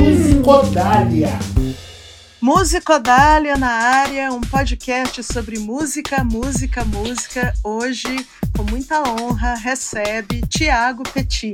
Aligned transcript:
Musicodália. 0.00 1.28
Musicodália 2.40 3.56
na 3.56 3.70
área, 3.70 4.32
um 4.32 4.40
podcast 4.40 5.22
sobre 5.22 5.58
música, 5.58 6.24
música, 6.24 6.84
música. 6.84 7.52
Hoje, 7.62 8.26
com 8.56 8.64
muita 8.64 9.02
honra, 9.02 9.54
recebe 9.54 10.42
Tiago 10.48 11.04
Petit. 11.04 11.52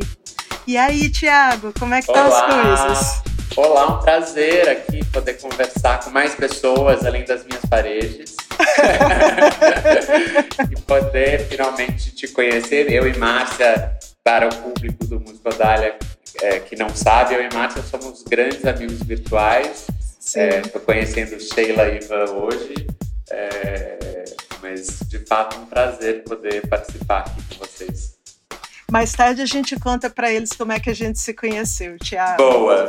E 0.66 0.78
aí, 0.78 1.10
Tiago, 1.10 1.72
como 1.78 1.94
é 1.94 2.00
que 2.00 2.10
estão 2.10 2.26
as 2.26 2.40
coisas? 2.40 3.22
Olá, 3.56 3.98
um 3.98 4.02
prazer 4.02 4.68
aqui 4.68 5.04
poder 5.06 5.34
conversar 5.34 6.00
com 6.00 6.10
mais 6.10 6.34
pessoas 6.34 7.04
além 7.04 7.24
das 7.24 7.44
minhas 7.44 7.64
paredes. 7.66 8.36
e 10.70 10.80
poder 10.82 11.46
finalmente 11.48 12.14
te 12.14 12.28
conhecer, 12.28 12.90
eu 12.90 13.06
e 13.06 13.18
Márcia, 13.18 13.98
para 14.24 14.48
o 14.48 14.54
público 14.54 15.06
do 15.06 15.20
Musicodália 15.20 15.98
é, 16.42 16.60
que 16.60 16.76
não 16.76 16.88
sabe, 16.90 17.34
eu 17.34 17.42
e 17.42 17.52
Márcia 17.52 17.82
somos 17.82 18.22
grandes 18.22 18.64
amigos 18.64 19.02
virtuais. 19.02 19.86
Estou 20.18 20.80
é, 20.80 20.84
conhecendo 20.84 21.40
Sheila 21.40 21.88
e 21.88 21.96
Ivan 21.96 22.30
hoje, 22.32 22.86
é, 23.30 24.24
mas 24.62 25.00
de 25.08 25.18
fato 25.20 25.58
um 25.58 25.66
prazer 25.66 26.22
poder 26.24 26.66
participar 26.68 27.20
aqui 27.20 27.42
com 27.48 27.64
vocês. 27.64 28.09
Mais 28.90 29.12
tarde 29.12 29.40
a 29.40 29.46
gente 29.46 29.78
conta 29.78 30.10
para 30.10 30.32
eles 30.32 30.52
como 30.52 30.72
é 30.72 30.80
que 30.80 30.90
a 30.90 30.94
gente 30.94 31.20
se 31.20 31.32
conheceu, 31.32 31.96
Tiago. 31.98 32.42
Boa! 32.42 32.88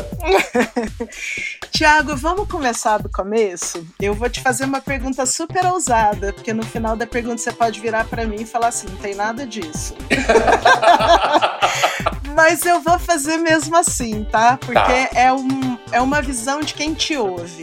Tiago, 1.72 2.18
vamos 2.18 2.48
começar 2.48 2.98
do 2.98 3.10
começo? 3.10 3.86
Eu 4.00 4.16
vou 4.16 4.30
te 4.30 4.42
fazer 4.42 4.66
uma 4.66 4.82
pergunta 4.82 5.26
super 5.26 5.66
ousada, 5.68 6.34
porque 6.34 6.54
no 6.54 6.64
final 6.64 6.96
da 6.96 7.06
pergunta 7.06 7.38
você 7.38 7.52
pode 7.52 7.80
virar 7.80 8.06
para 8.06 8.26
mim 8.26 8.42
e 8.42 8.46
falar 8.46 8.70
assim: 8.70 8.88
não 8.88 8.98
tem 8.98 9.14
nada 9.14 9.46
disso. 9.46 9.96
Mas 12.36 12.66
eu 12.66 12.82
vou 12.82 12.98
fazer 12.98 13.38
mesmo 13.38 13.76
assim, 13.76 14.24
tá? 14.24 14.58
Porque 14.58 14.74
tá. 14.74 15.10
É, 15.14 15.32
um, 15.32 15.78
é 15.92 16.02
uma 16.02 16.22
visão 16.22 16.62
de 16.62 16.74
quem 16.74 16.94
te 16.94 17.16
ouve. 17.16 17.62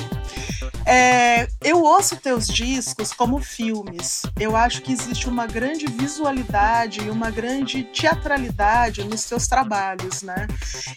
É, 0.91 1.47
eu 1.63 1.83
ouço 1.83 2.17
teus 2.17 2.47
discos 2.47 3.13
como 3.13 3.39
filmes. 3.41 4.23
Eu 4.41 4.57
acho 4.57 4.81
que 4.81 4.91
existe 4.91 5.29
uma 5.29 5.47
grande 5.47 5.85
visualidade 5.85 7.03
e 7.03 7.11
uma 7.11 7.31
grande 7.31 7.85
teatralidade 7.85 9.05
nos 9.05 9.23
teus 9.25 9.47
trabalhos, 9.47 10.23
né? 10.23 10.47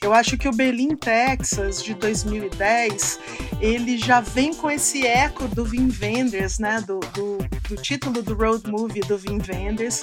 Eu 0.01 0.13
acho 0.13 0.37
que 0.37 0.47
o 0.47 0.51
Berlin, 0.53 0.95
Texas, 0.95 1.83
de 1.83 1.93
2010, 1.93 3.19
ele 3.59 3.97
já 3.97 4.21
vem 4.21 4.53
com 4.53 4.71
esse 4.71 5.05
eco 5.05 5.45
do 5.49 5.63
Wim 5.63 5.91
Wenders, 6.01 6.57
né? 6.57 6.81
Do, 6.87 7.01
do, 7.13 7.39
do 7.67 7.75
título 7.75 8.23
do 8.23 8.33
road 8.33 8.71
movie 8.71 9.01
do 9.01 9.17
Wim 9.17 9.41
Wenders. 9.45 9.99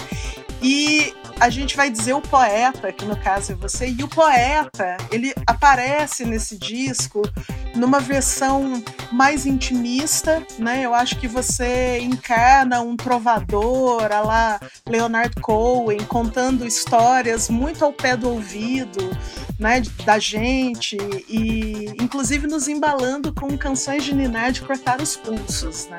E 0.63 1.15
a 1.41 1.49
gente 1.51 1.77
vai 1.77 1.89
dizer 1.89 2.15
o 2.15 2.21
poeta, 2.21 2.93
que 2.93 3.05
no 3.05 3.17
caso 3.17 3.53
é 3.53 3.55
você, 3.55 3.89
e 3.89 4.03
o 4.03 4.09
poeta, 4.09 4.97
ele 5.11 5.33
aparece 5.47 6.25
nesse 6.25 6.59
disco 6.59 7.23
numa 7.77 8.01
versão 8.01 8.83
mais 9.13 9.47
intimista, 9.47 10.45
né? 10.59 10.85
Eu 10.85 10.95
acho 10.95 11.17
que 11.17 11.29
você 11.29 11.99
encarna 12.01 12.81
um 12.81 12.97
trovador, 12.97 14.11
a 14.11 14.21
lá 14.21 14.61
Leonard 14.89 15.35
Cohen, 15.41 16.01
contando 16.09 16.67
histórias 16.67 17.49
muito 17.49 17.85
ao 17.85 17.93
pé 17.93 18.17
do 18.17 18.31
ouvido, 18.31 19.11
né, 19.59 19.83
da 20.05 20.19
gente 20.19 20.97
e 21.29 21.87
inclusive 22.01 22.47
nos 22.47 22.69
embalando 22.69 23.33
com 23.33 23.57
canções 23.57 24.05
de 24.05 24.15
Ninar 24.15 24.53
de 24.53 24.63
cortar 24.63 25.01
os 25.01 25.17
pulsos, 25.17 25.87
né? 25.87 25.97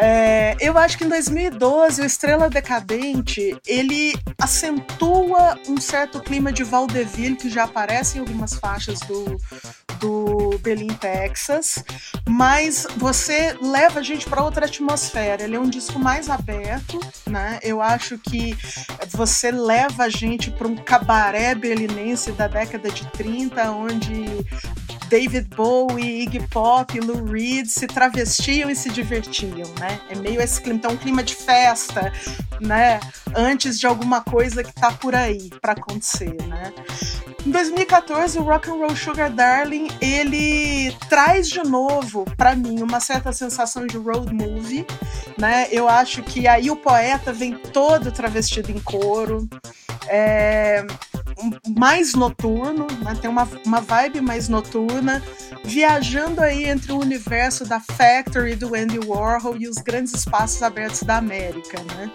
É, 0.00 0.56
eu 0.60 0.78
acho 0.78 0.96
que 0.96 1.04
em 1.04 1.08
2012 1.08 2.00
o 2.00 2.04
Estrela 2.04 2.48
Decadente 2.48 3.56
ele 3.66 4.14
acentua 4.40 5.58
um 5.68 5.80
certo 5.80 6.20
clima 6.20 6.52
de 6.52 6.62
vaudeville 6.62 7.34
que 7.34 7.50
já 7.50 7.64
aparece 7.64 8.16
em 8.16 8.20
algumas 8.20 8.54
faixas 8.54 9.00
do, 9.00 9.36
do 9.98 10.58
Berlim, 10.58 10.94
Texas, 10.94 11.82
mas 12.28 12.86
você 12.96 13.56
leva 13.60 13.98
a 13.98 14.02
gente 14.02 14.28
para 14.28 14.42
outra 14.42 14.66
atmosfera. 14.66 15.42
Ele 15.42 15.56
é 15.56 15.60
um 15.60 15.68
disco 15.68 15.98
mais 15.98 16.30
aberto, 16.30 17.00
né? 17.26 17.58
Eu 17.62 17.82
acho 17.82 18.18
que 18.18 18.56
você 19.10 19.50
leva 19.50 20.04
a 20.04 20.08
gente 20.08 20.50
para 20.50 20.68
um 20.68 20.76
cabaré 20.76 21.54
berlinense 21.56 22.30
da 22.32 22.46
década 22.46 22.88
de 22.90 23.04
30, 23.08 23.72
onde 23.72 24.46
David 25.08 25.48
Bowie, 25.56 26.22
Iggy 26.22 26.46
Pop, 26.48 27.00
Lou 27.00 27.24
Reed 27.24 27.66
se 27.66 27.86
travestiam 27.86 28.70
e 28.70 28.76
se 28.76 28.90
divertiam, 28.90 29.68
né? 29.80 29.87
É 30.08 30.14
meio 30.14 30.40
esse 30.40 30.60
clima, 30.60 30.78
então 30.78 30.92
um 30.92 30.96
clima 30.96 31.22
de 31.22 31.34
festa, 31.34 32.12
né? 32.60 33.00
Antes 33.34 33.78
de 33.78 33.86
alguma 33.86 34.20
coisa 34.20 34.62
que 34.62 34.72
tá 34.72 34.92
por 34.92 35.14
aí 35.14 35.50
para 35.60 35.72
acontecer, 35.72 36.36
né? 36.46 36.72
Em 37.46 37.50
2014, 37.50 38.38
o 38.38 38.42
Rock 38.42 38.68
and 38.68 38.74
Roll 38.74 38.96
Sugar 38.96 39.30
Darling 39.30 39.88
ele 40.00 40.94
traz 41.08 41.48
de 41.48 41.62
novo 41.62 42.24
para 42.36 42.54
mim 42.54 42.82
uma 42.82 43.00
certa 43.00 43.32
sensação 43.32 43.86
de 43.86 43.96
road 43.96 44.32
movie, 44.32 44.86
né? 45.38 45.68
Eu 45.70 45.88
acho 45.88 46.22
que 46.22 46.46
aí 46.46 46.70
o 46.70 46.76
poeta 46.76 47.32
vem 47.32 47.56
todo 47.56 48.12
travestido 48.12 48.70
em 48.70 48.78
couro. 48.80 49.48
É, 50.08 50.84
mais 51.76 52.14
noturno, 52.14 52.86
né? 53.02 53.16
tem 53.20 53.30
uma, 53.30 53.48
uma 53.64 53.80
vibe 53.80 54.20
mais 54.20 54.48
noturna, 54.48 55.22
viajando 55.64 56.40
aí 56.40 56.64
entre 56.64 56.92
o 56.92 56.98
universo 56.98 57.64
da 57.64 57.80
Factory 57.80 58.54
do 58.56 58.74
Andy 58.74 58.98
Warhol 58.98 59.56
e 59.56 59.68
os 59.68 59.78
grandes 59.78 60.14
espaços 60.14 60.62
abertos 60.62 61.02
da 61.02 61.16
América, 61.16 61.82
né? 61.94 62.10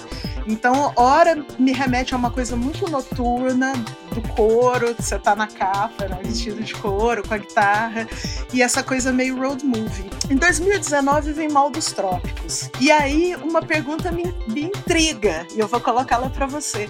Então, 0.45 0.91
hora 0.97 1.45
me 1.57 1.71
remete 1.71 2.13
a 2.13 2.17
uma 2.17 2.29
coisa 2.29 2.55
muito 2.55 2.89
noturna, 2.89 3.73
do 4.13 4.21
couro, 4.29 4.93
você 4.97 5.17
tá 5.17 5.35
na 5.35 5.47
capa, 5.47 6.07
né, 6.07 6.19
vestido 6.23 6.61
de 6.61 6.73
couro, 6.75 7.27
com 7.27 7.33
a 7.33 7.37
guitarra, 7.37 8.07
e 8.53 8.61
essa 8.61 8.83
coisa 8.83 9.11
meio 9.11 9.37
road 9.39 9.65
movie. 9.65 10.09
Em 10.29 10.35
2019 10.35 11.33
vem 11.33 11.49
Mal 11.49 11.69
dos 11.69 11.91
Trópicos. 11.91 12.69
E 12.79 12.91
aí 12.91 13.35
uma 13.37 13.61
pergunta 13.61 14.11
me, 14.11 14.23
me 14.47 14.65
intriga, 14.65 15.47
e 15.55 15.59
eu 15.59 15.67
vou 15.67 15.79
colocá-la 15.79 16.29
para 16.29 16.45
você. 16.45 16.89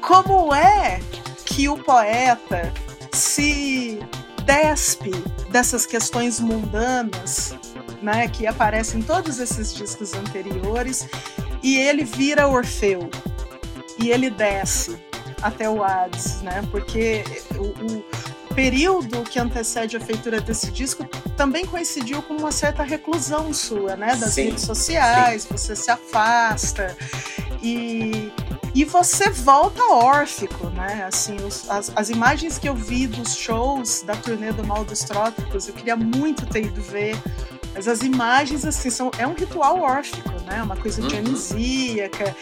Como 0.00 0.54
é 0.54 1.00
que 1.52 1.68
o 1.68 1.76
poeta 1.76 2.72
se 3.12 3.98
despe 4.44 5.10
dessas 5.50 5.84
questões 5.84 6.40
mundanas, 6.40 7.54
né, 8.00 8.26
que 8.26 8.46
aparecem 8.46 9.00
em 9.00 9.02
todos 9.02 9.38
esses 9.38 9.72
discos 9.74 10.14
anteriores, 10.14 11.06
e 11.62 11.76
ele 11.76 12.04
vira 12.04 12.48
Orfeu 12.48 13.08
e 13.98 14.10
ele 14.10 14.30
desce 14.30 14.98
até 15.42 15.68
o 15.68 15.84
Hades, 15.84 16.40
né? 16.40 16.62
Porque 16.70 17.22
o, 17.56 17.98
o 17.98 18.54
período 18.54 19.22
que 19.22 19.38
antecede 19.38 19.96
a 19.96 20.00
feitura 20.00 20.40
desse 20.40 20.70
disco 20.70 21.04
também 21.36 21.66
coincidiu 21.66 22.22
com 22.22 22.34
uma 22.34 22.50
certa 22.50 22.82
reclusão 22.82 23.52
sua, 23.52 23.94
né? 23.94 24.16
Das 24.16 24.34
sim, 24.34 24.44
redes 24.44 24.64
sociais, 24.64 25.42
sim. 25.42 25.48
você 25.50 25.76
se 25.76 25.90
afasta 25.90 26.96
e 27.62 28.32
e 28.74 28.84
você 28.84 29.28
volta 29.30 29.82
órfico, 29.92 30.68
né? 30.70 31.04
Assim, 31.04 31.36
os, 31.36 31.68
as, 31.68 31.92
as 31.94 32.08
imagens 32.10 32.58
que 32.58 32.68
eu 32.68 32.74
vi 32.74 33.06
dos 33.06 33.36
shows 33.36 34.02
da 34.02 34.14
turnê 34.14 34.52
do 34.52 34.64
Mal 34.64 34.84
dos 34.84 35.00
Trópicos, 35.00 35.68
eu 35.68 35.74
queria 35.74 35.96
muito 35.96 36.46
ter 36.46 36.64
ido 36.64 36.80
ver. 36.80 37.16
Mas 37.74 37.88
as 37.88 38.02
imagens, 38.02 38.64
assim, 38.64 38.90
são, 38.90 39.10
é 39.18 39.26
um 39.26 39.32
ritual 39.32 39.80
órfico, 39.80 40.30
né? 40.46 40.62
Uma 40.62 40.76
coisa 40.76 41.00
uhum. 41.00 41.08
dionisíaca. 41.08 42.34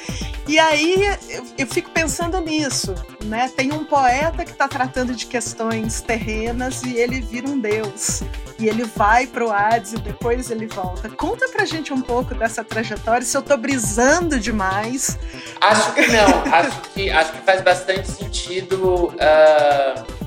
E 0.49 0.59
aí 0.59 1.07
eu, 1.29 1.47
eu, 1.59 1.67
fico 1.67 1.91
pensando 1.91 2.41
nisso, 2.41 2.95
né? 3.25 3.51
Tem 3.55 3.73
um 3.73 3.85
poeta 3.85 4.45
que 4.45 4.51
está 4.51 4.67
tratando 4.67 5.15
de 5.15 5.27
questões 5.27 6.01
terrenas 6.01 6.83
e 6.83 6.97
ele 6.97 7.21
vira 7.21 7.49
um 7.49 7.59
deus. 7.59 8.23
E 8.59 8.69
ele 8.69 8.85
vai 8.85 9.27
pro 9.27 9.51
Hades 9.51 9.93
e 9.93 9.99
depois 9.99 10.51
ele 10.51 10.67
volta. 10.67 11.09
Conta 11.09 11.49
pra 11.49 11.65
gente 11.65 11.93
um 11.93 12.01
pouco 12.01 12.35
dessa 12.35 12.65
trajetória, 12.65 13.25
se 13.25 13.37
eu 13.37 13.43
tô 13.43 13.57
brisando 13.57 14.39
demais. 14.39 15.17
Acho 15.61 15.95
que 15.95 16.07
não. 16.09 16.53
acho, 16.53 16.81
que, 16.93 17.11
acho 17.11 17.33
que 17.33 17.39
faz 17.43 17.63
bastante 17.63 18.11
sentido. 18.11 19.15
Uh, 19.15 20.21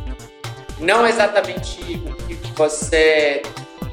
não 0.79 1.05
exatamente 1.05 2.01
o 2.05 2.15
que 2.15 2.51
você 2.55 3.41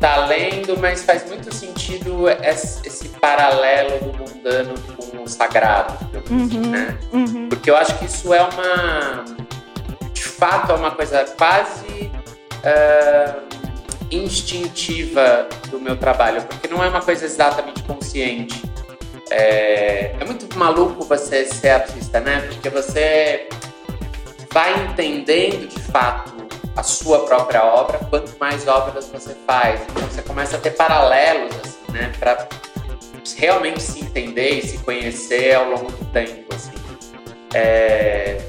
tá 0.00 0.26
lendo, 0.26 0.76
mas 0.78 1.04
faz 1.04 1.28
muito 1.28 1.54
sentido 1.54 2.28
esse, 2.28 3.08
paralelo 3.20 3.98
do 4.00 4.18
mundano 4.18 4.74
com 4.96 5.22
o 5.22 5.28
sagrado, 5.28 5.94
uhum, 6.30 6.44
assim, 6.46 6.58
né? 6.58 6.98
Uhum. 7.12 7.48
Porque 7.50 7.70
eu 7.70 7.76
acho 7.76 7.98
que 7.98 8.06
isso 8.06 8.32
é 8.32 8.40
uma. 8.40 9.24
De 10.12 10.22
fato, 10.22 10.72
é 10.72 10.74
uma 10.74 10.90
coisa 10.90 11.24
quase. 11.36 12.10
Uh, 12.60 13.50
instintiva 14.10 15.48
do 15.70 15.80
meu 15.80 15.96
trabalho, 15.96 16.42
porque 16.42 16.66
não 16.66 16.82
é 16.82 16.88
uma 16.88 17.00
coisa 17.00 17.24
exatamente 17.24 17.82
consciente. 17.84 18.60
É, 19.30 20.16
é 20.18 20.24
muito 20.24 20.58
maluco 20.58 21.04
você 21.04 21.44
ser 21.44 21.68
artista, 21.68 22.18
né? 22.18 22.40
Porque 22.48 22.68
você 22.68 23.48
vai 24.52 24.84
entendendo 24.84 25.68
de 25.68 25.80
fato 25.80 26.39
a 26.80 26.82
sua 26.82 27.26
própria 27.26 27.62
obra 27.62 27.98
quanto 28.08 28.34
mais 28.40 28.66
obras 28.66 29.06
você 29.08 29.36
faz. 29.46 29.82
Então 29.90 30.02
você 30.08 30.22
começa 30.22 30.56
a 30.56 30.60
ter 30.60 30.70
paralelos, 30.70 31.54
assim, 31.56 31.92
né? 31.92 32.10
Para 32.18 32.48
realmente 33.36 33.82
se 33.82 34.00
entender 34.00 34.50
e 34.58 34.62
se 34.62 34.78
conhecer 34.78 35.54
ao 35.54 35.66
longo 35.66 35.92
do 35.92 36.04
tempo, 36.06 36.54
assim. 36.54 36.72
É, 37.52 38.40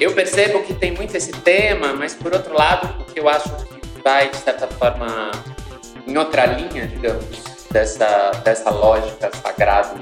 eu 0.00 0.12
percebo 0.12 0.64
que 0.64 0.74
tem 0.74 0.90
muito 0.90 1.16
esse 1.16 1.30
tema, 1.30 1.92
mas 1.92 2.14
por 2.14 2.32
outro 2.32 2.52
lado, 2.52 3.00
o 3.00 3.04
que 3.04 3.20
eu 3.20 3.28
acho 3.28 3.48
que 3.48 4.02
vai, 4.02 4.28
de 4.28 4.38
certa 4.38 4.66
forma, 4.66 5.30
em 6.04 6.16
outra 6.18 6.46
linha, 6.46 6.88
digamos, 6.88 7.44
dessa, 7.70 8.32
dessa 8.42 8.70
lógica 8.70 9.30
sagrada, 9.40 9.94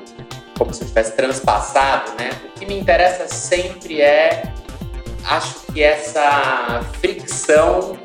como 0.56 0.72
se 0.72 0.82
eu 0.82 0.88
tivesse 0.88 1.14
transpassado, 1.14 2.12
né? 2.18 2.30
O 2.46 2.58
que 2.58 2.64
me 2.64 2.78
interessa 2.78 3.28
sempre 3.28 4.00
é, 4.00 4.44
acho 5.24 5.60
que 5.72 5.82
essa 5.82 6.82
fricção 7.00 7.98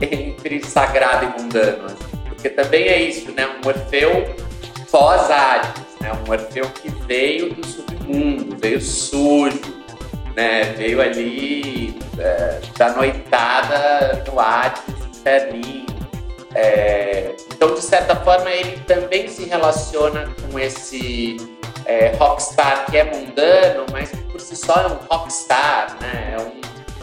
entre 0.00 0.64
sagrado 0.64 1.26
e 1.26 1.42
mundano, 1.42 1.86
assim. 1.86 2.18
porque 2.28 2.48
também 2.50 2.88
é 2.88 3.02
isso, 3.02 3.30
né? 3.32 3.46
Um 3.46 3.68
Orfeu 3.68 4.34
pós-Hades, 4.90 5.82
né? 6.00 6.12
Um 6.26 6.30
Orfeu 6.30 6.68
que 6.70 6.90
veio 7.06 7.54
do 7.54 7.66
submundo, 7.66 8.56
veio 8.58 8.80
sujo, 8.80 9.60
né? 10.34 10.64
Veio 10.76 11.00
ali 11.00 11.98
é, 12.18 12.60
da 12.76 12.90
noitada 12.90 14.24
no 14.26 14.40
Hades, 14.40 14.82
inferninho. 15.16 15.86
É, 16.54 17.34
então, 17.54 17.74
de 17.74 17.80
certa 17.80 18.16
forma, 18.16 18.50
ele 18.50 18.78
também 18.80 19.28
se 19.28 19.44
relaciona 19.44 20.28
com 20.42 20.58
esse 20.58 21.36
é, 21.86 22.14
rockstar 22.18 22.86
que 22.90 22.96
é 22.96 23.04
mundano, 23.04 23.86
mas 23.92 24.10
por 24.30 24.40
si 24.40 24.56
só 24.56 24.74
é 24.74 24.86
um 24.86 24.98
rockstar, 25.10 25.96
né? 26.00 26.36
É 26.36 26.40
um, 26.40 26.60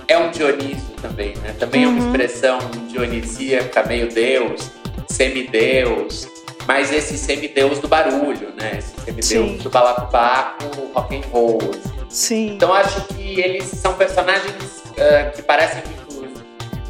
é 0.07 0.17
um 0.17 0.31
Dionísio 0.31 0.95
também, 1.01 1.35
né? 1.37 1.55
Também 1.59 1.85
uhum. 1.85 1.91
é 1.91 1.93
uma 1.93 2.01
uhum. 2.03 2.11
expressão 2.11 2.59
dionisíaca, 2.87 3.83
meio 3.83 4.11
deus, 4.11 4.71
semideus, 5.07 6.27
mas 6.67 6.91
esse 6.91 7.17
semideus 7.17 7.79
do 7.79 7.87
barulho, 7.87 8.53
né? 8.55 8.77
Esse 8.77 8.93
semideus 9.01 9.27
Sim. 9.27 9.57
do 9.57 9.69
balacobaco, 9.69 10.65
rock 10.93 11.15
and 11.15 11.21
roll. 11.31 11.59
Assim. 11.59 11.99
Sim. 12.09 12.47
Então 12.55 12.73
acho 12.73 13.01
que 13.07 13.39
eles 13.39 13.65
são 13.65 13.93
personagens 13.93 14.83
uh, 14.89 15.31
que 15.35 15.41
parecem 15.41 15.83
muito 15.85 16.43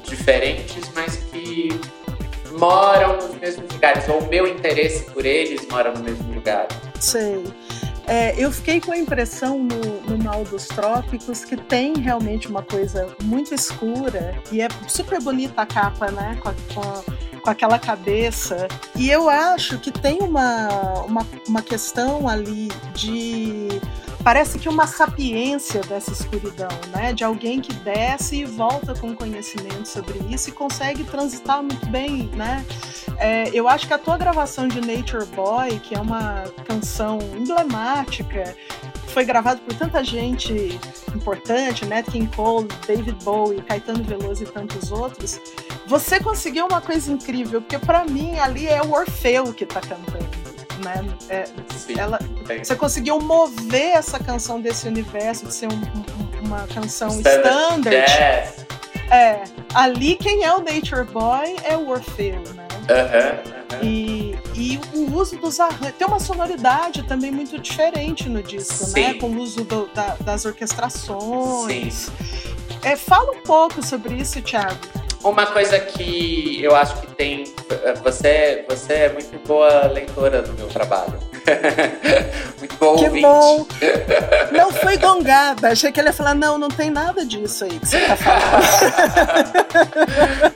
diferentes, 0.03 0.89
mas 0.95 1.18
que 1.18 1.69
moram 2.57 3.15
nos 3.18 3.35
mesmos 3.35 3.71
lugares, 3.71 4.07
ou 4.09 4.19
o 4.19 4.27
meu 4.27 4.47
interesse 4.47 5.06
por 5.12 5.25
eles 5.25 5.68
mora 5.69 5.92
no 5.92 6.03
mesmo 6.03 6.33
lugar. 6.33 6.68
Sei. 7.00 7.44
É, 8.09 8.33
eu 8.35 8.51
fiquei 8.51 8.81
com 8.81 8.91
a 8.91 8.97
impressão 8.97 9.59
no, 9.59 10.01
no 10.01 10.23
Mal 10.23 10.44
dos 10.44 10.67
Trópicos 10.67 11.45
que 11.45 11.56
tem 11.56 11.94
realmente 11.95 12.47
uma 12.47 12.63
coisa 12.63 13.15
muito 13.21 13.53
escura 13.53 14.33
e 14.51 14.61
é 14.61 14.67
super 14.88 15.21
bonita 15.21 15.61
a 15.61 15.65
capa, 15.67 16.09
né? 16.09 16.35
Com, 16.41 16.50
a, 16.50 16.53
com, 16.73 17.39
com 17.39 17.50
aquela 17.51 17.77
cabeça. 17.77 18.67
E 18.95 19.11
eu 19.11 19.29
acho 19.29 19.77
que 19.77 19.91
tem 19.91 20.17
uma, 20.23 21.03
uma, 21.03 21.27
uma 21.47 21.61
questão 21.61 22.27
ali 22.27 22.69
de 22.95 23.79
parece 24.30 24.60
que 24.60 24.70
uma 24.70 24.86
sapiência 24.86 25.81
dessa 25.81 26.12
escuridão, 26.12 26.70
né? 26.94 27.14
De 27.14 27.24
alguém 27.24 27.60
que 27.60 27.74
desce 27.74 28.42
e 28.42 28.46
volta 28.46 28.94
com 28.94 29.16
conhecimento 29.16 29.88
sobre 29.88 30.20
isso 30.31 30.50
e 30.50 30.52
consegue 30.52 31.04
transitar 31.04 31.64
muito 31.64 31.84
bem, 31.88 32.30
né? 32.36 32.64
É, 33.18 33.50
eu 33.52 33.68
acho 33.68 33.88
que 33.88 33.94
a 33.96 33.98
tua 33.98 34.20
gravação 34.20 34.68
de 34.68 34.81
Nature 34.81 35.26
Boy, 35.36 35.80
que 35.80 35.96
é 35.96 36.00
uma 36.00 36.44
canção 36.64 37.18
emblemática, 37.36 38.56
foi 39.08 39.26
gravada 39.26 39.60
por 39.62 39.74
tanta 39.74 40.04
gente 40.04 40.80
importante, 41.16 41.88
Nat 41.88 42.06
King 42.06 42.30
Cole, 42.36 42.68
David 42.86 43.18
Bowie, 43.24 43.64
Caetano 43.64 44.04
Veloso 44.04 44.44
e 44.44 44.46
tantos 44.46 44.92
outros, 44.92 45.42
você 45.88 46.20
conseguiu 46.20 46.68
uma 46.68 46.81
coisa 46.81 47.12
incrível, 47.12 47.64
porque 47.64 47.80
para 47.80 48.06
mim 48.06 48.38
ali 48.38 48.68
é 48.68 48.80
o 48.80 48.92
Orfeu 48.92 49.52
que 49.56 49.64
está 49.64 49.81
cantando 49.81 50.49
né? 50.84 51.06
É, 51.30 51.46
ela, 51.98 52.20
você 52.64 52.76
conseguiu 52.76 53.20
mover 53.20 53.96
essa 53.96 54.20
canção 54.20 54.62
desse 54.62 54.88
universo 54.88 55.46
de 55.46 55.54
ser 55.54 55.68
um, 55.68 55.76
um, 55.76 56.46
uma 56.46 56.68
canção 56.68 57.10
standard. 57.10 57.48
standard. 57.48 58.70
É, 59.12 59.44
ali 59.74 60.16
quem 60.16 60.44
é 60.44 60.54
o 60.54 60.60
Nature 60.60 61.04
Boy 61.06 61.56
é 61.64 61.76
o 61.76 61.90
Orfeu, 61.90 62.42
né? 62.54 62.68
Uhum, 62.90 63.88
E, 63.88 64.36
e 64.56 64.80
o 64.94 65.16
uso 65.16 65.38
dos 65.38 65.60
arranjos. 65.60 65.96
Tem 65.98 66.08
uma 66.08 66.20
sonoridade 66.20 67.04
também 67.04 67.31
muito 67.31 67.60
diferente 67.60 68.28
no 68.28 68.42
disco, 68.42 68.84
né? 68.84 68.90
Sim. 68.90 69.02
né? 69.02 69.14
Com 69.16 69.28
o 69.30 69.40
uso 69.40 69.64
do, 69.64 69.88
da, 69.94 70.16
das 70.22 70.46
orquestrações. 70.46 71.94
Sim. 71.94 72.12
É, 72.84 72.96
fala 72.96 73.31
um 73.31 73.42
pouco 73.44 73.86
sobre 73.86 74.16
isso, 74.16 74.42
Thiago. 74.42 74.78
Uma 75.24 75.45
coisa 75.48 75.77
que 75.80 76.63
eu 76.63 76.75
acho 76.75 77.01
que 77.01 77.07
tem. 77.07 77.44
Você, 78.04 78.63
você 78.68 78.94
é 78.94 79.13
muito 79.13 79.38
boa 79.45 79.88
leitora 79.88 80.42
do 80.42 80.54
meu 80.54 80.68
trabalho. 80.68 81.19
muito 82.57 82.75
bom 82.75 82.95
que 82.95 83.06
ouvinte. 83.06 83.21
Bom. 83.21 83.68
Não 84.57 84.71
foi 84.71 84.98
gongada. 84.98 85.69
Achei 85.69 85.92
que 85.92 86.00
ele 86.00 86.07
ia 86.10 86.13
falar: 86.13 86.33
não, 86.33 86.57
não 86.57 86.69
tem 86.69 86.89
nada 86.89 87.25
disso 87.25 87.66
aí 87.66 87.80
que 87.80 87.88
você 87.88 88.00
tá 88.06 88.16
falando. 88.16 88.63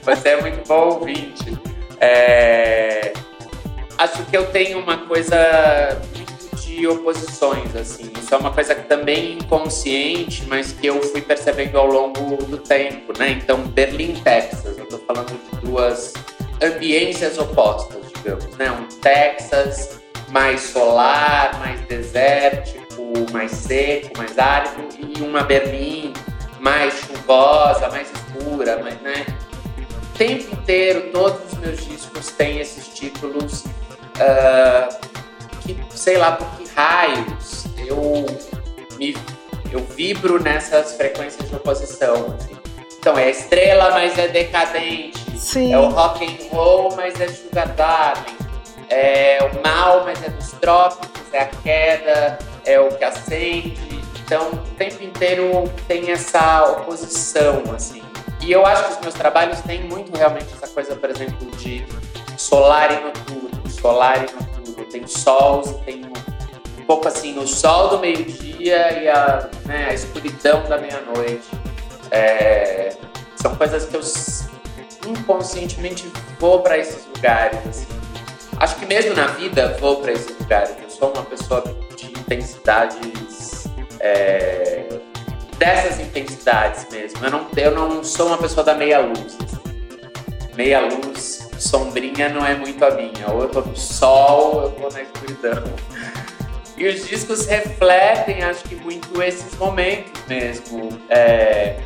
você 0.02 0.28
é 0.30 0.40
muito 0.40 0.66
bom 0.66 0.94
ouvinte. 0.94 1.58
É... 2.00 3.12
Acho 3.98 4.24
que 4.24 4.36
eu 4.36 4.46
tenho 4.46 4.80
uma 4.80 4.98
coisa 5.06 5.36
de 6.74 6.86
oposições, 6.86 7.74
assim. 7.76 8.10
Isso 8.18 8.34
é 8.34 8.38
uma 8.38 8.50
coisa 8.50 8.74
que 8.74 8.86
também 8.88 9.34
inconsciente, 9.34 10.44
mas 10.46 10.72
que 10.72 10.86
eu 10.86 11.00
fui 11.02 11.20
percebendo 11.20 11.78
ao 11.78 11.86
longo 11.86 12.36
do 12.44 12.58
tempo, 12.58 13.16
né? 13.18 13.30
Então, 13.30 13.62
Berlim, 13.62 14.14
Texas, 14.22 14.76
eu 14.76 14.86
tô 14.86 14.98
falando 14.98 15.30
de 15.30 15.66
duas 15.66 16.12
ambiências 16.62 17.38
opostas, 17.38 17.98
digamos, 18.16 18.56
né? 18.56 18.70
Um 18.70 18.86
Texas 19.00 20.00
mais 20.30 20.60
solar, 20.62 21.58
mais 21.60 21.80
desértico, 21.82 22.84
mais 23.32 23.52
seco, 23.52 24.18
mais 24.18 24.38
árido, 24.38 24.88
e 24.98 25.22
uma 25.22 25.42
Berlim 25.42 26.12
mais 26.60 26.94
chuvosa, 26.94 27.88
mais 27.90 28.08
escura, 28.10 28.82
mais, 28.82 29.00
né? 29.00 29.26
O 29.78 30.16
tempo 30.18 30.54
inteiro, 30.54 31.10
todos 31.12 31.52
os 31.52 31.58
meus 31.58 31.84
discos 31.84 32.30
têm 32.32 32.60
esses 32.60 32.88
títulos 32.88 33.64
uh, 33.64 35.13
que, 35.64 35.76
sei 35.94 36.18
lá 36.18 36.32
por 36.32 36.46
que 36.56 36.68
raios, 36.74 37.64
eu 37.78 38.26
me 38.98 39.16
eu 39.74 39.80
vibro 39.80 40.40
nessas 40.40 40.92
frequências 40.94 41.48
de 41.48 41.56
oposição. 41.56 42.36
Assim. 42.38 42.56
Então 42.98 43.18
é 43.18 43.30
estrela, 43.30 43.90
mas 43.90 44.16
é 44.16 44.28
decadente. 44.28 45.18
Sim. 45.36 45.72
É 45.72 45.78
o 45.78 45.88
rock 45.88 46.24
and 46.24 46.54
roll, 46.54 46.94
mas 46.94 47.20
é 47.20 47.26
sugar 47.28 47.68
darling. 47.74 48.36
É 48.88 49.38
o 49.52 49.62
mal, 49.66 50.04
mas 50.04 50.22
é 50.22 50.28
dos 50.28 50.52
trópicos. 50.52 51.22
É 51.32 51.40
a 51.40 51.46
queda, 51.46 52.38
é 52.64 52.78
o 52.78 52.88
que 52.88 53.04
acende. 53.04 54.00
Então 54.24 54.52
o 54.52 54.56
tempo 54.76 55.02
inteiro 55.02 55.64
tem 55.88 56.12
essa 56.12 56.64
oposição, 56.64 57.62
assim. 57.74 58.02
E 58.40 58.52
eu 58.52 58.64
acho 58.64 58.84
que 58.84 58.92
os 58.92 59.00
meus 59.00 59.14
trabalhos 59.14 59.60
têm 59.62 59.82
muito 59.84 60.16
realmente 60.16 60.46
essa 60.52 60.68
coisa, 60.68 60.94
por 60.94 61.10
exemplo, 61.10 61.50
de 61.56 61.84
solar 62.36 62.92
e 62.92 63.04
noturno, 63.04 63.70
solar 63.70 64.18
e 64.18 64.32
noturno 64.32 64.53
tem 64.86 65.06
sol, 65.06 65.62
tem 65.84 66.04
um, 66.04 66.84
pouco 66.84 67.08
assim, 67.08 67.38
o 67.38 67.46
sol 67.46 67.88
do 67.88 67.98
meio-dia 67.98 69.02
e 69.02 69.08
a, 69.08 69.48
né, 69.64 69.88
a 69.90 69.94
escuridão 69.94 70.62
da 70.64 70.78
meia-noite. 70.78 71.48
É, 72.10 72.94
são 73.36 73.54
coisas 73.56 73.86
que 73.86 73.96
eu 73.96 74.02
inconscientemente 75.10 76.10
vou 76.38 76.60
para 76.60 76.78
esses 76.78 77.06
lugares. 77.06 77.58
Assim. 77.68 77.86
Acho 78.58 78.76
que 78.76 78.86
mesmo 78.86 79.14
na 79.14 79.26
vida 79.28 79.76
vou 79.80 79.96
para 79.96 80.12
esses 80.12 80.38
lugares. 80.38 80.74
Eu 80.82 80.90
sou 80.90 81.12
uma 81.12 81.24
pessoa 81.24 81.62
de 81.96 82.06
intensidades. 82.06 83.64
É, 84.00 85.00
dessas 85.58 86.00
intensidades 86.00 86.86
mesmo. 86.90 87.24
Eu 87.24 87.30
não, 87.30 87.46
eu 87.56 87.70
não 87.70 88.04
sou 88.04 88.26
uma 88.26 88.38
pessoa 88.38 88.64
da 88.64 88.74
meia 88.74 89.00
luz. 89.00 89.36
Assim. 89.42 90.54
Meia 90.56 90.80
luz 90.80 91.43
sombrinha 91.68 92.28
não 92.28 92.44
é 92.44 92.54
muito 92.54 92.84
a 92.84 92.90
minha. 92.92 93.30
Ou 93.30 93.42
eu 93.42 93.48
tô 93.48 93.60
no 93.60 93.76
sol, 93.76 94.56
ou 94.56 94.62
eu 94.64 94.70
tô 94.70 94.88
na 94.90 95.02
escuridão. 95.02 95.62
E 96.76 96.88
os 96.88 97.06
discos 97.06 97.46
refletem, 97.46 98.42
acho 98.42 98.64
que 98.64 98.74
muito 98.76 99.22
esses 99.22 99.56
momentos 99.56 100.12
mesmo. 100.28 100.98
É, 101.08 101.78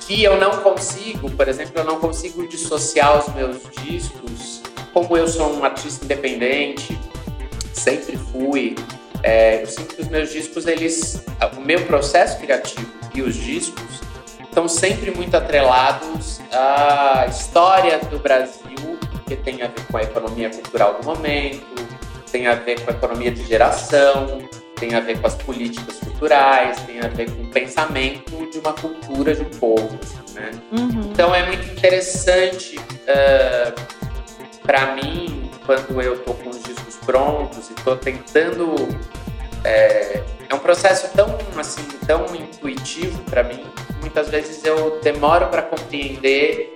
que 0.00 0.22
eu 0.22 0.38
não 0.38 0.62
consigo, 0.62 1.30
por 1.30 1.48
exemplo, 1.48 1.72
eu 1.76 1.84
não 1.84 1.98
consigo 1.98 2.46
dissociar 2.46 3.18
os 3.18 3.34
meus 3.34 3.62
discos. 3.82 4.62
Como 4.92 5.16
eu 5.16 5.26
sou 5.26 5.52
um 5.52 5.64
artista 5.64 6.04
independente, 6.04 6.98
sempre 7.72 8.16
fui. 8.16 8.76
É, 9.22 9.62
eu 9.62 9.66
sinto 9.66 9.96
que 9.96 10.02
os 10.02 10.08
meus 10.08 10.30
discos, 10.30 10.66
eles, 10.66 11.24
o 11.56 11.60
meu 11.60 11.84
processo 11.86 12.38
criativo 12.38 12.88
e 13.14 13.22
os 13.22 13.34
discos 13.34 14.00
estão 14.42 14.68
sempre 14.68 15.10
muito 15.10 15.36
atrelados 15.36 16.40
à 16.52 17.26
história 17.28 17.98
do 17.98 18.18
Brasil 18.18 18.98
porque 19.26 19.34
tem 19.34 19.60
a 19.60 19.66
ver 19.66 19.84
com 19.90 19.96
a 19.96 20.02
economia 20.04 20.48
cultural 20.50 21.00
do 21.00 21.04
momento, 21.04 21.66
tem 22.30 22.46
a 22.46 22.54
ver 22.54 22.80
com 22.80 22.92
a 22.92 22.94
economia 22.94 23.32
de 23.32 23.44
geração, 23.44 24.40
tem 24.76 24.94
a 24.94 25.00
ver 25.00 25.20
com 25.20 25.26
as 25.26 25.34
políticas 25.34 25.98
culturais, 25.98 26.80
tem 26.82 27.00
a 27.00 27.08
ver 27.08 27.28
com 27.28 27.42
o 27.42 27.50
pensamento 27.50 28.48
de 28.48 28.58
uma 28.60 28.72
cultura 28.72 29.34
de 29.34 29.42
um 29.42 29.50
povo, 29.58 29.98
assim, 30.00 30.34
né? 30.34 30.50
Uhum. 30.70 31.10
Então 31.10 31.34
é 31.34 31.44
muito 31.44 31.68
interessante 31.72 32.78
uh, 32.78 32.82
ah, 33.08 33.74
para 34.62 34.94
mim 34.94 35.50
quando 35.64 36.00
eu 36.00 36.20
tô 36.20 36.32
com 36.34 36.50
os 36.50 36.62
discos 36.62 36.94
prontos 37.04 37.68
e 37.70 37.74
tô 37.74 37.96
tentando 37.96 38.76
é, 39.64 40.22
é 40.48 40.54
um 40.54 40.58
processo 40.60 41.08
tão 41.16 41.36
assim, 41.58 41.82
tão 42.06 42.26
intuitivo 42.32 43.20
para 43.24 43.42
mim, 43.42 43.64
que 43.88 43.92
muitas 44.00 44.28
vezes 44.28 44.64
eu 44.64 45.00
demoro 45.02 45.48
para 45.48 45.62
compreender 45.62 46.72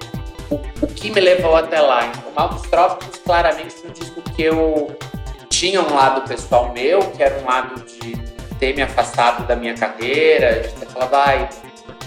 o, 0.50 0.60
o, 0.82 0.86
que 0.86 1.10
me 1.10 1.20
levou 1.20 1.56
até 1.56 1.80
lá. 1.80 2.06
Então, 2.06 2.32
Maldos 2.34 2.62
Trópicos 2.62 3.20
claramente 3.24 3.74
foi 3.74 3.90
um 3.90 3.92
disco 3.92 4.22
que 4.22 4.42
eu 4.42 4.96
tinha 5.48 5.80
um 5.80 5.94
lado 5.94 6.28
pessoal 6.28 6.72
meu, 6.72 7.00
que 7.10 7.22
era 7.22 7.40
um 7.40 7.46
lado 7.46 7.82
de 7.84 8.16
ter 8.58 8.74
me 8.74 8.82
afastado 8.82 9.46
da 9.46 9.56
minha 9.56 9.74
carreira, 9.74 10.60
de 10.60 10.72
ter 10.74 10.86
falado, 10.86 11.14
ai, 11.14 11.48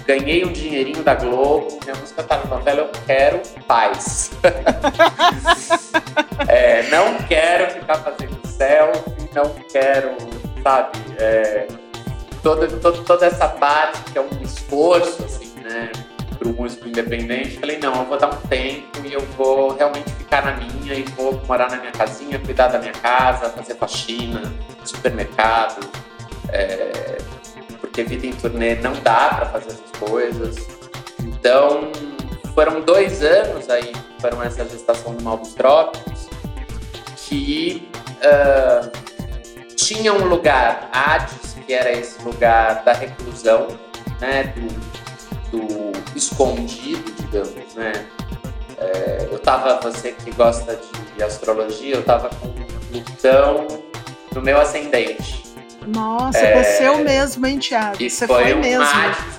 ganhei 0.06 0.46
um 0.46 0.52
dinheirinho 0.52 1.04
da 1.04 1.16
Globo, 1.16 1.80
minha 1.84 1.96
música 1.96 2.24
tá 2.24 2.38
na 2.38 2.46
novela, 2.46 2.82
eu 2.82 2.92
quero 3.06 3.42
paz. 3.68 4.32
é, 6.48 6.84
não 6.90 7.18
quero 7.24 7.72
ficar 7.72 7.96
fazendo 7.96 8.40
selfie, 8.48 9.30
não 9.34 9.50
quero, 9.72 10.16
sabe, 10.62 11.00
é, 11.18 11.68
toda, 12.42 12.68
toda, 12.68 13.04
toda 13.04 13.26
essa 13.26 13.48
parte 13.48 14.12
que 14.12 14.18
é 14.18 14.22
um 14.22 14.42
esforço, 14.42 15.24
assim, 15.24 15.54
né, 15.62 15.92
para 16.44 16.52
o 16.52 16.54
músico 16.54 16.88
independente. 16.88 17.58
Falei, 17.58 17.80
não, 17.80 17.96
eu 17.96 18.06
vou 18.06 18.18
dar 18.18 18.30
um 18.30 18.48
tempo 18.48 19.00
e 19.06 19.14
eu 19.14 19.22
vou 19.38 19.76
realmente 19.76 20.12
ficar 20.12 20.46
na 20.46 20.58
minha 20.58 20.94
e 20.94 21.04
vou 21.04 21.42
morar 21.48 21.72
na 21.72 21.78
minha 21.78 21.92
casinha, 21.92 22.38
cuidar 22.38 22.68
da 22.68 22.80
minha 22.80 22.92
casa, 22.92 23.50
fazer 23.50 23.76
faxina, 23.76 24.54
supermercado. 24.84 25.90
É, 26.50 27.18
porque 27.80 28.04
vida 28.04 28.28
em 28.28 28.34
turnê 28.34 28.76
não 28.76 28.94
dá 29.02 29.30
para 29.30 29.46
fazer 29.48 29.68
essas 29.68 29.92
coisas. 29.98 30.68
Então, 31.22 31.92
foram 32.54 32.82
dois 32.82 33.24
anos 33.24 33.70
aí, 33.70 33.94
foram 34.20 34.44
essa 34.44 34.66
gestação 34.66 35.16
do 35.16 35.24
Mal 35.24 35.38
Trópicos, 35.56 36.28
que 37.16 37.90
uh, 38.20 38.92
tinha 39.76 40.14
um 40.14 40.26
lugar, 40.26 40.90
Hades, 40.92 41.56
que 41.66 41.74
era 41.74 41.92
esse 41.92 42.22
lugar 42.24 42.84
da 42.84 42.94
reclusão, 42.94 43.68
né, 44.20 44.54
do 44.56 44.93
escondido, 46.16 47.12
digamos, 47.20 47.74
né. 47.76 48.06
É, 48.78 49.28
eu 49.32 49.40
tava, 49.40 49.80
você 49.80 50.12
que 50.12 50.32
gosta 50.32 50.80
de 51.16 51.24
astrologia, 51.24 51.96
eu 51.96 52.04
tava 52.04 52.30
com 52.30 52.54
Plutão 52.94 53.68
no 54.36 54.42
meu 54.42 54.60
ascendente. 54.60 55.44
Nossa, 55.88 56.38
é... 56.38 56.64
você 56.64 56.84
é 56.84 56.92
o 56.92 57.04
mesmo, 57.04 57.46
hein, 57.46 57.58
Thiago? 57.58 58.02
E 58.02 58.10
você 58.10 58.28
foi, 58.28 58.44
foi 58.44 58.54
um 58.54 58.60
mesmo. 58.60 58.86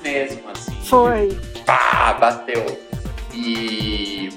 mesmo, 0.03 0.51
assim. 0.51 0.81
Foi. 0.85 1.39
Pá, 1.65 2.17
bateu. 2.19 2.65
E, 3.33 4.31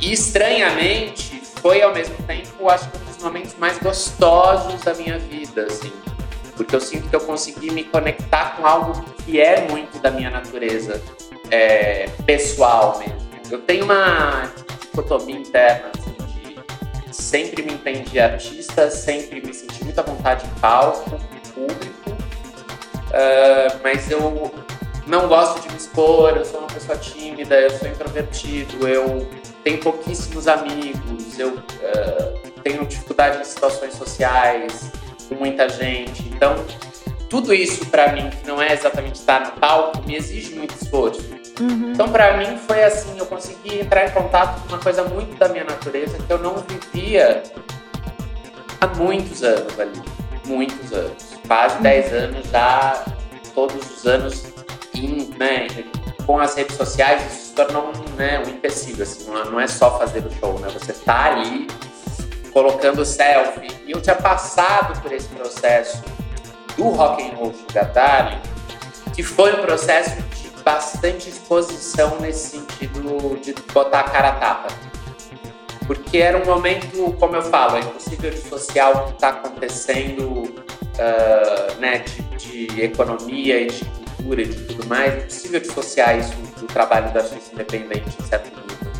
e 0.00 0.12
estranhamente, 0.12 1.42
foi 1.60 1.82
ao 1.82 1.94
mesmo 1.94 2.14
tempo, 2.26 2.68
acho 2.68 2.88
que 2.90 2.98
um 2.98 3.04
dos 3.04 3.22
momentos 3.22 3.54
mais 3.58 3.78
gostosos 3.78 4.80
da 4.82 4.94
minha 4.94 5.18
vida, 5.18 5.64
assim. 5.64 5.92
Porque 6.56 6.74
eu 6.74 6.80
sinto 6.80 7.08
que 7.08 7.16
eu 7.16 7.20
consegui 7.20 7.70
me 7.70 7.84
conectar 7.84 8.56
com 8.56 8.66
algo 8.66 9.02
que 9.24 9.40
é 9.40 9.66
muito 9.68 9.98
da 10.00 10.10
minha 10.10 10.30
natureza 10.30 11.00
é, 11.50 12.06
pessoal 12.26 12.98
mesmo. 12.98 13.28
Eu 13.50 13.60
tenho 13.60 13.84
uma 13.84 14.52
dicotomia 14.80 15.38
interna, 15.38 15.90
assim, 15.96 16.16
de 17.06 17.14
sempre 17.14 17.62
me 17.62 17.72
entendi 17.72 18.20
artista, 18.20 18.90
sempre 18.90 19.40
me 19.40 19.54
senti 19.54 19.82
muita 19.84 20.02
vontade 20.02 20.46
em 20.46 20.60
palco, 20.60 21.18
público, 21.54 22.10
uh, 22.10 23.80
mas 23.82 24.10
eu 24.10 24.52
não 25.06 25.26
gosto 25.26 25.62
de 25.62 25.70
me 25.70 25.76
expor, 25.76 26.36
eu 26.36 26.44
sou 26.44 26.60
uma 26.60 26.68
pessoa 26.68 26.96
tímida, 26.98 27.58
eu 27.58 27.70
sou 27.70 27.88
introvertido, 27.88 28.86
eu 28.86 29.28
tenho 29.64 29.78
pouquíssimos 29.78 30.46
amigos, 30.46 31.38
eu 31.38 31.54
uh, 31.54 32.50
tenho 32.62 32.86
dificuldade 32.86 33.40
em 33.40 33.44
situações 33.44 33.94
sociais 33.94 34.90
com 35.28 35.34
muita 35.34 35.68
gente. 35.68 36.28
Então, 36.28 36.54
tudo 37.28 37.52
isso 37.52 37.86
para 37.86 38.12
mim, 38.12 38.30
que 38.30 38.46
não 38.46 38.60
é 38.60 38.72
exatamente 38.72 39.16
estar 39.16 39.40
no 39.40 39.52
palco, 39.52 40.02
me 40.06 40.16
exige 40.16 40.54
muito 40.54 40.74
esforço. 40.74 41.37
Uhum. 41.60 41.92
Então, 41.92 42.08
para 42.08 42.36
mim, 42.36 42.56
foi 42.58 42.84
assim: 42.84 43.18
eu 43.18 43.26
consegui 43.26 43.80
entrar 43.80 44.06
em 44.06 44.10
contato 44.10 44.62
com 44.62 44.68
uma 44.68 44.78
coisa 44.78 45.04
muito 45.04 45.36
da 45.38 45.48
minha 45.48 45.64
natureza 45.64 46.18
que 46.18 46.32
eu 46.32 46.38
não 46.38 46.56
vivia 46.56 47.42
há 48.80 48.86
muitos 48.86 49.42
anos 49.42 49.78
ali 49.78 50.18
muitos 50.48 50.92
anos. 50.92 51.38
Quase 51.46 51.80
10 51.80 52.12
anos 52.12 52.50
já, 52.50 53.04
todos 53.54 53.90
os 53.90 54.06
anos, 54.06 54.44
em, 54.94 55.30
né, 55.38 55.68
com 56.26 56.38
as 56.38 56.54
redes 56.54 56.76
sociais, 56.76 57.24
isso 57.26 57.46
se 57.48 57.52
tornou 57.52 57.92
um, 57.92 58.14
né, 58.16 58.42
um 58.44 58.48
empecilho. 58.48 59.02
Assim, 59.02 59.30
não 59.30 59.60
é 59.60 59.66
só 59.66 59.98
fazer 59.98 60.24
o 60.26 60.30
show, 60.32 60.58
né? 60.58 60.68
Você 60.72 60.92
tá 60.92 61.26
ali 61.26 61.68
colocando 62.52 63.04
selfie. 63.04 63.68
E 63.86 63.92
eu 63.92 64.00
tinha 64.00 64.16
passado 64.16 65.00
por 65.00 65.12
esse 65.12 65.28
processo 65.28 66.02
do 66.76 66.88
rock 66.88 67.22
and 67.22 67.34
roll 67.36 67.54
Sugar 67.54 68.40
que 69.14 69.22
foi 69.22 69.52
um 69.52 69.62
processo 69.62 70.14
de 70.14 70.22
bastante 70.68 71.30
exposição 71.30 72.20
nesse 72.20 72.58
sentido 72.58 73.40
de 73.40 73.54
botar 73.72 74.00
a 74.00 74.04
cara 74.04 74.28
a 74.28 74.32
tapa 74.32 74.88
porque 75.86 76.18
era 76.18 76.36
um 76.36 76.44
momento, 76.44 77.16
como 77.18 77.34
eu 77.34 77.42
falo, 77.42 77.78
é 77.78 77.80
impossível 77.80 78.30
dissociar 78.30 78.94
o 78.94 79.06
que 79.06 79.14
está 79.14 79.30
acontecendo 79.30 80.42
uh, 80.42 81.80
né, 81.80 82.04
de, 82.36 82.66
de, 82.66 82.82
economia 82.82 83.62
e 83.62 83.68
de 83.68 83.86
cultura 83.86 84.42
e 84.42 84.44
de 84.44 84.64
tudo 84.64 84.86
mais, 84.86 85.14
é 85.14 85.16
impossível 85.16 85.60
dissociar 85.60 86.18
isso 86.18 86.36
do 86.60 86.66
trabalho 86.66 87.10
da 87.14 87.20
artista 87.20 87.54
independente, 87.54 88.14
em 88.20 88.26
certo 88.26 88.54
nível. 88.54 88.92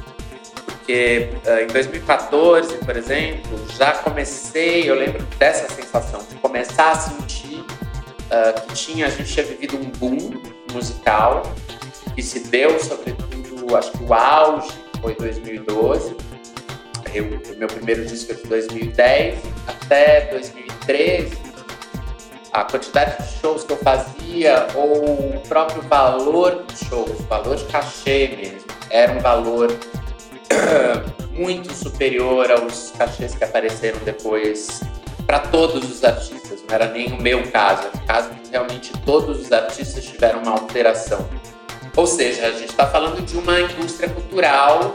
Porque 0.64 1.28
uh, 1.44 1.64
em 1.64 1.66
2014, 1.66 2.78
por 2.78 2.96
exemplo, 2.96 3.66
já 3.76 3.92
comecei, 3.92 4.88
eu 4.88 4.94
lembro 4.94 5.22
dessa 5.38 5.68
sensação, 5.68 6.24
de 6.26 6.36
começar 6.36 6.92
a 6.92 6.94
sentir 6.94 7.60
uh, 7.60 8.66
que 8.66 8.74
tinha, 8.74 9.08
a 9.08 9.10
gente 9.10 9.30
tinha 9.30 9.44
vivido 9.44 9.76
um 9.76 9.90
boom 9.98 10.40
musical, 10.72 11.42
que 12.14 12.22
se 12.22 12.40
deu, 12.40 12.78
sobretudo, 12.80 13.76
acho 13.76 13.92
que 13.92 14.04
o 14.04 14.14
auge 14.14 14.72
foi 15.00 15.14
2012, 15.14 16.16
eu, 17.14 17.24
meu 17.56 17.68
primeiro 17.68 18.04
disco 18.04 18.32
é 18.32 18.34
de 18.34 18.42
2010 18.44 19.38
até 19.66 20.26
2013, 20.30 21.38
a 22.52 22.64
quantidade 22.64 23.22
de 23.22 23.40
shows 23.40 23.64
que 23.64 23.72
eu 23.72 23.76
fazia 23.78 24.66
ou 24.74 25.36
o 25.36 25.40
próprio 25.48 25.82
valor 25.82 26.64
dos 26.64 26.80
shows, 26.80 27.10
o 27.10 27.22
valor 27.24 27.56
de 27.56 27.64
cachê 27.64 28.36
mesmo, 28.36 28.68
era 28.90 29.12
um 29.12 29.20
valor 29.20 29.78
muito 31.32 31.72
superior 31.72 32.50
aos 32.50 32.92
cachês 32.96 33.34
que 33.34 33.44
apareceram 33.44 33.98
depois 34.04 34.80
para 35.26 35.40
todos 35.40 35.90
os 35.90 36.02
artistas, 36.02 36.57
não 36.68 36.74
era 36.74 36.88
nem 36.88 37.12
o 37.12 37.20
meu 37.20 37.42
caso, 37.50 37.88
era 37.88 37.96
o 37.96 38.06
caso 38.06 38.30
que 38.30 38.50
realmente 38.50 38.92
todos 39.04 39.40
os 39.40 39.50
artistas 39.50 40.04
tiveram 40.04 40.42
uma 40.42 40.52
alteração. 40.52 41.28
Ou 41.96 42.06
seja, 42.06 42.46
a 42.46 42.52
gente 42.52 42.70
está 42.70 42.86
falando 42.86 43.24
de 43.24 43.36
uma 43.36 43.60
indústria 43.60 44.08
cultural 44.08 44.94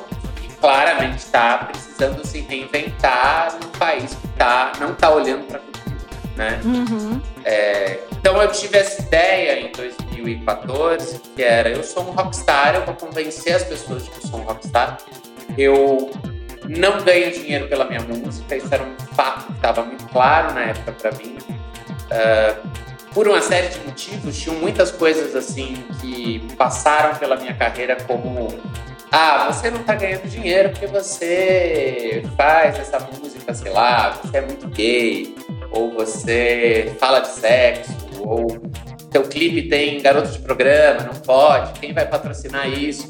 claramente 0.64 1.18
está 1.18 1.58
precisando 1.58 2.26
se 2.26 2.40
reinventar 2.40 3.54
num 3.62 3.70
país 3.78 4.16
que 4.16 4.28
tá, 4.30 4.72
não 4.80 4.94
está 4.94 5.14
olhando 5.14 5.46
para 5.46 5.58
a 5.58 5.60
cultura, 5.60 5.98
né? 6.38 6.62
Uhum. 6.64 7.22
É, 7.44 8.00
então 8.14 8.42
eu 8.42 8.50
tive 8.50 8.78
essa 8.78 9.02
ideia 9.02 9.60
em 9.60 9.74
2014, 9.74 11.20
que 11.36 11.44
era 11.44 11.68
eu 11.68 11.84
sou 11.84 12.04
um 12.04 12.12
rockstar, 12.12 12.76
eu 12.76 12.86
vou 12.86 12.96
convencer 12.96 13.56
as 13.56 13.64
pessoas 13.64 14.06
de 14.06 14.12
que 14.12 14.24
eu 14.24 14.30
sou 14.30 14.40
um 14.40 14.44
rockstar. 14.44 15.00
Eu 15.58 16.12
não 16.70 17.04
ganho 17.04 17.30
dinheiro 17.30 17.68
pela 17.68 17.84
minha 17.84 18.00
música, 18.00 18.56
isso 18.56 18.74
era 18.74 18.84
um 18.84 18.96
fato 19.14 19.48
que 19.48 19.52
estava 19.52 19.84
muito 19.84 20.08
claro 20.14 20.54
na 20.54 20.62
época 20.62 20.94
para 20.94 21.12
mim. 21.12 21.36
Uh, 22.14 22.94
por 23.14 23.28
uma 23.28 23.42
série 23.42 23.68
de 23.68 23.80
motivos, 23.82 24.38
tinham 24.38 24.58
muitas 24.58 24.92
coisas 24.92 25.36
assim 25.36 25.84
que 26.02 26.40
passaram 26.58 27.16
pela 27.16 27.36
minha 27.36 27.54
carreira 27.54 27.96
como 28.08 28.48
ah, 29.12 29.52
você 29.52 29.70
não 29.70 29.84
tá 29.84 29.94
ganhando 29.94 30.28
dinheiro 30.28 30.72
porque 30.72 30.88
você 30.88 32.24
faz 32.36 32.80
essa 32.80 33.00
música, 33.00 33.54
sei 33.54 33.72
lá, 33.72 34.10
você 34.10 34.38
é 34.38 34.42
muito 34.42 34.68
gay, 34.70 35.36
ou 35.70 35.92
você 35.92 36.96
fala 37.00 37.20
de 37.20 37.28
sexo, 37.28 37.94
ou 38.20 38.48
teu 39.12 39.22
clipe 39.22 39.70
tem 39.70 40.02
garoto 40.02 40.30
de 40.30 40.40
programa, 40.40 41.04
não 41.04 41.14
pode, 41.14 41.80
quem 41.80 41.94
vai 41.94 42.08
patrocinar 42.08 42.68
isso? 42.68 43.08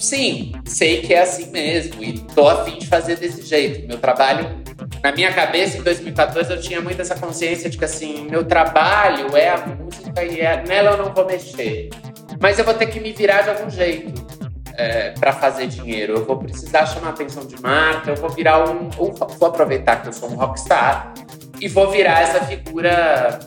Sim, 0.00 0.52
sei 0.64 1.02
que 1.02 1.14
é 1.14 1.22
assim 1.22 1.48
mesmo 1.52 2.02
e 2.02 2.18
tô 2.34 2.48
afim 2.48 2.78
de 2.78 2.86
fazer 2.88 3.16
desse 3.16 3.42
jeito. 3.42 3.86
Meu 3.86 3.98
trabalho, 3.98 4.62
na 5.02 5.12
minha 5.12 5.32
cabeça, 5.32 5.78
em 5.78 5.82
2014, 5.82 6.52
eu 6.52 6.60
tinha 6.60 6.80
muito 6.80 7.00
essa 7.00 7.14
consciência 7.14 7.70
de 7.70 7.78
que 7.78 7.84
assim, 7.84 8.26
meu 8.28 8.44
trabalho 8.44 9.36
é 9.36 9.48
a 9.48 9.66
música 9.66 10.22
e 10.24 10.40
é, 10.40 10.62
nela 10.66 10.92
eu 10.92 10.98
não 10.98 11.14
vou 11.14 11.24
mexer. 11.24 11.88
Mas 12.40 12.58
eu 12.58 12.64
vou 12.64 12.74
ter 12.74 12.86
que 12.86 13.00
me 13.00 13.12
virar 13.12 13.42
de 13.42 13.50
algum 13.50 13.70
jeito 13.70 14.26
é, 14.74 15.10
para 15.10 15.32
fazer 15.32 15.66
dinheiro. 15.66 16.14
Eu 16.14 16.24
vou 16.24 16.38
precisar 16.38 16.86
chamar 16.86 17.10
atenção 17.10 17.46
de 17.46 17.60
marca, 17.60 18.10
eu 18.10 18.16
vou 18.16 18.30
virar 18.30 18.68
um. 18.68 18.90
Ou 18.98 19.12
vou 19.12 19.48
aproveitar 19.48 20.02
que 20.02 20.08
eu 20.08 20.12
sou 20.12 20.30
um 20.30 20.34
rockstar 20.34 21.14
e 21.60 21.68
vou 21.68 21.90
virar 21.90 22.22
essa 22.22 22.40
figura 22.44 23.38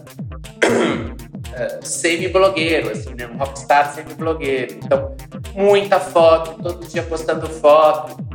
é, 1.53 1.79
semi-blogueiro, 1.81 2.91
assim, 2.91 3.13
né? 3.15 3.27
Um 3.27 3.38
rockstar 3.38 3.93
semi-blogueiro. 3.93 4.75
Então, 4.83 5.15
muita 5.55 6.00
foto, 6.00 6.62
todo 6.62 6.85
dia 6.88 7.03
postando 7.03 7.47
foto. 7.50 8.32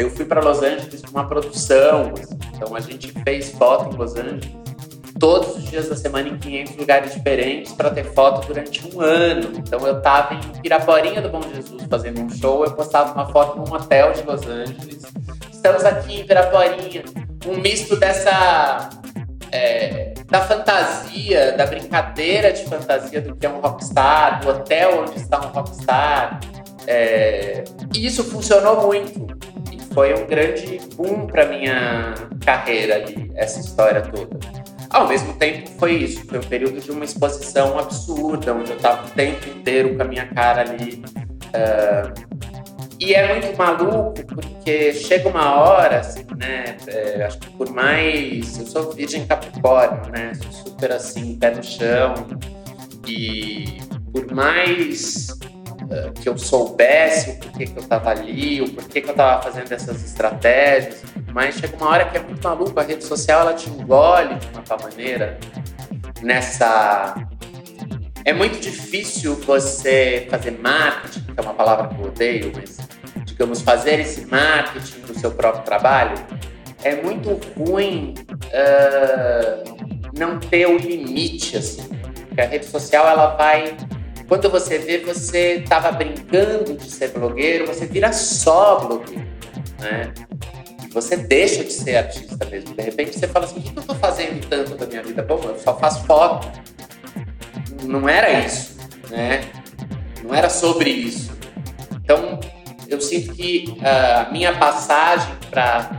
Eu 0.00 0.08
fui 0.08 0.24
para 0.24 0.40
Los 0.40 0.62
Angeles 0.62 1.02
com 1.02 1.10
uma 1.10 1.28
produção, 1.28 2.14
então 2.54 2.74
a 2.74 2.80
gente 2.80 3.12
fez 3.22 3.50
foto 3.50 3.94
em 3.94 3.98
Los 3.98 4.16
Angeles 4.16 4.50
todos 5.18 5.56
os 5.56 5.64
dias 5.64 5.90
da 5.90 5.94
semana 5.94 6.30
em 6.30 6.38
500 6.38 6.76
lugares 6.76 7.12
diferentes 7.12 7.74
para 7.74 7.90
ter 7.90 8.04
foto 8.04 8.46
durante 8.46 8.80
um 8.88 8.98
ano. 9.02 9.52
Então 9.58 9.86
eu 9.86 9.98
estava 9.98 10.34
em 10.36 10.40
Piraporinha 10.62 11.20
do 11.20 11.28
Bom 11.28 11.42
Jesus 11.54 11.84
fazendo 11.90 12.22
um 12.22 12.30
show, 12.30 12.64
eu 12.64 12.72
postava 12.72 13.12
uma 13.12 13.30
foto 13.30 13.58
num 13.58 13.74
hotel 13.74 14.14
de 14.14 14.22
Los 14.22 14.46
Angeles. 14.46 15.02
Estamos 15.52 15.84
aqui 15.84 16.20
em 16.20 16.26
Piraporinha, 16.26 17.04
um 17.46 17.60
misto 17.60 17.94
dessa 17.94 18.88
é, 19.52 20.14
da 20.28 20.40
fantasia, 20.40 21.52
da 21.52 21.66
brincadeira 21.66 22.54
de 22.54 22.64
fantasia 22.64 23.20
do 23.20 23.36
que 23.36 23.44
é 23.44 23.50
um 23.50 23.60
rockstar, 23.60 24.40
do 24.40 24.48
hotel 24.48 25.02
onde 25.02 25.18
está 25.18 25.40
um 25.40 25.50
rockstar. 25.50 26.40
É, 26.86 27.64
e 27.94 28.06
isso 28.06 28.24
funcionou 28.24 28.86
muito. 28.86 29.29
Foi 29.92 30.14
um 30.14 30.26
grande 30.26 30.80
boom 30.94 31.26
para 31.26 31.46
minha 31.46 32.14
carreira 32.44 32.96
ali, 32.96 33.30
essa 33.34 33.60
história 33.60 34.02
toda. 34.02 34.38
Ao 34.90 35.06
mesmo 35.06 35.32
tempo, 35.34 35.70
foi 35.78 35.94
isso. 35.94 36.24
Foi 36.26 36.38
um 36.38 36.42
período 36.42 36.80
de 36.80 36.90
uma 36.90 37.04
exposição 37.04 37.78
absurda, 37.78 38.54
onde 38.54 38.70
eu 38.70 38.76
estava 38.76 39.06
o 39.06 39.10
tempo 39.10 39.48
inteiro 39.48 39.96
com 39.96 40.02
a 40.02 40.04
minha 40.04 40.26
cara 40.26 40.62
ali. 40.62 41.02
Uh, 41.54 42.30
e 43.00 43.14
é 43.14 43.32
muito 43.32 43.56
maluco, 43.56 44.12
porque 44.26 44.92
chega 44.92 45.28
uma 45.28 45.54
hora, 45.58 46.00
assim, 46.00 46.26
né? 46.36 46.76
É, 46.86 47.24
acho 47.24 47.38
que 47.38 47.50
por 47.50 47.70
mais. 47.70 48.58
Eu 48.58 48.66
sou 48.66 48.92
virgem 48.92 49.26
capricórnio, 49.26 50.12
né? 50.12 50.32
Sou 50.34 50.52
super 50.52 50.92
assim, 50.92 51.38
pé 51.38 51.54
no 51.54 51.62
chão. 51.62 52.12
E 53.06 53.78
por 54.12 54.30
mais 54.34 55.28
que 56.20 56.28
eu 56.28 56.36
soubesse 56.38 57.30
o 57.30 57.38
porquê 57.38 57.66
que 57.66 57.76
eu 57.76 57.82
estava 57.82 58.10
ali, 58.10 58.60
o 58.62 58.72
porquê 58.72 59.00
que 59.00 59.08
eu 59.08 59.12
estava 59.12 59.42
fazendo 59.42 59.72
essas 59.72 60.04
estratégias, 60.04 61.02
mas 61.32 61.56
chega 61.56 61.76
uma 61.76 61.88
hora 61.88 62.04
que 62.04 62.16
é 62.16 62.20
muito 62.20 62.42
maluco, 62.42 62.78
a 62.78 62.82
rede 62.82 63.04
social 63.04 63.40
ela 63.40 63.54
te 63.54 63.68
engole 63.68 64.34
de 64.36 64.46
uma 64.48 64.62
tal 64.62 64.80
maneira 64.80 65.38
nessa 66.22 67.14
é 68.24 68.32
muito 68.32 68.60
difícil 68.60 69.34
você 69.36 70.26
fazer 70.30 70.58
marketing, 70.60 71.20
que 71.20 71.40
é 71.40 71.42
uma 71.42 71.54
palavra 71.54 71.88
que 71.88 72.00
eu 72.00 72.06
odeio, 72.06 72.52
mas 72.54 72.76
digamos, 73.24 73.62
fazer 73.62 74.00
esse 74.00 74.26
marketing 74.26 75.00
do 75.00 75.18
seu 75.18 75.30
próprio 75.30 75.64
trabalho. 75.64 76.14
É 76.82 76.94
muito 76.96 77.40
ruim 77.56 78.14
uh, 78.28 80.10
não 80.18 80.38
ter 80.38 80.66
o 80.66 80.76
limite, 80.76 81.56
assim. 81.56 81.88
Porque 82.28 82.40
a 82.40 82.46
rede 82.46 82.66
social, 82.66 83.06
ela 83.06 83.34
vai. 83.36 83.76
Quando 84.30 84.48
você 84.48 84.78
vê, 84.78 84.98
você 84.98 85.56
estava 85.56 85.92
brincando 85.92 86.74
de 86.74 86.90
ser 86.90 87.08
blogueiro, 87.08 87.66
você 87.66 87.84
vira 87.84 88.10
só 88.12 88.78
blogueiro, 88.78 89.28
né? 89.78 90.14
Você 90.92 91.16
deixa 91.16 91.62
de 91.62 91.72
ser 91.72 91.96
artista 91.96 92.46
mesmo. 92.46 92.74
De 92.74 92.82
repente 92.82 93.18
você 93.18 93.28
fala 93.28 93.44
assim: 93.44 93.58
o 93.58 93.62
que 93.62 93.76
eu 93.76 93.80
estou 93.80 93.96
fazendo 93.96 94.48
tanto 94.48 94.74
da 94.76 94.86
minha 94.86 95.02
vida? 95.02 95.22
Bom, 95.22 95.40
eu 95.44 95.58
só 95.58 95.76
faço 95.78 96.06
foto 96.06 96.48
não 97.84 98.08
era 98.08 98.30
isso, 98.44 98.76
né? 99.10 99.42
Não 100.22 100.34
era 100.34 100.48
sobre 100.48 100.90
isso. 100.90 101.32
Então, 102.02 102.38
eu 102.88 103.00
sinto 103.00 103.34
que 103.34 103.76
ah, 103.82 104.26
a 104.28 104.32
minha 104.32 104.56
passagem 104.56 105.34
para 105.50 105.90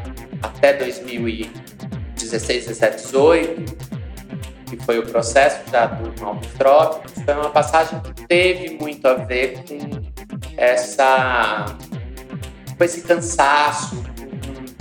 até 0.42 0.74
2016, 0.74 2.68
17, 2.68 2.96
18, 3.04 3.91
que 4.78 4.86
foi 4.86 5.00
o 5.00 5.04
processo 5.04 5.60
já 5.70 5.86
do 5.86 6.22
Maltrópicos, 6.22 7.24
foi 7.24 7.34
uma 7.34 7.50
passagem 7.50 8.00
que 8.00 8.28
teve 8.28 8.78
muito 8.80 9.06
a 9.08 9.16
ver 9.16 9.64
com 9.68 10.02
essa 10.56 11.66
com 12.78 12.84
esse 12.84 13.02
cansaço, 13.02 14.04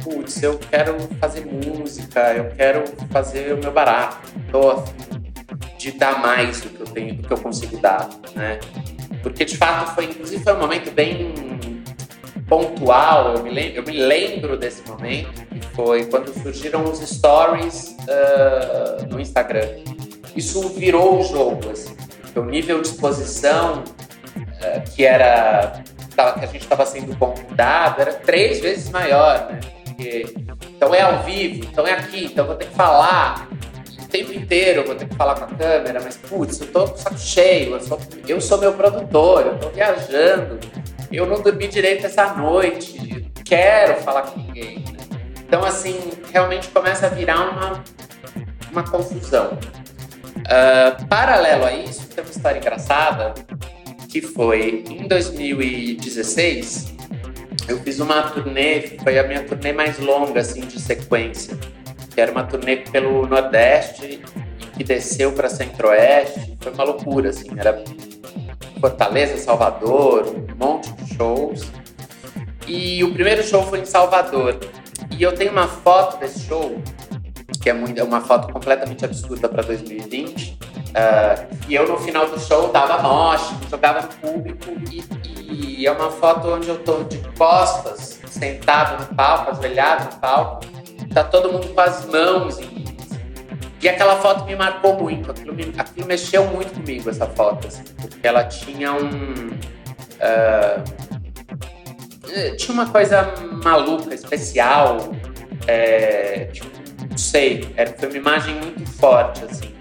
putz, 0.03 0.43
eu 0.43 0.59
quero 0.59 0.97
fazer 1.21 1.45
música, 1.45 2.33
eu 2.33 2.51
quero 2.57 2.85
fazer 3.11 3.53
o 3.53 3.59
meu 3.59 3.73
barato, 3.73 4.17
tô 4.51 4.71
afim 4.71 4.95
de 5.77 5.93
dar 5.93 6.21
mais 6.21 6.61
do 6.61 6.71
que 6.71 6.81
eu 6.81 6.87
tenho, 6.87 7.15
do 7.17 7.27
que 7.27 7.33
eu 7.33 7.39
consigo 7.39 7.77
dar, 7.79 8.09
né? 8.35 8.59
Porque 9.23 9.45
de 9.45 9.57
fato 9.57 9.95
foi, 9.95 10.05
inclusive, 10.05 10.43
foi 10.43 10.55
um 10.55 10.61
momento 10.61 10.91
bem 10.93 11.35
pontual. 12.51 13.37
Eu 13.37 13.43
me 13.45 13.51
lembro, 13.51 13.77
eu 13.77 13.83
me 13.85 13.93
lembro 13.93 14.59
desse 14.59 14.87
momento 14.91 15.47
que 15.47 15.61
foi 15.69 16.05
quando 16.07 16.35
surgiram 16.43 16.85
os 16.85 16.99
stories 16.99 17.97
uh, 18.01 19.07
no 19.09 19.21
Instagram. 19.21 19.69
Isso 20.37 20.69
virou 20.71 21.21
o 21.21 21.23
jogo, 21.23 21.71
assim, 21.71 21.95
porque 22.21 22.39
o 22.39 22.45
nível 22.45 22.83
de 22.83 22.89
exposição 22.89 23.85
uh, 23.85 24.91
que 24.95 25.07
era 25.07 25.83
que 26.13 26.45
a 26.45 26.47
gente 26.47 26.63
estava 26.63 26.85
sendo 26.85 27.17
convidado 27.17 28.03
era 28.03 28.13
três 28.13 28.61
vezes 28.61 28.91
maior, 28.91 29.49
né? 29.51 29.61
Porque, 29.87 30.35
então 30.77 30.95
é 30.95 31.01
ao 31.01 31.23
vivo, 31.23 31.65
então 31.65 31.87
é 31.87 31.93
aqui, 31.93 32.27
então 32.27 32.47
vou 32.47 32.57
ter 32.57 32.67
que 32.67 32.75
falar 32.75 33.49
tempo 34.11 34.33
inteiro 34.33 34.85
vou 34.85 34.95
ter 34.95 35.09
que 35.09 35.15
falar 35.15 35.37
com 35.37 35.45
a 35.45 35.47
câmera, 35.47 36.01
mas 36.03 36.17
putz, 36.17 36.61
eu 36.61 36.67
tô 36.67 36.89
com 36.89 36.95
o 36.95 36.99
saco 36.99 37.19
cheio, 37.19 37.75
eu 37.75 37.81
sou, 37.81 38.01
eu 38.27 38.41
sou 38.41 38.59
meu 38.59 38.73
produtor, 38.73 39.47
eu 39.47 39.59
tô 39.59 39.69
viajando, 39.71 40.59
eu 41.13 41.27
não 41.27 41.41
dormi 41.43 41.69
direito 41.69 42.07
essa 42.07 42.35
noite, 42.35 43.31
quero 43.45 44.01
falar 44.03 44.23
com 44.23 44.41
ninguém. 44.41 44.79
Né? 44.79 44.99
Então, 45.47 45.65
assim, 45.65 45.99
realmente 46.33 46.69
começa 46.69 47.07
a 47.07 47.09
virar 47.09 47.51
uma, 47.51 47.85
uma 48.71 48.83
confusão. 48.85 49.59
Uh, 50.39 51.07
paralelo 51.07 51.65
a 51.65 51.73
isso, 51.73 52.07
tem 52.09 52.25
uma 52.25 52.31
história 52.31 52.59
engraçada 52.59 53.35
que 54.09 54.21
foi 54.21 54.85
em 54.89 55.07
2016 55.07 56.99
eu 57.69 57.79
fiz 57.79 58.01
uma 58.01 58.23
turnê, 58.23 58.99
foi 59.01 59.17
a 59.17 59.23
minha 59.23 59.45
turnê 59.45 59.73
mais 59.73 59.97
longa 60.01 60.41
assim 60.41 60.63
de 60.63 60.81
sequência 60.81 61.57
que 62.11 62.21
era 62.21 62.33
uma 62.33 62.45
turnê 62.45 62.77
pelo 62.77 63.27
Nordeste 63.27 64.21
que 64.77 64.85
desceu 64.85 65.33
para 65.33 65.49
Centro-Oeste. 65.49 66.57
Foi 66.61 66.73
uma 66.73 66.85
loucura, 66.85 67.31
assim. 67.31 67.49
Era 67.57 67.83
Fortaleza, 68.81 69.37
Salvador, 69.37 70.27
um 70.27 70.55
monte 70.57 70.91
shows. 71.21 71.71
E 72.67 73.05
o 73.05 73.13
primeiro 73.13 73.43
show 73.43 73.63
foi 73.65 73.81
em 73.81 73.85
Salvador. 73.85 74.59
E 75.11 75.23
eu 75.23 75.35
tenho 75.35 75.53
uma 75.53 75.69
foto 75.69 76.19
desse 76.19 76.41
show, 76.41 76.81
que 77.63 77.69
é, 77.69 77.75
muito, 77.75 78.01
é 78.01 78.03
uma 78.03 78.23
foto 78.23 78.51
completamente 78.51 79.05
absurda 79.05 79.49
para 79.49 79.63
2020. 79.63 80.59
Uh, 80.91 81.57
e 81.69 81.75
eu 81.75 81.87
no 81.87 81.99
final 81.99 82.27
do 82.27 82.41
show 82.41 82.69
dava 82.73 83.03
moche, 83.03 83.55
jogava 83.71 84.03
no 84.03 84.09
público 84.09 84.65
e, 84.91 85.05
e, 85.83 85.87
é 85.87 85.93
uma 85.93 86.11
foto 86.11 86.49
onde 86.49 86.69
eu 86.69 86.79
tô 86.83 87.05
de 87.05 87.19
costas, 87.37 88.21
sentado 88.27 89.01
no 89.01 89.15
palco, 89.15 89.53
ajoelhado 89.53 90.07
no 90.07 90.21
palco, 90.21 90.67
tá 91.15 91.23
todo 91.23 91.53
mundo 91.53 91.69
com 91.69 91.81
as 91.81 92.07
mãos 92.07 92.59
em 92.59 92.67
mim. 92.67 92.97
E 93.81 93.89
aquela 93.89 94.17
foto 94.17 94.45
me 94.45 94.57
marcou 94.57 95.01
muito, 95.01 95.31
aquilo, 95.31 95.55
me, 95.55 95.73
aquilo 95.79 96.07
mexeu 96.07 96.45
muito 96.49 96.75
comigo, 96.75 97.09
essa 97.09 97.27
foto, 97.27 97.69
assim, 97.69 97.85
porque 98.01 98.27
ela 98.27 98.45
tinha 98.45 98.93
um. 98.93 99.51
Uh, 100.21 101.10
tinha 102.57 102.75
uma 102.75 102.87
coisa 102.89 103.35
maluca, 103.63 104.15
especial, 104.15 105.13
é, 105.67 106.47
tipo, 106.53 106.69
não 107.09 107.19
sei, 107.19 107.69
era, 107.77 107.93
foi 107.93 108.09
uma 108.09 108.17
imagem 108.17 108.55
muito 108.55 108.87
forte, 108.93 109.45
assim. 109.45 109.75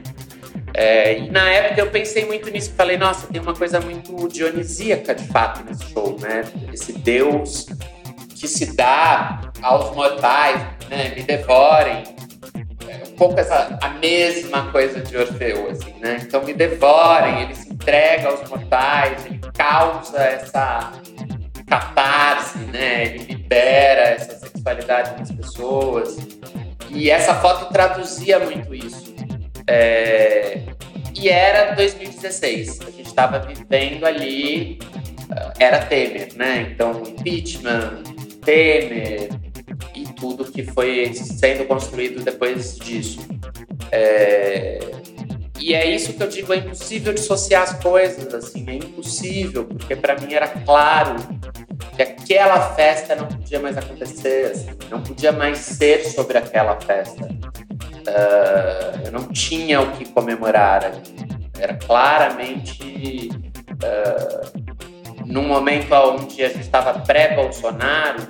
É, 0.73 1.17
e 1.19 1.31
na 1.31 1.49
época 1.49 1.81
eu 1.81 1.89
pensei 1.89 2.25
muito 2.25 2.49
nisso, 2.51 2.71
falei, 2.75 2.97
nossa, 2.97 3.27
tem 3.27 3.41
uma 3.41 3.53
coisa 3.53 3.79
muito 3.79 4.27
dionisíaca 4.27 5.15
de 5.15 5.27
fato 5.27 5.63
nesse 5.63 5.83
show, 5.91 6.17
né? 6.19 6.43
Esse 6.71 6.93
Deus 6.93 7.67
que 8.35 8.47
se 8.47 8.73
dá 8.75 9.51
aos 9.61 9.93
mortais, 9.93 10.61
né? 10.89 11.13
Me 11.15 11.23
devorem. 11.23 12.03
É 12.87 13.03
um 13.07 13.15
pouco 13.17 13.39
essa, 13.39 13.77
a 13.81 13.89
mesma 13.89 14.71
coisa 14.71 15.01
de 15.01 15.17
Orfeu, 15.17 15.69
assim, 15.69 15.93
né? 15.99 16.19
Então 16.21 16.43
me 16.43 16.53
devorem, 16.53 17.41
ele 17.41 17.55
se 17.55 17.69
entrega 17.69 18.29
aos 18.29 18.49
mortais, 18.49 19.25
ele 19.25 19.41
causa 19.53 20.17
essa 20.19 20.93
catarse, 21.69 22.57
né? 22.57 23.05
Ele 23.05 23.23
libera 23.25 24.01
essa 24.01 24.37
sexualidade 24.39 25.19
nas 25.19 25.31
pessoas. 25.31 26.17
E 26.89 27.09
essa 27.09 27.35
foto 27.35 27.71
traduzia 27.71 28.39
muito 28.39 28.73
isso. 28.73 29.13
É... 29.67 30.63
E 31.15 31.29
era 31.29 31.75
2016. 31.75 32.81
A 32.81 32.85
gente 32.85 33.07
estava 33.07 33.39
vivendo 33.39 34.05
ali, 34.05 34.79
era 35.59 35.79
Temer, 35.79 36.29
né? 36.35 36.69
Então, 36.71 37.03
impeachment, 37.05 38.03
Temer 38.43 39.29
e 39.93 40.05
tudo 40.13 40.45
que 40.45 40.63
foi 40.63 41.13
sendo 41.13 41.65
construído 41.65 42.23
depois 42.23 42.77
disso. 42.77 43.19
É... 43.91 44.79
E 45.59 45.73
é 45.73 45.85
isso 45.93 46.13
que 46.13 46.23
eu 46.23 46.27
digo, 46.27 46.53
é 46.53 46.57
impossível 46.57 47.13
dissociar 47.13 47.63
as 47.63 47.73
coisas, 47.83 48.33
assim, 48.33 48.65
é 48.67 48.75
impossível, 48.75 49.65
porque 49.65 49.95
para 49.95 50.17
mim 50.17 50.33
era 50.33 50.47
claro 50.47 51.15
que 51.95 52.01
aquela 52.01 52.73
festa 52.75 53.15
não 53.15 53.27
podia 53.27 53.59
mais 53.59 53.77
acontecer, 53.77 54.51
assim, 54.51 54.69
não 54.89 55.01
podia 55.01 55.33
mais 55.33 55.57
ser 55.57 56.05
sobre 56.05 56.37
aquela 56.37 56.79
festa. 56.79 57.25
Uh, 57.25 59.05
eu 59.05 59.11
não 59.11 59.27
tinha 59.27 59.81
o 59.81 59.91
que 59.91 60.05
comemorar 60.05 60.85
ali. 60.85 61.01
Era 61.59 61.73
claramente 61.73 63.29
uh, 63.83 64.69
num 65.25 65.45
momento 65.45 65.93
onde 65.93 66.41
a 66.43 66.47
gente 66.47 66.61
estava 66.61 66.99
pré-Bolsonaro, 66.99 68.25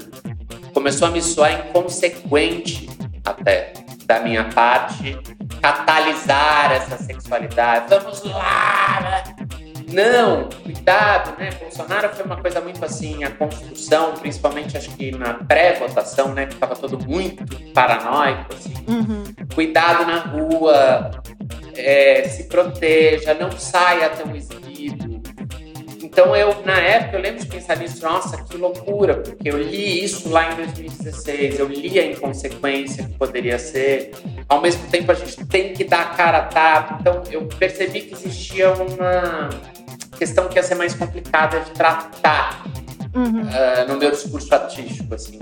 começou 0.74 1.08
a 1.08 1.12
me 1.12 1.22
soar 1.22 1.68
inconsequente 1.70 2.90
até 3.24 3.74
da 4.06 4.20
minha 4.20 4.46
parte 4.46 5.16
catalisar 5.60 6.72
essa 6.72 6.98
sexualidade. 6.98 7.86
Vamos 7.90 8.24
lá! 8.24 9.24
Né? 9.38 9.50
Não, 9.92 10.50
cuidado, 10.64 11.38
né? 11.40 11.50
Bolsonaro 11.60 12.10
foi 12.10 12.24
uma 12.24 12.38
coisa 12.38 12.62
muito 12.62 12.84
assim, 12.86 13.24
a 13.24 13.32
construção, 13.32 14.14
principalmente 14.14 14.78
acho 14.78 14.92
que 14.92 15.12
na 15.12 15.34
pré-votação, 15.34 16.34
né? 16.34 16.46
Que 16.46 16.54
estava 16.54 16.76
todo 16.76 17.04
muito 17.08 17.44
paranoico, 17.74 18.54
assim. 18.54 18.74
Uhum. 18.88 19.24
Cuidado 19.54 20.06
na 20.06 20.20
rua, 20.20 21.12
é, 21.76 22.24
se 22.28 22.44
proteja, 22.44 23.34
não 23.34 23.52
saia 23.52 24.10
tão 24.10 24.36
exibido. 24.36 24.69
Então 26.20 26.36
eu, 26.36 26.54
na 26.66 26.78
época, 26.78 27.16
eu 27.16 27.22
lembro 27.22 27.40
de 27.40 27.46
pensar 27.46 27.78
nisso, 27.78 28.04
nossa, 28.04 28.44
que 28.44 28.58
loucura, 28.58 29.20
porque 29.20 29.48
eu 29.48 29.58
li 29.58 30.04
isso 30.04 30.28
lá 30.28 30.52
em 30.52 30.56
2016, 30.58 31.58
eu 31.58 31.66
li 31.66 31.98
a 31.98 32.08
inconsequência 32.08 33.06
que 33.06 33.14
poderia 33.14 33.58
ser. 33.58 34.12
Ao 34.50 34.62
mesmo 34.62 34.86
tempo, 34.90 35.14
a 35.14 35.16
gente 35.16 35.46
tem 35.46 35.72
que 35.72 35.86
dar 35.86 36.02
a 36.02 36.06
cara 36.08 36.40
a 36.40 36.42
tapa. 36.42 36.98
Então 37.00 37.24
eu 37.32 37.46
percebi 37.46 38.02
que 38.02 38.16
existia 38.16 38.70
uma 38.74 39.48
questão 40.18 40.50
que 40.50 40.58
ia 40.58 40.64
ser 40.64 40.76
mais 40.76 40.94
complicada 40.94 41.62
de 41.62 41.72
tratar 41.72 42.66
uhum. 43.16 43.44
uh, 43.44 43.88
no 43.88 43.98
meu 43.98 44.12
discurso 44.12 44.54
artístico, 44.54 45.16
assim. 45.16 45.40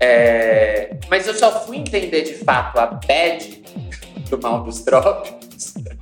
É, 0.00 0.96
mas 1.08 1.28
eu 1.28 1.34
só 1.34 1.64
fui 1.64 1.76
entender 1.76 2.22
de 2.22 2.34
fato 2.44 2.76
a 2.76 2.86
bad 2.86 3.62
do 4.28 4.40
Mal 4.42 4.64
dos 4.64 4.80
Trópicos 4.80 5.40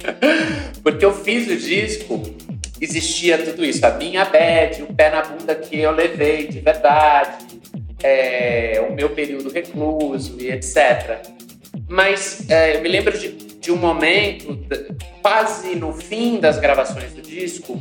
porque 0.82 1.04
eu 1.04 1.12
fiz 1.12 1.48
o 1.48 1.56
disco, 1.56 2.22
existia 2.80 3.38
tudo 3.38 3.64
isso, 3.64 3.84
a 3.84 3.90
minha 3.90 4.24
bad, 4.24 4.82
o 4.82 4.94
pé 4.94 5.10
na 5.10 5.22
bunda 5.22 5.54
que 5.54 5.78
eu 5.78 5.90
levei 5.90 6.46
de 6.46 6.60
verdade, 6.60 7.60
é, 8.02 8.84
o 8.88 8.94
meu 8.94 9.10
período 9.10 9.50
recluso 9.50 10.36
e 10.40 10.50
etc. 10.50 11.20
Mas 11.88 12.48
é, 12.48 12.76
eu 12.76 12.82
me 12.82 12.88
lembro 12.88 13.16
de, 13.16 13.28
de 13.32 13.72
um 13.72 13.76
momento, 13.76 14.58
quase 15.22 15.74
no 15.74 15.92
fim 15.92 16.38
das 16.38 16.58
gravações 16.58 17.12
do 17.12 17.22
disco, 17.22 17.80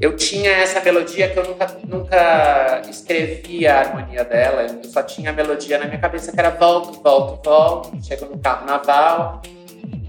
eu 0.00 0.16
tinha 0.16 0.50
essa 0.50 0.80
melodia 0.80 1.28
que 1.28 1.38
eu 1.38 1.44
nunca, 1.44 1.76
nunca 1.86 2.82
escrevi 2.90 3.66
a 3.66 3.80
harmonia 3.80 4.24
dela, 4.24 4.62
eu 4.62 4.84
só 4.84 5.02
tinha 5.02 5.30
a 5.30 5.32
melodia 5.32 5.78
na 5.78 5.84
minha 5.84 5.98
cabeça 5.98 6.32
que 6.32 6.40
era 6.40 6.50
volto, 6.50 7.00
volto, 7.00 7.48
volto, 7.48 8.04
chego 8.04 8.26
no 8.26 8.38
carro 8.38 8.66
naval, 8.66 9.42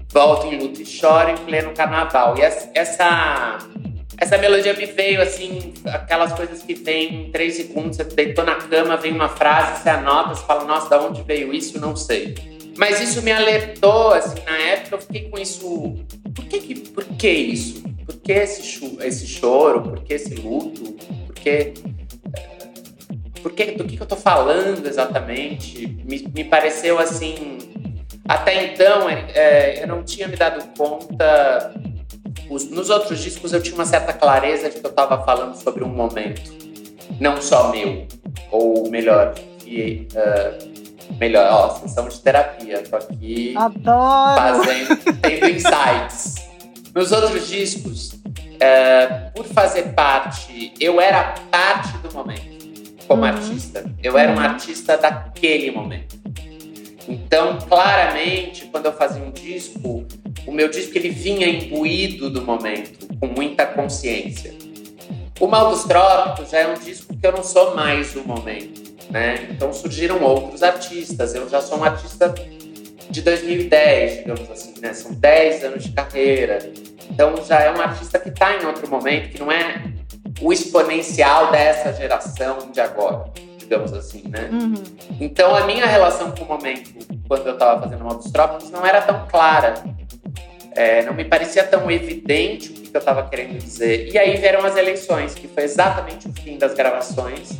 volto 0.08 0.46
em 0.46 0.58
luto 0.58 0.82
e 0.82 0.86
choro 0.86 1.30
em 1.30 1.36
pleno 1.36 1.72
carnaval. 1.72 2.36
E 2.36 2.42
essa, 2.42 3.58
essa 4.24 4.38
melodia 4.38 4.72
me 4.72 4.86
veio 4.86 5.20
assim, 5.20 5.74
aquelas 5.86 6.32
coisas 6.32 6.62
que 6.62 6.74
vem 6.74 7.26
em 7.26 7.30
três 7.30 7.56
segundos, 7.56 7.98
você 7.98 8.04
deitou 8.04 8.42
na 8.42 8.54
cama, 8.54 8.96
vem 8.96 9.12
uma 9.12 9.28
frase, 9.28 9.82
você 9.82 9.90
anota, 9.90 10.34
você 10.34 10.46
fala, 10.46 10.64
nossa, 10.64 10.88
da 10.88 11.00
onde 11.00 11.22
veio 11.22 11.52
isso? 11.52 11.78
Não 11.78 11.94
sei. 11.94 12.34
Mas 12.76 13.00
isso 13.00 13.22
me 13.22 13.30
alertou, 13.30 14.12
assim, 14.12 14.42
na 14.46 14.56
época 14.56 14.96
eu 14.96 15.00
fiquei 15.00 15.28
com 15.28 15.38
isso. 15.38 15.94
Por 16.34 16.44
que, 16.46 16.58
que, 16.58 16.74
por 16.90 17.04
que 17.04 17.28
isso? 17.28 17.82
Por 18.06 18.16
que 18.16 18.32
esse, 18.32 18.96
esse 19.02 19.26
choro? 19.26 19.82
Por 19.82 20.02
que 20.02 20.14
esse 20.14 20.34
luto? 20.34 20.92
Por 21.26 21.34
que. 21.34 21.74
Por 23.42 23.52
que, 23.52 23.72
do 23.72 23.84
que, 23.84 23.96
que 23.98 24.02
eu 24.02 24.06
tô 24.06 24.16
falando 24.16 24.86
exatamente? 24.86 25.86
Me, 26.02 26.26
me 26.34 26.44
pareceu 26.44 26.98
assim. 26.98 27.58
Até 28.26 28.72
então, 28.72 29.08
é 29.08 29.82
eu 29.82 29.86
não 29.86 30.02
tinha 30.02 30.26
me 30.26 30.34
dado 30.34 30.66
conta. 30.76 31.74
Os, 32.48 32.68
nos 32.70 32.90
outros 32.90 33.20
discos 33.20 33.52
eu 33.52 33.62
tinha 33.62 33.74
uma 33.74 33.86
certa 33.86 34.12
clareza 34.12 34.70
de 34.70 34.80
que 34.80 34.86
eu 34.86 34.90
estava 34.90 35.24
falando 35.24 35.54
sobre 35.54 35.82
um 35.84 35.88
momento, 35.88 36.52
não 37.20 37.40
só 37.40 37.70
meu, 37.70 38.06
ou 38.50 38.90
melhor, 38.90 39.34
que. 39.58 40.08
Uh, 40.12 40.74
melhor, 41.18 41.48
ó, 41.50 41.70
sessão 41.70 42.08
de 42.08 42.18
terapia. 42.20 42.82
Tô 42.82 42.96
aqui 42.96 43.54
Adoro. 43.56 44.64
fazendo, 44.64 45.20
tendo 45.20 45.50
insights. 45.50 46.48
Nos 46.94 47.10
outros 47.10 47.48
discos, 47.48 48.12
é, 48.60 49.06
por 49.34 49.44
fazer 49.46 49.94
parte, 49.94 50.72
eu 50.78 51.00
era 51.00 51.34
parte 51.50 51.96
do 51.98 52.12
momento 52.14 52.54
como 53.06 53.22
uhum. 53.22 53.28
artista. 53.28 53.84
Eu 54.02 54.16
era 54.18 54.32
um 54.32 54.38
artista 54.38 54.96
daquele 54.96 55.70
momento. 55.70 56.16
Então, 57.08 57.58
claramente, 57.68 58.66
quando 58.66 58.86
eu 58.86 58.92
fazia 58.92 59.22
um 59.22 59.30
disco, 59.30 60.06
o 60.46 60.52
meu 60.52 60.68
disco 60.68 60.96
ele 60.96 61.10
vinha 61.10 61.48
imbuído 61.48 62.30
do 62.30 62.42
momento, 62.42 63.06
com 63.18 63.26
muita 63.26 63.66
consciência. 63.66 64.54
O 65.40 65.46
Mal 65.46 65.70
dos 65.70 65.84
Trópicos 65.84 66.50
já 66.50 66.60
é 66.60 66.68
um 66.68 66.78
disco 66.78 67.16
que 67.16 67.26
eu 67.26 67.32
não 67.32 67.42
sou 67.42 67.74
mais 67.74 68.14
o 68.14 68.22
momento 68.24 68.84
né? 69.10 69.46
Então 69.50 69.72
surgiram 69.72 70.22
outros 70.22 70.62
artistas. 70.62 71.34
Eu 71.34 71.48
já 71.48 71.60
sou 71.60 71.78
um 71.78 71.84
artista 71.84 72.34
de 73.10 73.22
2010, 73.22 74.18
digamos 74.18 74.50
assim, 74.50 74.74
né? 74.80 74.92
São 74.92 75.12
10 75.12 75.64
anos 75.64 75.84
de 75.84 75.92
carreira. 75.92 76.58
Então 77.10 77.36
já 77.44 77.60
é 77.60 77.70
um 77.70 77.80
artista 77.80 78.18
que 78.18 78.28
está 78.28 78.56
em 78.56 78.66
outro 78.66 78.88
momento, 78.88 79.30
que 79.30 79.38
não 79.38 79.52
é 79.52 79.84
o 80.40 80.52
exponencial 80.52 81.52
dessa 81.52 81.92
geração 81.92 82.70
de 82.72 82.80
agora, 82.80 83.30
digamos 83.64 83.92
assim, 83.92 84.22
né? 84.28 84.48
Uhum. 84.52 84.74
Então 85.20 85.54
a 85.54 85.66
minha 85.66 85.86
relação 85.86 86.30
com 86.30 86.44
o 86.44 86.48
momento, 86.48 86.90
quando 87.28 87.46
eu 87.46 87.54
estava 87.54 87.82
fazendo 87.82 88.04
Modos 88.04 88.30
Trópicos, 88.30 88.70
não 88.70 88.84
era 88.84 89.02
tão 89.02 89.26
clara. 89.26 89.74
É, 90.76 91.04
não 91.04 91.14
me 91.14 91.24
parecia 91.24 91.62
tão 91.64 91.88
evidente 91.90 92.70
o 92.70 92.74
que 92.74 92.96
eu 92.96 92.98
estava 92.98 93.28
querendo 93.28 93.58
dizer. 93.58 94.12
E 94.12 94.18
aí 94.18 94.36
vieram 94.36 94.64
as 94.64 94.76
eleições, 94.76 95.34
que 95.34 95.46
foi 95.46 95.62
exatamente 95.62 96.28
o 96.28 96.32
fim 96.32 96.58
das 96.58 96.74
gravações 96.74 97.56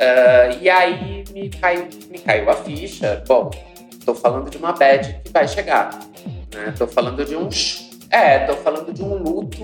Uh, 0.00 0.56
e 0.62 0.70
aí 0.70 1.24
me 1.30 1.50
caiu, 1.50 1.86
me 2.10 2.18
caiu 2.18 2.48
a 2.48 2.56
ficha. 2.56 3.22
Bom, 3.28 3.50
tô 4.02 4.14
falando 4.14 4.48
de 4.48 4.56
uma 4.56 4.72
bad 4.72 5.20
que 5.22 5.30
vai 5.30 5.46
chegar. 5.46 5.90
Né? 6.54 6.72
Tô 6.78 6.86
falando 6.86 7.22
de 7.22 7.36
um. 7.36 7.50
É, 8.10 8.38
tô 8.40 8.56
falando 8.56 8.94
de 8.94 9.02
um 9.02 9.18
luto 9.18 9.62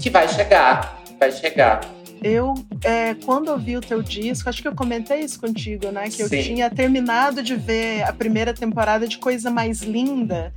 que 0.00 0.10
vai 0.10 0.26
chegar. 0.26 1.00
Vai 1.20 1.30
chegar. 1.30 1.80
Eu, 2.22 2.54
é, 2.84 3.14
quando 3.14 3.48
ouvi 3.48 3.76
o 3.76 3.80
teu 3.80 4.02
disco, 4.02 4.48
acho 4.48 4.60
que 4.60 4.68
eu 4.68 4.74
comentei 4.74 5.20
isso 5.20 5.40
contigo, 5.40 5.90
né? 5.90 6.10
Que 6.10 6.22
eu 6.22 6.28
Sim. 6.28 6.42
tinha 6.42 6.68
terminado 6.68 7.42
de 7.42 7.56
ver 7.56 8.02
a 8.02 8.12
primeira 8.12 8.52
temporada 8.52 9.08
de 9.08 9.16
Coisa 9.16 9.50
Mais 9.50 9.80
Linda, 9.80 10.52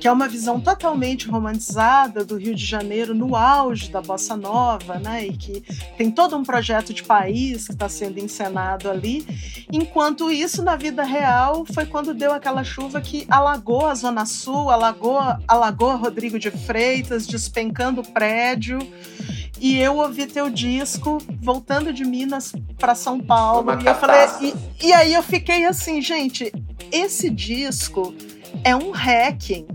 que 0.00 0.06
é 0.06 0.12
uma 0.12 0.28
visão 0.28 0.60
totalmente 0.60 1.28
romantizada 1.28 2.24
do 2.24 2.36
Rio 2.36 2.54
de 2.54 2.64
Janeiro 2.64 3.14
no 3.14 3.34
auge 3.34 3.90
da 3.90 4.00
bossa 4.00 4.36
nova, 4.36 5.00
né? 5.00 5.26
E 5.26 5.36
que 5.36 5.60
tem 5.96 6.10
todo 6.10 6.36
um 6.36 6.44
projeto 6.44 6.94
de 6.94 7.02
país 7.02 7.66
que 7.66 7.72
está 7.72 7.88
sendo 7.88 8.18
encenado 8.18 8.88
ali. 8.88 9.26
Enquanto 9.72 10.30
isso, 10.30 10.62
na 10.62 10.76
vida 10.76 11.02
real, 11.02 11.66
foi 11.72 11.84
quando 11.84 12.14
deu 12.14 12.32
aquela 12.32 12.62
chuva 12.62 13.00
que 13.00 13.26
alagou 13.28 13.86
a 13.86 13.94
Zona 13.94 14.24
Sul, 14.24 14.70
alagou, 14.70 15.18
alagou 15.48 15.96
Rodrigo 15.96 16.38
de 16.38 16.50
Freitas, 16.50 17.26
despencando 17.26 18.02
o 18.02 18.08
prédio. 18.08 18.78
E 19.60 19.78
eu 19.78 19.96
ouvi 19.96 20.26
teu 20.26 20.48
disco 20.48 21.18
voltando 21.40 21.92
de 21.92 22.04
Minas 22.04 22.52
para 22.78 22.94
São 22.94 23.20
Paulo. 23.20 23.70
e 23.80 23.86
eu 23.86 23.94
falei, 23.94 24.26
e, 24.40 24.86
e 24.86 24.92
aí 24.92 25.14
eu 25.14 25.22
fiquei 25.22 25.64
assim, 25.64 26.00
gente, 26.00 26.52
esse 26.92 27.28
disco 27.28 28.14
é 28.64 28.74
um 28.74 28.90
hacking 28.90 29.66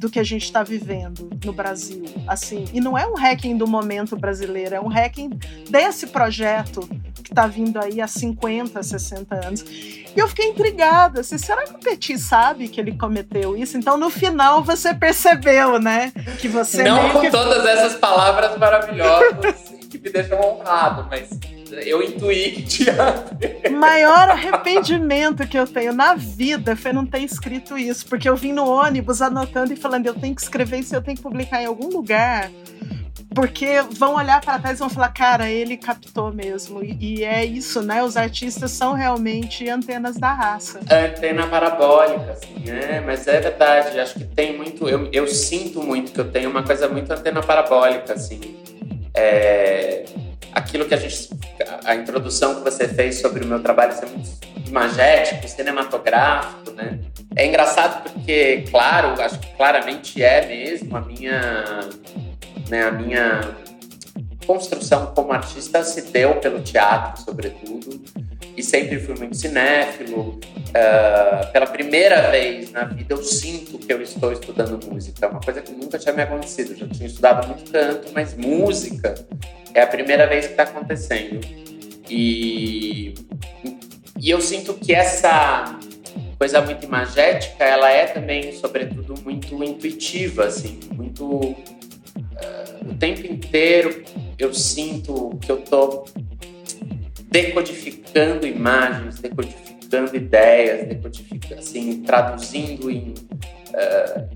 do 0.00 0.08
que 0.08 0.18
a 0.18 0.24
gente 0.24 0.44
está 0.44 0.62
vivendo 0.62 1.28
no 1.44 1.52
Brasil, 1.52 2.02
assim. 2.26 2.64
E 2.72 2.80
não 2.80 2.96
é 2.96 3.06
um 3.06 3.14
hacking 3.14 3.56
do 3.56 3.66
momento 3.66 4.16
brasileiro, 4.16 4.74
é 4.74 4.80
um 4.80 4.88
hacking 4.88 5.28
desse 5.68 6.06
projeto 6.06 6.88
que 7.22 7.30
está 7.30 7.46
vindo 7.46 7.78
aí 7.78 8.00
há 8.00 8.08
50, 8.08 8.82
60 8.82 9.34
anos. 9.46 9.60
E 9.60 10.14
eu 10.16 10.26
fiquei 10.26 10.48
intrigada, 10.48 11.20
assim, 11.20 11.36
será 11.36 11.64
que 11.64 11.74
o 11.74 11.78
Petit 11.78 12.18
sabe 12.18 12.66
que 12.68 12.80
ele 12.80 12.96
cometeu 12.96 13.54
isso? 13.54 13.76
Então, 13.76 13.98
no 13.98 14.08
final, 14.08 14.64
você 14.64 14.94
percebeu, 14.94 15.78
né? 15.78 16.12
Que 16.40 16.48
você 16.48 16.82
Não 16.82 17.10
com 17.10 17.20
que... 17.20 17.30
todas 17.30 17.64
essas 17.66 17.94
palavras 17.96 18.56
maravilhosas 18.56 19.54
que 19.90 19.98
me 19.98 20.10
deixam 20.10 20.40
honrado, 20.40 21.06
mas 21.10 21.28
eu 21.72 22.02
intuí 22.02 22.52
que 22.52 22.62
tinha. 22.62 22.94
Maior 23.70 24.30
arrependimento 24.30 25.46
que 25.46 25.58
eu 25.58 25.66
tenho 25.66 25.92
na 25.92 26.14
vida 26.14 26.76
foi 26.76 26.92
não 26.92 27.06
ter 27.06 27.20
escrito 27.20 27.78
isso, 27.78 28.06
porque 28.06 28.28
eu 28.28 28.36
vim 28.36 28.52
no 28.52 28.68
ônibus 28.68 29.22
anotando 29.22 29.72
e 29.72 29.76
falando, 29.76 30.06
eu 30.06 30.14
tenho 30.14 30.34
que 30.34 30.42
escrever 30.42 30.78
isso, 30.78 30.94
eu 30.94 31.02
tenho 31.02 31.16
que 31.16 31.22
publicar 31.22 31.62
em 31.62 31.66
algum 31.66 31.88
lugar. 31.88 32.50
Porque 33.32 33.80
vão 33.92 34.16
olhar 34.16 34.40
para 34.40 34.58
trás 34.58 34.78
e 34.78 34.80
vão 34.80 34.90
falar, 34.90 35.10
cara, 35.10 35.48
ele 35.48 35.76
captou 35.76 36.32
mesmo. 36.32 36.82
E, 36.82 36.96
e, 37.00 37.24
é 37.24 37.44
isso, 37.44 37.80
né? 37.80 38.02
Os 38.02 38.16
artistas 38.16 38.72
são 38.72 38.92
realmente 38.92 39.68
antenas 39.68 40.16
da 40.16 40.32
raça. 40.32 40.80
Antena 40.90 41.46
parabólica, 41.46 42.32
assim, 42.32 42.58
né? 42.66 43.00
Mas 43.06 43.28
é 43.28 43.40
verdade, 43.40 44.00
acho 44.00 44.14
que 44.14 44.24
tem 44.24 44.56
muito. 44.56 44.88
Eu, 44.88 45.08
eu 45.12 45.28
sinto 45.28 45.80
muito 45.80 46.10
que 46.10 46.20
eu 46.20 46.28
tenho 46.28 46.50
uma 46.50 46.64
coisa 46.64 46.88
muito 46.88 47.08
antena 47.12 47.40
parabólica, 47.40 48.14
assim. 48.14 48.40
É, 49.14 50.04
aquilo 50.52 50.86
que 50.86 50.94
a 50.94 50.96
gente. 50.96 51.30
A 51.84 51.94
introdução 51.94 52.56
que 52.56 52.60
você 52.62 52.88
fez 52.88 53.20
sobre 53.20 53.44
o 53.44 53.46
meu 53.46 53.60
trabalho 53.60 53.92
ser 53.92 54.06
muito 54.06 54.30
imagético, 54.66 55.46
cinematográfico, 55.48 56.70
né? 56.72 56.98
É 57.36 57.46
engraçado 57.46 58.02
porque, 58.02 58.64
claro, 58.70 59.20
acho 59.20 59.38
que 59.38 59.54
claramente 59.56 60.22
é 60.22 60.46
mesmo 60.46 60.96
a 60.96 61.00
minha 61.00 61.80
né, 62.68 62.84
a 62.84 62.90
minha 62.92 63.56
construção 64.46 65.12
como 65.14 65.32
artista 65.32 65.82
se 65.84 66.02
deu 66.02 66.36
pelo 66.36 66.60
teatro, 66.60 67.22
sobretudo, 67.22 68.02
e 68.56 68.62
sempre 68.62 68.98
fui 68.98 69.14
muito 69.16 69.36
cinéfilo. 69.36 70.40
Uh, 70.70 71.50
pela 71.52 71.66
primeira 71.66 72.30
vez 72.30 72.70
na 72.70 72.84
vida 72.84 73.12
eu 73.12 73.22
sinto 73.22 73.76
que 73.78 73.92
eu 73.92 74.00
estou 74.00 74.32
estudando 74.32 74.78
música. 74.86 75.26
É 75.26 75.28
uma 75.28 75.40
coisa 75.40 75.60
que 75.60 75.72
nunca 75.72 75.98
tinha 75.98 76.14
me 76.14 76.22
acontecido. 76.22 76.72
Eu 76.72 76.76
já 76.76 76.88
tinha 76.88 77.06
estudado 77.08 77.48
muito 77.48 77.70
canto, 77.70 78.12
mas 78.14 78.36
música 78.36 79.14
é 79.74 79.82
a 79.82 79.86
primeira 79.86 80.26
vez 80.26 80.46
que 80.46 80.52
está 80.52 80.62
acontecendo. 80.62 81.40
E, 82.08 83.14
e 84.18 84.30
eu 84.30 84.40
sinto 84.40 84.74
que 84.74 84.94
essa 84.94 85.78
coisa 86.38 86.60
muito 86.62 86.86
imagética, 86.86 87.64
ela 87.64 87.90
é 87.90 88.06
também, 88.06 88.52
sobretudo, 88.52 89.14
muito 89.22 89.62
intuitiva, 89.62 90.46
assim, 90.46 90.80
muito 90.94 91.24
uh, 91.26 91.56
o 92.88 92.94
tempo 92.94 93.26
inteiro 93.26 94.02
eu 94.38 94.54
sinto 94.54 95.38
que 95.42 95.52
eu 95.52 95.58
tô 95.58 96.06
decodificando 97.30 98.46
imagens, 98.46 99.18
decodificando 99.18 99.69
dando 99.90 100.16
ideias, 100.16 100.88
decodificando, 100.88 101.60
assim, 101.60 102.02
traduzindo 102.02 102.90
em, 102.90 103.12
uh, 103.74 104.28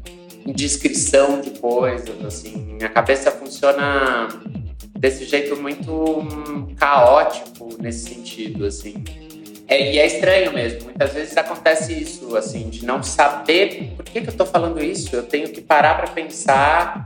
em 0.47 0.53
descrição 0.53 1.41
de 1.41 1.51
coisas, 1.51 2.23
assim. 2.25 2.75
Minha 2.75 2.91
cabeça 2.91 3.31
funciona 3.31 4.29
desse 4.99 5.25
jeito 5.25 5.57
muito 5.57 6.69
caótico 6.77 7.69
nesse 7.81 8.13
sentido, 8.13 8.67
assim. 8.67 9.03
É, 9.67 9.95
e 9.95 9.99
é 9.99 10.07
estranho 10.07 10.53
mesmo. 10.53 10.85
Muitas 10.85 11.13
vezes 11.15 11.37
acontece 11.37 11.93
isso, 11.95 12.37
assim, 12.37 12.69
de 12.69 12.85
não 12.85 13.03
saber 13.03 13.93
por 13.97 14.05
que, 14.05 14.21
que 14.21 14.27
eu 14.27 14.33
estou 14.33 14.47
falando 14.47 14.83
isso. 14.83 15.15
Eu 15.15 15.23
tenho 15.23 15.49
que 15.49 15.61
parar 15.61 15.95
para 15.95 16.09
pensar 16.09 17.05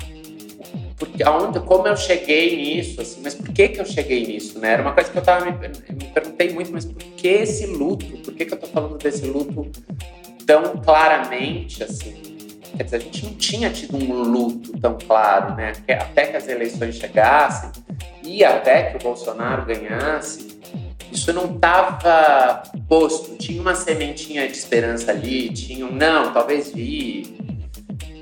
porque 0.98 1.22
aonde, 1.22 1.61
como 1.61 1.87
eu 1.87 1.96
cheguei 1.96 2.56
nisso, 2.56 3.00
assim, 3.00 3.20
mas 3.22 3.34
por 3.34 3.52
que 3.52 3.68
que 3.68 3.80
eu 3.80 3.87
cheguei 3.87 4.26
nisso, 4.26 4.58
né? 4.58 4.72
Era 4.72 4.82
uma 4.82 4.92
coisa 4.92 5.11
que 5.11 5.16
eu 5.16 5.22
tava 5.22 5.44
me, 5.44 5.52
me 5.52 6.04
perguntei 6.12 6.52
muito, 6.52 6.72
mas 6.72 6.84
por 6.84 7.02
que 7.02 7.28
esse 7.28 7.66
luto? 7.66 8.04
Por 8.18 8.34
que 8.34 8.44
que 8.44 8.54
eu 8.54 8.58
tô 8.58 8.66
falando 8.66 8.98
desse 8.98 9.26
luto 9.26 9.70
tão 10.44 10.76
claramente, 10.78 11.84
assim? 11.84 12.14
Quer 12.76 12.82
dizer, 12.82 12.96
a 12.96 13.00
gente 13.00 13.24
não 13.24 13.34
tinha 13.34 13.70
tido 13.70 13.96
um 13.96 14.22
luto 14.22 14.76
tão 14.78 14.98
claro, 14.98 15.54
né? 15.54 15.72
Até 15.88 16.26
que 16.26 16.37
as 16.37 16.48
eleições 16.48 16.96
chegassem 16.96 17.70
e 18.22 18.44
até 18.44 18.90
que 18.90 18.96
o 18.96 19.00
Bolsonaro 19.00 19.64
ganhasse, 19.64 20.58
isso 21.12 21.32
não 21.32 21.54
estava 21.54 22.62
posto. 22.88 23.37
Tinha 23.37 23.61
uma 23.61 23.74
sementinha 23.74 24.46
de 24.46 24.56
esperança 24.56 25.12
ali, 25.12 25.48
tinha 25.50 25.87
um 25.87 25.92
não, 25.92 26.32
talvez 26.32 26.72
vi, 26.72 27.38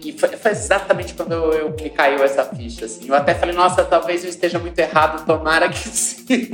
e 0.07 0.19
foi, 0.19 0.29
foi 0.31 0.51
exatamente 0.51 1.15
quando 1.15 1.33
eu, 1.33 1.53
eu, 1.53 1.71
me 1.71 1.91
caiu 1.91 2.23
essa 2.23 2.45
ficha, 2.45 2.85
assim. 2.85 3.09
Eu 3.09 3.15
até 3.15 3.35
falei, 3.35 3.55
nossa, 3.55 3.85
talvez 3.85 4.23
eu 4.25 4.31
esteja 4.31 4.59
muito 4.59 4.79
errado, 4.79 5.25
tomara 5.27 5.69
que 5.69 5.89
sim. 5.89 6.49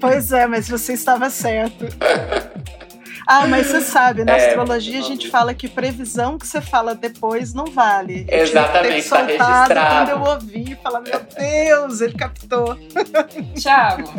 Pois 0.00 0.32
é, 0.32 0.46
mas 0.46 0.68
você 0.68 0.92
estava 0.92 1.28
certo. 1.30 1.86
Ah, 3.26 3.46
mas 3.46 3.66
você 3.66 3.80
sabe, 3.80 4.24
na 4.24 4.36
é, 4.36 4.48
astrologia 4.48 4.98
a 4.98 5.02
gente 5.02 5.30
fala 5.30 5.54
que 5.54 5.68
previsão 5.68 6.38
que 6.38 6.46
você 6.46 6.60
fala 6.60 6.94
depois 6.94 7.54
não 7.54 7.66
vale. 7.66 8.26
Exatamente, 8.28 8.98
está 8.98 9.22
registrado. 9.22 10.10
Quando 10.10 10.10
eu 10.10 10.32
ouvi, 10.32 10.78
falar, 10.82 11.00
meu 11.00 11.20
Deus, 11.20 12.00
ele 12.00 12.14
captou. 12.14 12.76
Tiago, 13.56 14.12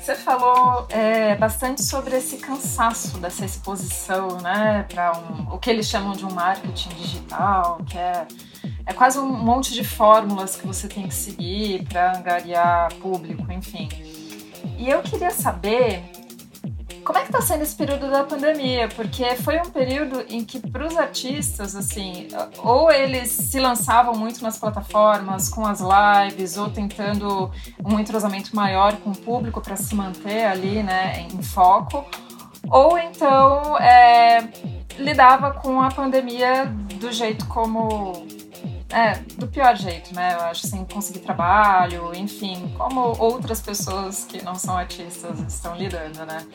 você 0.00 0.14
falou 0.14 0.86
é, 0.88 1.36
bastante 1.36 1.82
sobre 1.82 2.16
esse 2.16 2.38
cansaço 2.38 3.18
dessa 3.18 3.44
exposição, 3.44 4.38
né, 4.40 4.86
para 4.88 5.12
um, 5.18 5.54
o 5.54 5.58
que 5.58 5.68
eles 5.68 5.86
chamam 5.86 6.12
de 6.12 6.24
um 6.24 6.30
marketing 6.30 6.88
digital, 6.90 7.82
que 7.86 7.98
é, 7.98 8.26
é 8.86 8.92
quase 8.94 9.18
um 9.18 9.28
monte 9.28 9.74
de 9.74 9.84
fórmulas 9.84 10.56
que 10.56 10.66
você 10.66 10.88
tem 10.88 11.06
que 11.06 11.14
seguir 11.14 11.84
para 11.84 12.16
angariar 12.16 12.94
público, 12.94 13.52
enfim. 13.52 13.88
E 14.78 14.88
eu 14.88 15.02
queria 15.02 15.30
saber 15.30 16.02
como 17.08 17.18
é 17.18 17.22
que 17.22 17.28
está 17.28 17.40
sendo 17.40 17.62
esse 17.62 17.74
período 17.74 18.10
da 18.10 18.22
pandemia? 18.22 18.86
Porque 18.94 19.34
foi 19.36 19.58
um 19.58 19.70
período 19.70 20.26
em 20.28 20.44
que 20.44 20.60
para 20.60 20.86
os 20.86 20.94
artistas, 20.94 21.74
assim, 21.74 22.28
ou 22.58 22.92
eles 22.92 23.30
se 23.30 23.58
lançavam 23.58 24.14
muito 24.14 24.42
nas 24.42 24.58
plataformas 24.58 25.48
com 25.48 25.64
as 25.64 25.80
lives, 25.80 26.58
ou 26.58 26.68
tentando 26.68 27.50
um 27.82 27.98
entrosamento 27.98 28.54
maior 28.54 28.94
com 28.98 29.08
o 29.08 29.16
público 29.16 29.58
para 29.58 29.74
se 29.74 29.94
manter 29.94 30.44
ali, 30.44 30.82
né, 30.82 31.26
em 31.32 31.42
foco, 31.42 32.04
ou 32.70 32.98
então 32.98 33.78
é, 33.78 34.46
lidava 34.98 35.52
com 35.52 35.80
a 35.80 35.90
pandemia 35.90 36.66
do 37.00 37.10
jeito 37.10 37.46
como 37.46 38.26
é, 38.90 39.18
do 39.36 39.46
pior 39.46 39.76
jeito, 39.76 40.14
né? 40.14 40.34
Eu 40.34 40.40
acho, 40.46 40.66
sem 40.66 40.84
conseguir 40.84 41.20
trabalho, 41.20 42.10
enfim, 42.14 42.72
como 42.76 43.14
outras 43.18 43.60
pessoas 43.60 44.24
que 44.24 44.42
não 44.42 44.54
são 44.54 44.76
artistas 44.76 45.38
estão 45.40 45.76
lidando, 45.76 46.24
né? 46.24 46.46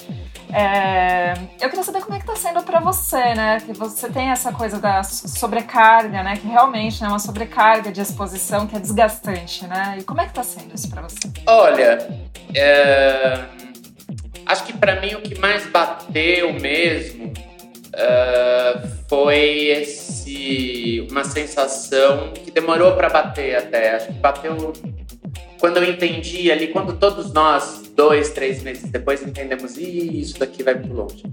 É, 0.51 1.33
eu 1.61 1.69
queria 1.69 1.83
saber 1.83 2.01
como 2.01 2.15
é 2.15 2.19
que 2.19 2.25
tá 2.25 2.35
sendo 2.35 2.63
para 2.63 2.79
você, 2.79 3.35
né? 3.35 3.59
Que 3.59 3.73
você 3.73 4.09
tem 4.09 4.29
essa 4.29 4.51
coisa 4.51 4.79
da 4.79 5.03
sobrecarga, 5.03 6.23
né? 6.23 6.35
Que 6.37 6.47
realmente 6.47 7.03
é 7.03 7.07
uma 7.07 7.19
sobrecarga 7.19 7.91
de 7.91 8.01
exposição 8.01 8.65
que 8.65 8.75
é 8.75 8.79
desgastante, 8.79 9.67
né? 9.67 9.97
E 9.99 10.03
como 10.03 10.21
é 10.21 10.25
que 10.25 10.33
tá 10.33 10.43
sendo 10.43 10.73
isso 10.73 10.89
para 10.89 11.03
você? 11.03 11.19
Olha, 11.45 12.25
é... 12.55 13.45
acho 14.47 14.63
que 14.63 14.73
para 14.73 14.99
mim 14.99 15.13
o 15.13 15.21
que 15.21 15.37
mais 15.39 15.69
bateu 15.69 16.53
mesmo 16.53 17.31
uh, 17.93 18.87
foi 19.07 19.67
esse 19.67 21.05
uma 21.09 21.23
sensação 21.23 22.31
que 22.33 22.51
demorou 22.51 22.93
para 22.95 23.09
bater 23.09 23.55
até. 23.55 23.95
Acho 23.95 24.07
que 24.07 24.13
bateu 24.13 24.73
quando 25.63 25.77
eu 25.77 25.85
entendi 25.85 26.51
ali, 26.51 26.67
quando 26.67 26.97
todos 26.97 27.31
nós, 27.31 27.83
dois, 27.95 28.31
três 28.31 28.61
meses 28.61 28.91
depois, 28.91 29.21
entendemos, 29.21 29.77
isso 29.77 30.37
daqui 30.37 30.61
vai 30.61 30.73
muito 30.73 30.93
longe. 30.93 31.23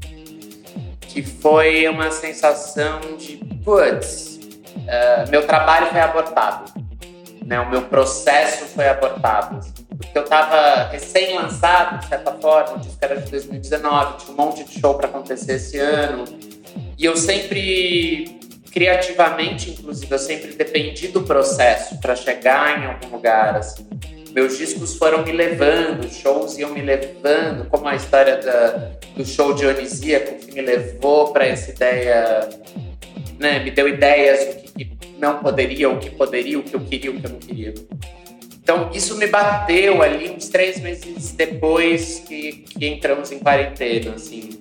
Que 1.00 1.20
foi 1.20 1.88
uma 1.88 2.12
sensação 2.12 3.00
de, 3.18 3.38
putz, 3.64 4.38
uh, 4.76 5.28
meu 5.30 5.44
trabalho 5.44 5.88
foi 5.88 6.00
abortado. 6.00 6.72
Né? 7.44 7.58
O 7.58 7.68
meu 7.68 7.82
processo 7.82 8.66
foi 8.66 8.88
abortado. 8.88 9.58
Porque 9.96 10.16
eu 10.16 10.22
estava 10.22 10.88
recém-lançado, 10.90 11.98
de 11.98 12.06
certa 12.06 12.32
forma, 12.34 12.76
o 12.76 12.78
disco 12.78 12.98
era 13.00 13.20
de 13.20 13.28
2019, 13.32 14.18
tinha 14.18 14.32
um 14.32 14.36
monte 14.36 14.62
de 14.62 14.80
show 14.80 14.94
para 14.94 15.08
acontecer 15.08 15.54
esse 15.54 15.76
ano 15.76 16.24
e 17.00 17.06
eu 17.06 17.16
sempre, 17.16 18.38
criativamente, 18.70 19.70
inclusive, 19.70 20.12
eu 20.12 20.18
sempre 20.18 20.52
dependi 20.52 21.08
do 21.08 21.22
processo 21.22 21.98
para 21.98 22.14
chegar 22.14 22.82
em 22.82 22.84
algum 22.84 23.16
lugar, 23.16 23.56
assim. 23.56 23.88
Meus 24.34 24.58
discos 24.58 24.98
foram 24.98 25.24
me 25.24 25.32
levando, 25.32 26.06
shows 26.12 26.58
iam 26.58 26.68
me 26.74 26.82
levando, 26.82 27.66
como 27.70 27.88
a 27.88 27.96
história 27.96 28.36
da, 28.36 28.90
do 29.16 29.24
show 29.24 29.54
dionisíaco 29.54 30.44
que 30.44 30.52
me 30.52 30.60
levou 30.60 31.32
para 31.32 31.46
essa 31.46 31.70
ideia, 31.70 32.50
né? 33.38 33.60
Me 33.60 33.70
deu 33.70 33.88
ideias 33.88 34.54
do 34.54 34.72
que, 34.72 34.84
que 34.84 35.16
não 35.18 35.38
poderia, 35.38 35.88
o 35.88 35.98
que 35.98 36.10
poderia, 36.10 36.58
o 36.58 36.62
que 36.62 36.76
eu 36.76 36.80
queria, 36.80 37.10
o 37.12 37.18
que 37.18 37.26
eu 37.26 37.30
não 37.30 37.38
queria. 37.38 37.74
Então, 38.62 38.90
isso 38.92 39.16
me 39.16 39.26
bateu 39.26 40.02
ali 40.02 40.28
uns 40.28 40.50
três 40.50 40.78
meses 40.78 41.32
depois 41.32 42.22
que, 42.28 42.52
que 42.52 42.86
entramos 42.86 43.32
em 43.32 43.38
quarentena, 43.38 44.16
assim. 44.16 44.60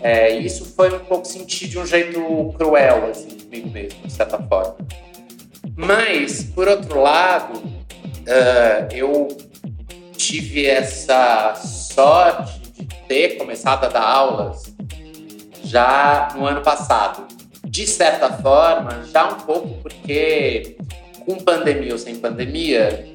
É, 0.00 0.30
isso 0.30 0.64
foi 0.76 0.94
um 0.94 1.00
pouco 1.00 1.26
sentido 1.26 1.70
de 1.70 1.78
um 1.78 1.86
jeito 1.86 2.54
cruel, 2.56 3.10
assim, 3.10 3.28
comigo 3.28 3.70
mesmo, 3.70 4.00
de 4.04 4.12
certa 4.12 4.38
forma. 4.38 4.76
Mas, 5.76 6.42
por 6.42 6.68
outro 6.68 7.00
lado, 7.00 7.58
uh, 7.58 8.94
eu 8.94 9.28
tive 10.16 10.66
essa 10.66 11.54
sorte 11.54 12.60
de 12.60 12.84
ter 13.08 13.36
começado 13.38 13.84
a 13.84 13.88
dar 13.88 14.02
aulas 14.02 14.74
já 15.64 16.28
no 16.34 16.46
ano 16.46 16.60
passado. 16.62 17.26
De 17.64 17.86
certa 17.86 18.32
forma, 18.32 19.04
já 19.12 19.28
um 19.28 19.40
pouco 19.40 19.68
porque, 19.82 20.76
com 21.24 21.36
pandemia 21.36 21.92
ou 21.92 21.98
sem 21.98 22.16
pandemia, 22.16 23.06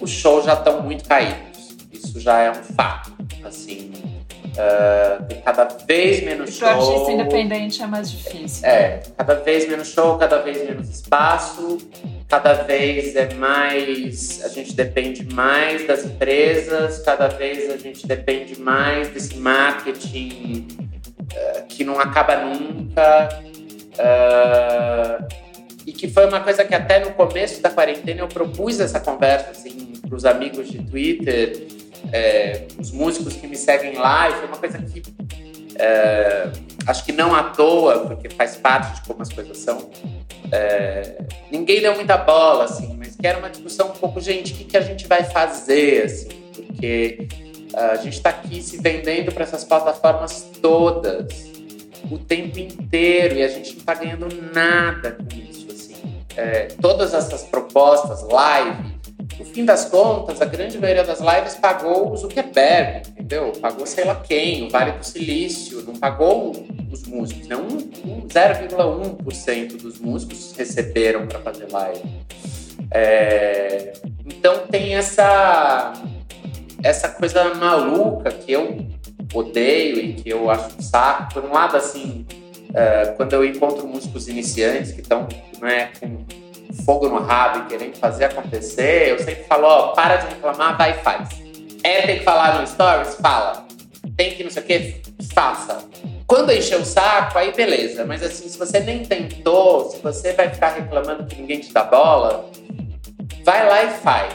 os 0.00 0.10
shows 0.10 0.44
já 0.44 0.54
estão 0.54 0.82
muito 0.82 1.06
caídos. 1.06 1.76
Isso 1.92 2.18
já 2.18 2.40
é 2.40 2.50
um 2.50 2.54
fato. 2.54 3.12
Assim, 3.44 3.92
Uh, 4.58 5.24
tem 5.26 5.40
cada 5.40 5.64
vez 5.86 6.24
menos 6.24 6.50
show. 6.50 6.66
Para 6.66 6.78
artista 6.78 7.12
independente 7.12 7.80
é 7.80 7.86
mais 7.86 8.10
difícil. 8.10 8.66
É, 8.66 9.00
cada 9.16 9.34
vez 9.34 9.68
menos 9.68 9.86
show, 9.86 10.18
cada 10.18 10.38
vez 10.38 10.64
menos 10.64 10.88
espaço, 10.88 11.78
cada 12.26 12.54
vez 12.54 13.14
é 13.14 13.32
mais. 13.34 14.44
A 14.44 14.48
gente 14.48 14.74
depende 14.74 15.32
mais 15.32 15.86
das 15.86 16.04
empresas, 16.04 16.98
cada 17.04 17.28
vez 17.28 17.70
a 17.70 17.76
gente 17.76 18.04
depende 18.04 18.60
mais 18.60 19.06
desse 19.10 19.36
marketing 19.36 20.66
uh, 21.20 21.66
que 21.68 21.84
não 21.84 22.00
acaba 22.00 22.38
nunca. 22.38 23.28
Uh, 23.94 25.48
e 25.86 25.92
que 25.92 26.08
foi 26.08 26.26
uma 26.26 26.40
coisa 26.40 26.64
que 26.64 26.74
até 26.74 26.98
no 26.98 27.12
começo 27.12 27.62
da 27.62 27.70
quarentena 27.70 28.22
eu 28.22 28.28
propus 28.28 28.80
essa 28.80 28.98
conversa 28.98 29.52
assim, 29.52 29.92
para 30.06 30.16
os 30.16 30.24
amigos 30.24 30.68
de 30.68 30.82
Twitter 30.82 31.77
é, 32.12 32.66
os 32.78 32.90
músicos 32.90 33.34
que 33.34 33.46
me 33.46 33.56
seguem 33.56 33.96
lá, 33.96 34.30
e 34.30 34.32
foi 34.34 34.46
uma 34.46 34.56
coisa 34.56 34.78
que 34.78 35.02
é, 35.76 36.50
acho 36.86 37.04
que 37.04 37.12
não 37.12 37.34
à 37.34 37.44
toa, 37.44 38.06
porque 38.06 38.28
faz 38.30 38.56
parte 38.56 38.96
de 38.96 39.06
como 39.06 39.22
as 39.22 39.32
coisas 39.32 39.56
são. 39.58 39.90
É, 40.50 41.18
ninguém 41.50 41.80
deu 41.80 41.94
muita 41.94 42.16
bola, 42.16 42.64
assim, 42.64 42.96
mas 42.98 43.14
que 43.16 43.26
era 43.26 43.38
uma 43.38 43.50
discussão 43.50 43.88
um 43.88 43.92
pouco, 43.92 44.20
gente, 44.20 44.52
o 44.52 44.56
que, 44.56 44.64
que 44.64 44.76
a 44.76 44.80
gente 44.80 45.06
vai 45.06 45.24
fazer, 45.24 46.04
assim, 46.04 46.28
porque 46.54 47.28
a 47.74 47.96
gente 47.96 48.14
está 48.16 48.30
aqui 48.30 48.62
se 48.62 48.78
vendendo 48.78 49.32
para 49.32 49.44
essas 49.44 49.64
plataformas 49.64 50.50
todas. 50.60 51.48
o 52.10 52.18
tempo 52.18 52.58
inteiro 52.58 53.36
e 53.36 53.42
a 53.42 53.48
gente 53.48 53.72
não 53.72 53.78
está 53.80 53.94
ganhando 53.94 54.28
nada 54.52 55.12
com 55.12 55.28
isso. 55.36 55.66
Assim. 55.70 56.22
É, 56.36 56.68
todas 56.80 57.12
essas 57.12 57.42
propostas, 57.44 58.22
live, 58.22 58.97
no 59.38 59.44
fim 59.44 59.64
das 59.64 59.84
contas, 59.84 60.40
a 60.42 60.44
grande 60.44 60.78
maioria 60.78 61.04
das 61.04 61.20
lives 61.20 61.54
pagou 61.56 62.12
o 62.12 62.16
Zuckerberg, 62.16 63.08
entendeu? 63.10 63.52
Pagou 63.60 63.86
sei 63.86 64.04
lá 64.04 64.16
quem, 64.16 64.66
o 64.66 64.70
Vale 64.70 64.92
do 64.92 65.04
Silício, 65.04 65.82
não 65.82 65.94
pagou 65.94 66.52
os 66.90 67.06
músicos, 67.06 67.46
né? 67.46 67.56
Um, 67.56 67.76
um 68.10 68.26
0,1% 68.26 69.76
dos 69.80 69.98
músicos 69.98 70.54
receberam 70.56 71.26
para 71.26 71.38
fazer 71.40 71.70
live. 71.70 72.02
É, 72.90 73.92
então 74.24 74.66
tem 74.66 74.94
essa 74.94 75.92
essa 76.82 77.08
coisa 77.08 77.54
maluca 77.54 78.30
que 78.30 78.52
eu 78.52 78.86
odeio 79.34 79.98
e 79.98 80.14
que 80.14 80.28
eu 80.30 80.50
acho 80.50 80.76
um 80.78 80.82
saco. 80.82 81.34
Por 81.34 81.44
um 81.44 81.52
lado, 81.52 81.76
assim, 81.76 82.26
uh, 82.70 83.16
quando 83.16 83.32
eu 83.32 83.44
encontro 83.44 83.86
músicos 83.86 84.28
iniciantes 84.28 84.92
que 84.92 85.00
estão 85.00 85.26
né, 85.60 85.90
com 86.00 86.24
fogo 86.88 87.06
no 87.06 87.18
rabo 87.18 87.58
e 87.58 87.66
querendo 87.66 87.96
fazer 87.96 88.24
acontecer, 88.24 89.10
eu 89.10 89.18
sempre 89.18 89.44
falo, 89.44 89.66
ó, 89.66 89.88
para 89.88 90.16
de 90.16 90.28
reclamar, 90.28 90.74
vai 90.78 90.92
e 90.92 90.94
faz. 90.94 91.28
É, 91.84 92.00
tem 92.06 92.18
que 92.20 92.24
falar 92.24 92.58
no 92.58 92.66
Stories? 92.66 93.14
Fala. 93.16 93.66
Tem 94.16 94.34
que 94.34 94.42
não 94.42 94.50
sei 94.50 94.62
o 94.62 94.64
que? 94.64 95.02
Faça. 95.34 95.84
Quando 96.26 96.50
encher 96.50 96.80
o 96.80 96.84
saco, 96.86 97.36
aí 97.36 97.52
beleza. 97.52 98.06
Mas 98.06 98.22
assim, 98.22 98.48
se 98.48 98.58
você 98.58 98.80
nem 98.80 99.04
tentou, 99.04 99.90
se 99.90 99.98
você 99.98 100.32
vai 100.32 100.48
ficar 100.48 100.68
reclamando 100.70 101.26
que 101.26 101.36
ninguém 101.38 101.60
te 101.60 101.74
dá 101.74 101.84
bola, 101.84 102.48
vai 103.44 103.68
lá 103.68 103.84
e 103.84 103.90
faz. 103.98 104.32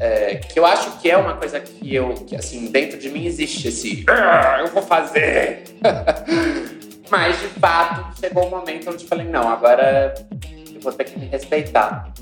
É, 0.00 0.36
que 0.36 0.58
eu 0.58 0.64
acho 0.64 0.92
que 1.00 1.10
é 1.10 1.18
uma 1.18 1.36
coisa 1.36 1.60
que 1.60 1.94
eu, 1.94 2.14
que, 2.14 2.34
assim, 2.34 2.70
dentro 2.70 2.98
de 2.98 3.10
mim 3.10 3.26
existe 3.26 3.68
esse, 3.68 4.06
ah, 4.08 4.60
eu 4.60 4.68
vou 4.68 4.82
fazer. 4.82 5.64
Mas 7.10 7.38
de 7.40 7.48
fato 7.48 8.18
chegou 8.18 8.46
um 8.46 8.50
momento 8.50 8.88
onde 8.88 9.04
eu 9.04 9.08
falei, 9.08 9.26
não, 9.26 9.46
agora 9.50 10.14
vou 10.80 10.92
ter 10.92 11.04
que 11.04 11.18
me 11.18 11.26
respeitar. 11.26 12.12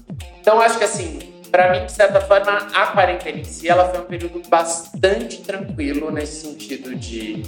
Então 0.40 0.60
acho 0.60 0.78
que 0.78 0.84
assim, 0.84 1.18
para 1.50 1.72
mim, 1.72 1.86
de 1.86 1.92
certa 1.92 2.20
forma, 2.20 2.52
a 2.74 2.86
quarentena 2.88 3.38
em 3.38 3.44
si, 3.44 3.68
ela 3.68 3.88
foi 3.88 4.00
um 4.00 4.04
período 4.04 4.42
bastante 4.48 5.42
tranquilo 5.42 6.10
nesse 6.10 6.46
sentido 6.46 6.94
de 6.94 7.42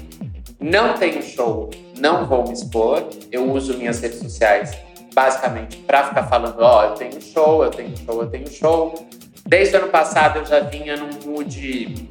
não 0.58 0.94
tenho 0.94 1.22
show, 1.22 1.70
não 1.98 2.26
vou 2.26 2.44
me 2.46 2.52
expor, 2.52 3.08
eu 3.30 3.50
uso 3.50 3.76
minhas 3.76 4.00
redes 4.00 4.18
sociais 4.18 4.76
basicamente 5.14 5.78
para 5.78 6.04
ficar 6.04 6.24
falando, 6.28 6.60
ó, 6.60 6.80
oh, 6.80 6.84
eu 6.84 6.94
tenho 6.94 7.20
show, 7.20 7.64
eu 7.64 7.70
tenho 7.70 7.96
show, 7.96 8.22
eu 8.22 8.28
tenho 8.28 8.50
show. 8.50 9.08
Desde 9.46 9.76
o 9.76 9.80
ano 9.80 9.88
passado 9.88 10.38
eu 10.38 10.46
já 10.46 10.60
vinha 10.60 10.96
num 10.96 11.10
mood 11.26 12.08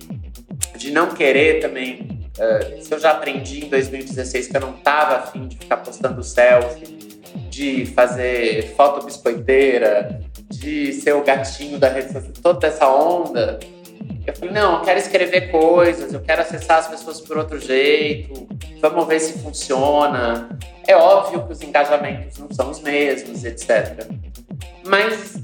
de 0.75 0.91
não 0.91 1.11
querer 1.11 1.59
também. 1.61 2.19
Uh, 2.37 2.81
se 2.81 2.93
eu 2.93 2.99
já 2.99 3.11
aprendi 3.11 3.65
em 3.65 3.69
2016 3.69 4.47
que 4.47 4.57
eu 4.57 4.61
não 4.61 4.73
tava 4.73 5.17
afim 5.17 5.47
de 5.47 5.57
ficar 5.57 5.77
postando 5.77 6.23
selfie, 6.23 6.98
de 7.59 7.85
fazer 7.87 8.73
foto 8.77 9.05
biscoiteira, 9.05 10.21
de 10.49 10.93
ser 10.93 11.11
o 11.13 11.21
gatinho 11.21 11.77
da 11.77 11.89
rede 11.89 12.13
social, 12.13 12.31
toda 12.41 12.67
essa 12.67 12.89
onda. 12.89 13.59
Eu 14.25 14.33
falei, 14.33 14.53
não, 14.53 14.75
eu 14.75 14.81
quero 14.81 14.97
escrever 14.97 15.51
coisas, 15.51 16.13
eu 16.13 16.21
quero 16.21 16.41
acessar 16.41 16.79
as 16.79 16.87
pessoas 16.87 17.19
por 17.19 17.37
outro 17.37 17.59
jeito, 17.59 18.47
vamos 18.79 19.05
ver 19.05 19.19
se 19.19 19.39
funciona. 19.39 20.57
É 20.87 20.95
óbvio 20.95 21.45
que 21.47 21.51
os 21.51 21.61
engajamentos 21.61 22.37
não 22.37 22.49
são 22.49 22.69
os 22.69 22.79
mesmos, 22.79 23.43
etc. 23.43 24.07
Mas 24.85 25.35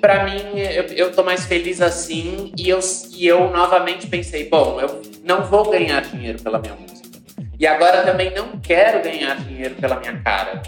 para 0.00 0.24
mim, 0.24 0.58
eu, 0.58 0.82
eu 0.86 1.12
tô 1.12 1.22
mais 1.22 1.44
feliz 1.44 1.80
assim 1.80 2.52
e 2.58 2.68
eu, 2.68 2.80
e 3.12 3.24
eu 3.24 3.50
novamente 3.50 4.08
pensei, 4.08 4.48
bom, 4.48 4.80
eu 4.80 5.00
não 5.22 5.44
vou 5.44 5.70
ganhar 5.70 6.02
dinheiro 6.02 6.42
pela 6.42 6.58
minha 6.58 6.74
música. 6.74 7.08
E 7.56 7.64
agora 7.68 8.02
também 8.02 8.34
não 8.34 8.58
quero 8.58 9.00
ganhar 9.00 9.36
dinheiro 9.36 9.76
pela 9.76 10.00
minha 10.00 10.20
cara. 10.22 10.60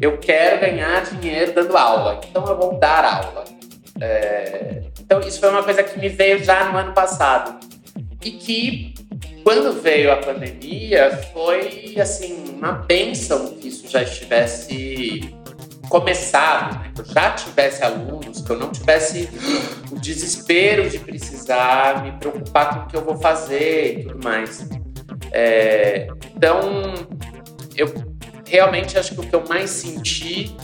Eu 0.00 0.16
quero 0.16 0.60
ganhar 0.60 1.04
dinheiro 1.04 1.52
dando 1.52 1.76
aula, 1.76 2.20
então 2.28 2.46
eu 2.46 2.56
vou 2.56 2.78
dar 2.78 3.04
aula. 3.04 3.44
É... 4.00 4.82
Então 4.98 5.20
isso 5.20 5.38
foi 5.38 5.50
uma 5.50 5.62
coisa 5.62 5.82
que 5.82 5.98
me 5.98 6.08
veio 6.08 6.42
já 6.42 6.64
no 6.70 6.78
ano 6.78 6.92
passado. 6.92 7.60
E 8.24 8.30
que 8.30 8.94
quando 9.44 9.80
veio 9.80 10.12
a 10.12 10.16
pandemia 10.16 11.10
foi 11.32 11.96
assim 12.00 12.54
uma 12.56 12.72
benção 12.72 13.54
que 13.54 13.68
isso 13.68 13.88
já 13.88 14.02
estivesse 14.02 15.34
começado, 15.88 16.78
né? 16.78 16.92
que 16.94 17.00
eu 17.00 17.04
já 17.04 17.30
tivesse 17.32 17.82
alunos, 17.82 18.40
que 18.40 18.50
eu 18.50 18.58
não 18.58 18.70
tivesse 18.70 19.28
o 19.90 19.98
desespero 19.98 20.88
de 20.88 20.98
precisar 20.98 22.02
me 22.04 22.12
preocupar 22.12 22.74
com 22.74 22.80
o 22.80 22.86
que 22.86 22.96
eu 22.96 23.04
vou 23.04 23.16
fazer 23.16 23.98
e 23.98 24.04
tudo 24.04 24.24
mais. 24.24 24.68
É, 25.32 26.06
então, 26.34 26.94
eu 27.76 28.09
realmente 28.50 28.98
acho 28.98 29.14
que 29.14 29.20
o 29.20 29.22
que 29.22 29.34
eu 29.34 29.44
mais 29.48 29.70
senti 29.70 30.54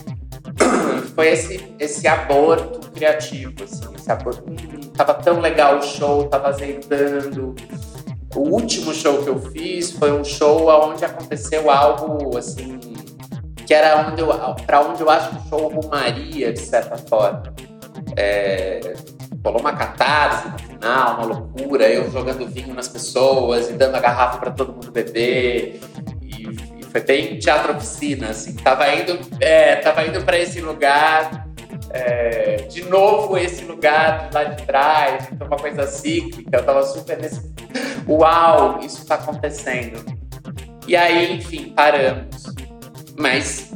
foi 1.15 1.29
esse, 1.29 1.75
esse 1.79 2.07
aborto 2.07 2.91
criativo, 2.91 3.55
assim, 3.63 3.95
esse 3.95 4.11
aborto, 4.11 4.45
hum, 4.49 4.81
tava 4.95 5.15
tão 5.15 5.41
legal 5.41 5.79
o 5.79 5.83
show, 5.83 6.25
tava 6.25 6.49
azeitando. 6.49 7.55
O 8.35 8.41
último 8.41 8.93
show 8.93 9.23
que 9.23 9.29
eu 9.29 9.41
fiz 9.51 9.93
foi 9.93 10.13
um 10.13 10.25
show 10.25 10.69
onde 10.69 11.05
aconteceu 11.05 11.71
algo 11.71 12.37
assim 12.37 12.79
que 13.67 13.75
era 13.75 14.09
onde 14.09 14.23
para 14.65 14.81
onde 14.81 15.03
eu 15.03 15.11
acho 15.11 15.31
que 15.31 15.37
o 15.37 15.49
show 15.49 15.69
rumaria, 15.69 16.53
de 16.53 16.61
certa 16.61 16.97
forma. 16.97 17.43
É, 18.17 18.95
rolou 19.45 19.61
uma 19.61 19.73
catarse 19.73 20.49
no 20.49 20.59
final, 20.59 21.17
uma 21.17 21.27
loucura, 21.27 21.89
eu 21.89 22.11
jogando 22.11 22.47
vinho 22.47 22.73
nas 22.73 22.89
pessoas 22.89 23.69
e 23.69 23.73
dando 23.73 23.97
a 23.97 24.01
garrafa 24.01 24.39
para 24.39 24.51
todo 24.53 24.73
mundo 24.73 24.93
beber. 24.93 25.81
Foi 26.97 27.05
bem 27.05 27.39
teatro 27.39 27.77
oficina, 27.77 28.31
assim. 28.31 28.55
Tava 28.55 28.89
indo, 28.95 29.21
é, 29.39 29.77
tava 29.77 30.07
indo 30.07 30.25
para 30.25 30.39
esse 30.39 30.63
lugar, 30.63 31.47
é, 31.91 32.57
de 32.71 32.85
novo 32.85 33.37
esse 33.37 33.67
lugar 33.67 34.31
lá 34.33 34.45
de 34.45 34.65
trás, 34.65 35.29
então 35.31 35.47
uma 35.47 35.59
coisa 35.59 35.87
cíclica. 35.87 36.57
Eu 36.57 36.65
tava 36.65 36.83
super 36.85 37.19
nesse. 37.19 37.53
Uau, 38.09 38.79
isso 38.81 39.03
está 39.03 39.17
acontecendo. 39.17 40.03
E 40.89 40.97
aí, 40.97 41.35
enfim, 41.35 41.75
paramos. 41.77 42.45
Mas 43.19 43.71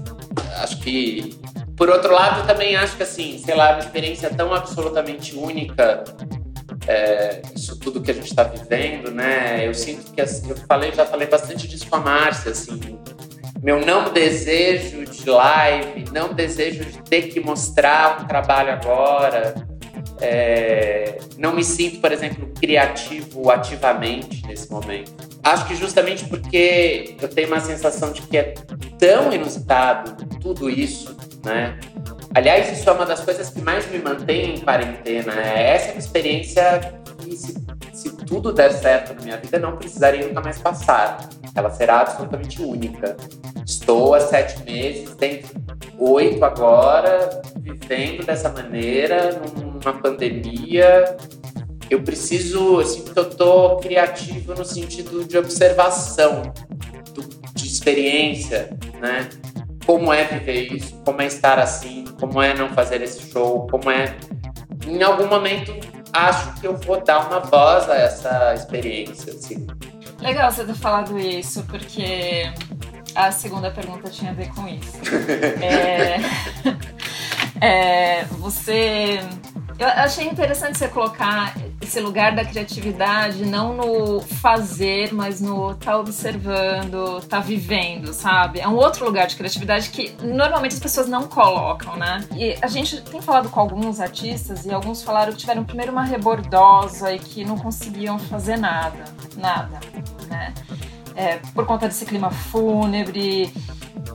acho 0.63 0.79
que. 0.79 1.39
Por 1.77 1.91
outro 1.91 2.15
lado, 2.15 2.47
também 2.47 2.75
acho 2.75 2.97
que, 2.97 3.03
assim, 3.03 3.39
sei 3.39 3.55
lá, 3.55 3.73
uma 3.73 3.81
experiência 3.81 4.31
tão 4.31 4.55
absolutamente 4.55 5.37
única, 5.37 6.05
é, 6.87 7.43
isso 7.55 7.79
tudo 7.79 8.01
que 8.01 8.11
a 8.11 8.15
gente 8.15 8.29
está 8.29 8.43
vivendo, 8.43 9.11
né? 9.11 9.67
Eu 9.67 9.75
sinto 9.75 10.13
que, 10.13 10.21
assim, 10.21 10.49
eu 10.51 10.57
falei, 10.57 10.93
já 10.93 11.07
falei 11.07 11.27
bastante 11.27 11.69
disso 11.69 11.87
com 11.89 11.97
a 11.97 12.01
Márcia, 12.01 12.53
assim, 12.53 12.99
meu 13.63 13.85
não 13.85 14.13
desejo 14.13 15.05
de 15.05 15.29
live, 15.29 16.05
não 16.13 16.33
desejo 16.33 16.85
de 16.85 17.03
ter 17.03 17.23
que 17.29 17.41
mostrar 17.41 18.23
um 18.23 18.27
trabalho 18.27 18.73
agora. 18.73 19.55
É, 20.23 21.19
não 21.39 21.55
me 21.55 21.65
sinto, 21.65 22.01
por 22.01 22.13
exemplo, 22.13 22.51
criativo 22.59 23.51
ativamente 23.51 24.47
nesse 24.47 24.71
momento. 24.71 25.13
Acho 25.43 25.67
que 25.67 25.75
justamente 25.75 26.25
porque 26.27 27.17
eu 27.21 27.29
tenho 27.29 27.49
uma 27.49 27.61
sensação 27.61 28.13
de 28.13 28.23
que 28.23 28.37
é 28.37 28.55
tão 28.99 29.33
inusitado 29.33 30.15
tudo 30.41 30.69
isso, 30.69 31.17
né? 31.45 31.79
Aliás, 32.35 32.71
isso 32.71 32.89
é 32.89 32.93
uma 32.93 33.05
das 33.05 33.21
coisas 33.21 33.51
que 33.51 33.61
mais 33.61 33.91
me 33.91 33.99
mantém 33.99 34.55
em 34.55 34.61
quarentena. 34.61 35.33
É 35.35 35.75
essa 35.75 35.89
é 35.89 35.93
uma 35.93 35.99
experiência 35.99 36.93
que, 37.19 37.37
se, 37.37 37.55
se 37.93 38.13
tudo 38.25 38.53
der 38.53 38.73
certo 38.73 39.15
na 39.15 39.23
minha 39.23 39.37
vida, 39.37 39.59
não 39.59 39.77
precisaria 39.77 40.27
nunca 40.27 40.41
mais 40.41 40.59
passar. 40.59 41.29
Ela 41.55 41.71
será 41.71 42.01
absolutamente 42.01 42.63
única. 42.63 43.17
Estou 43.67 44.15
há 44.15 44.21
sete 44.21 44.63
meses, 44.65 45.15
tenho 45.17 45.43
oito 45.99 46.45
agora, 46.45 47.43
vivendo 47.59 48.25
dessa 48.25 48.49
maneira, 48.49 49.41
numa 49.57 49.93
pandemia. 50.01 51.17
Eu 51.91 52.03
preciso, 52.03 52.79
assim, 52.79 53.03
porque 53.03 53.19
eu 53.19 53.31
tô 53.31 53.77
criativo 53.79 54.55
no 54.55 54.65
sentido 54.65 55.25
de 55.25 55.37
observação, 55.37 56.43
de 57.55 57.67
experiência, 57.67 58.71
né? 59.01 59.29
Como 59.85 60.13
é 60.13 60.25
viver 60.25 60.73
isso, 60.73 60.95
como 61.05 61.21
é 61.21 61.27
estar 61.27 61.59
assim, 61.59 62.05
como 62.21 62.41
é 62.43 62.55
não 62.55 62.69
fazer 62.69 63.03
esse 63.03 63.33
show, 63.33 63.67
como 63.69 63.91
é. 63.91 64.15
Em 64.87 65.03
algum 65.03 65.27
momento, 65.27 65.75
acho 66.13 66.55
que 66.61 66.67
eu 66.67 66.77
vou 66.77 67.03
dar 67.03 67.27
uma 67.27 67.41
voz 67.41 67.89
a 67.89 67.97
essa 67.97 68.55
experiência, 68.55 69.33
assim. 69.33 69.67
Legal 70.21 70.53
você 70.53 70.65
ter 70.65 70.75
falado 70.75 71.19
isso, 71.19 71.65
porque 71.65 72.53
a 73.15 73.33
segunda 73.33 73.71
pergunta 73.71 74.11
tinha 74.11 74.31
a 74.31 74.35
ver 74.35 74.49
com 74.55 74.69
isso. 74.69 74.99
é, 75.63 76.21
é, 77.67 78.25
você. 78.25 79.21
Eu 79.81 79.87
achei 79.89 80.27
interessante 80.29 80.77
você 80.77 80.89
colocar 80.89 81.55
esse 81.81 81.99
lugar 82.01 82.35
da 82.35 82.45
criatividade 82.45 83.47
não 83.47 83.75
no 83.75 84.21
fazer, 84.21 85.11
mas 85.11 85.41
no 85.41 85.75
tá 85.75 85.99
observando, 85.99 87.23
tá 87.23 87.41
vivendo, 87.41 88.13
sabe? 88.13 88.61
É 88.61 88.69
um 88.69 88.75
outro 88.75 89.07
lugar 89.07 89.27
de 89.27 89.37
criatividade 89.37 89.89
que 89.89 90.15
normalmente 90.23 90.75
as 90.75 90.79
pessoas 90.79 91.09
não 91.09 91.27
colocam, 91.27 91.97
né? 91.97 92.23
E 92.37 92.59
a 92.61 92.67
gente 92.67 93.01
tem 93.01 93.23
falado 93.23 93.49
com 93.49 93.59
alguns 93.59 94.01
artistas 94.01 94.67
e 94.67 94.71
alguns 94.71 95.03
falaram 95.03 95.33
que 95.33 95.39
tiveram 95.39 95.65
primeiro 95.65 95.93
uma 95.93 96.05
rebordosa 96.05 97.15
e 97.15 97.19
que 97.19 97.43
não 97.43 97.57
conseguiam 97.57 98.19
fazer 98.19 98.59
nada, 98.59 99.03
nada, 99.39 99.81
né? 100.29 100.53
É, 101.15 101.39
por 101.55 101.67
conta 101.67 101.87
desse 101.87 102.05
clima 102.05 102.31
fúnebre, 102.31 103.53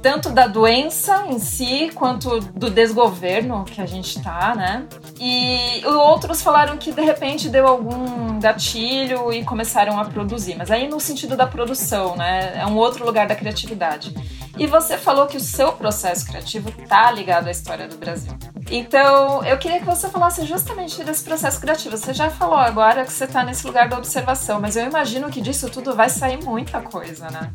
tanto 0.01 0.29
da 0.29 0.47
doença 0.47 1.25
em 1.27 1.39
si 1.39 1.91
quanto 1.93 2.39
do 2.39 2.69
desgoverno 2.69 3.63
que 3.65 3.81
a 3.81 3.85
gente 3.85 4.17
está, 4.17 4.53
né? 4.55 4.85
E 5.19 5.83
outros 5.85 6.41
falaram 6.41 6.77
que 6.77 6.91
de 6.91 7.01
repente 7.01 7.49
deu 7.49 7.67
algum 7.67 8.39
gatilho 8.39 9.31
e 9.33 9.43
começaram 9.43 9.99
a 9.99 10.05
produzir, 10.05 10.55
mas 10.55 10.69
aí 10.69 10.87
no 10.87 10.99
sentido 10.99 11.35
da 11.35 11.47
produção, 11.47 12.15
né? 12.15 12.59
É 12.59 12.65
um 12.65 12.75
outro 12.75 13.05
lugar 13.05 13.27
da 13.27 13.35
criatividade. 13.35 14.13
E 14.57 14.67
você 14.67 14.97
falou 14.97 15.27
que 15.27 15.37
o 15.37 15.39
seu 15.39 15.73
processo 15.73 16.25
criativo 16.25 16.71
tá 16.87 17.11
ligado 17.11 17.47
à 17.47 17.51
história 17.51 17.87
do 17.87 17.97
Brasil. 17.97 18.33
Então, 18.69 19.43
eu 19.45 19.57
queria 19.57 19.79
que 19.79 19.85
você 19.85 20.09
falasse 20.09 20.45
justamente 20.45 21.03
desse 21.03 21.23
processo 21.23 21.59
criativo. 21.59 21.97
Você 21.97 22.13
já 22.13 22.29
falou 22.29 22.57
agora 22.57 23.05
que 23.05 23.11
você 23.11 23.25
está 23.25 23.43
nesse 23.43 23.67
lugar 23.67 23.89
da 23.89 23.97
observação, 23.97 24.59
mas 24.59 24.75
eu 24.75 24.85
imagino 24.85 25.29
que 25.29 25.41
disso 25.41 25.69
tudo 25.69 25.95
vai 25.95 26.09
sair 26.09 26.41
muita 26.43 26.81
coisa, 26.81 27.29
né? 27.29 27.51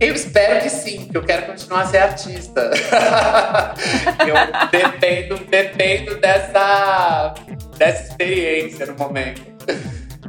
Eu 0.00 0.14
espero 0.14 0.60
que 0.60 0.70
sim, 0.70 1.04
porque 1.04 1.16
eu 1.16 1.24
quero 1.24 1.46
continuar 1.46 1.82
a 1.82 1.86
ser 1.86 1.98
artista. 1.98 2.70
eu 4.26 4.70
dependo, 4.70 5.36
dependo 5.44 6.16
dessa, 6.18 7.34
dessa 7.76 8.02
experiência 8.10 8.86
no 8.86 8.94
momento. 8.96 9.42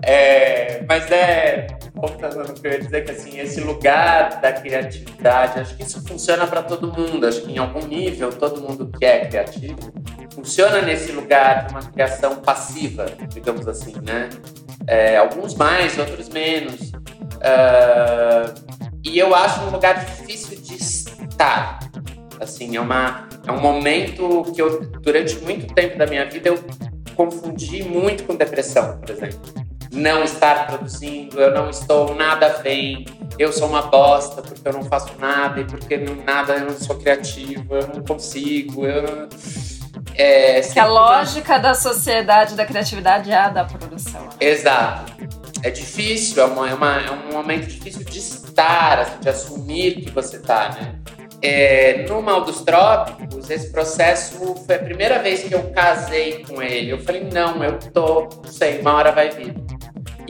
É, 0.03 0.83
mas 0.87 1.09
é, 1.09 1.67
voltando 1.95 2.53
que 2.53 2.67
eu 2.67 2.71
ia 2.71 2.79
dizer, 2.79 3.05
que 3.05 3.11
assim, 3.11 3.39
esse 3.39 3.61
lugar 3.61 4.41
da 4.41 4.51
criatividade, 4.51 5.61
acho 5.61 5.75
que 5.75 5.83
isso 5.83 6.05
funciona 6.05 6.45
para 6.45 6.61
todo 6.61 6.91
mundo. 6.91 7.25
Acho 7.25 7.41
que 7.41 7.51
em 7.53 7.57
algum 7.57 7.85
nível, 7.87 8.31
todo 8.31 8.61
mundo 8.61 8.91
que 8.97 9.05
é 9.05 9.25
criativo 9.25 9.93
funciona 10.33 10.81
nesse 10.81 11.13
lugar 11.13 11.65
de 11.65 11.73
uma 11.73 11.81
criação 11.81 12.35
passiva, 12.35 13.05
digamos 13.29 13.67
assim, 13.67 13.93
né? 14.03 14.29
É, 14.85 15.17
alguns 15.17 15.55
mais, 15.55 15.97
outros 15.97 16.27
menos. 16.29 16.91
Uh, 17.35 18.53
e 19.03 19.17
eu 19.17 19.33
acho 19.33 19.61
um 19.61 19.69
lugar 19.69 20.03
difícil 20.05 20.61
de 20.61 20.75
estar. 20.75 21.79
Assim, 22.39 22.75
é, 22.75 22.81
uma, 22.81 23.29
é 23.47 23.51
um 23.51 23.61
momento 23.61 24.43
que 24.53 24.61
eu, 24.61 24.81
durante 25.01 25.37
muito 25.37 25.73
tempo 25.73 25.97
da 25.97 26.05
minha 26.05 26.25
vida, 26.25 26.49
eu 26.49 26.59
confundi 27.15 27.81
muito 27.83 28.25
com 28.25 28.35
depressão, 28.35 28.99
por 28.99 29.09
exemplo. 29.09 29.64
Não 29.95 30.23
estar 30.23 30.67
produzindo, 30.67 31.39
eu 31.39 31.53
não 31.53 31.69
estou 31.69 32.13
nada 32.13 32.49
bem, 32.61 33.05
eu 33.39 33.51
sou 33.51 33.67
uma 33.67 33.83
bosta 33.83 34.41
porque 34.41 34.67
eu 34.67 34.73
não 34.73 34.83
faço 34.83 35.13
nada 35.17 35.61
e 35.61 35.63
porque 35.63 35.97
não, 35.97 36.15
nada 36.15 36.53
eu 36.53 36.65
não 36.65 36.77
sou 36.77 36.97
criativo, 36.97 37.75
eu 37.75 37.87
não 37.87 38.03
consigo, 38.03 38.85
eu 38.85 39.01
não... 39.01 39.29
É, 40.17 40.61
que 40.61 40.79
a 40.79 40.85
lógica 40.85 41.57
da 41.57 41.73
sociedade 41.73 42.55
da 42.55 42.65
criatividade 42.65 43.31
é 43.31 43.37
a 43.37 43.49
da 43.49 43.65
produção. 43.65 44.29
Exato. 44.39 45.13
É 45.63 45.69
difícil, 45.69 46.43
é, 46.43 46.45
uma, 46.45 46.69
é, 46.69 46.73
uma, 46.73 47.01
é 47.01 47.11
um 47.11 47.33
momento 47.33 47.67
difícil 47.67 48.03
de 48.03 48.19
estar, 48.19 48.99
assim, 48.99 49.19
de 49.19 49.29
assumir 49.29 49.95
que 49.95 50.11
você 50.11 50.37
está, 50.37 50.69
né? 50.69 50.95
É, 51.41 52.05
no 52.07 52.21
Mal 52.21 52.41
dos 52.41 52.61
Trópicos, 52.61 53.49
esse 53.49 53.71
processo 53.71 54.55
foi 54.65 54.75
a 54.75 54.79
primeira 54.79 55.19
vez 55.19 55.43
que 55.43 55.53
eu 55.53 55.69
casei 55.71 56.43
com 56.43 56.61
ele. 56.61 56.91
Eu 56.91 56.99
falei, 56.99 57.27
não, 57.31 57.63
eu 57.63 57.77
tô, 57.91 58.29
não 58.43 58.51
sei, 58.51 58.79
uma 58.79 58.93
hora 58.93 59.11
vai 59.11 59.29
vir. 59.29 59.53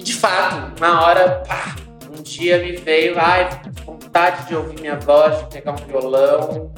De 0.06 0.14
fato, 0.14 0.78
uma 0.78 1.04
hora, 1.04 1.44
pá, 1.48 1.76
um 2.16 2.22
dia 2.22 2.60
me 2.60 2.74
veio, 2.74 3.16
ai, 3.18 3.50
vontade 3.84 4.48
de 4.48 4.56
ouvir 4.56 4.80
minha 4.80 5.00
voz, 5.00 5.40
de 5.40 5.46
pegar 5.48 5.72
um 5.72 5.78
violão. 5.78 6.72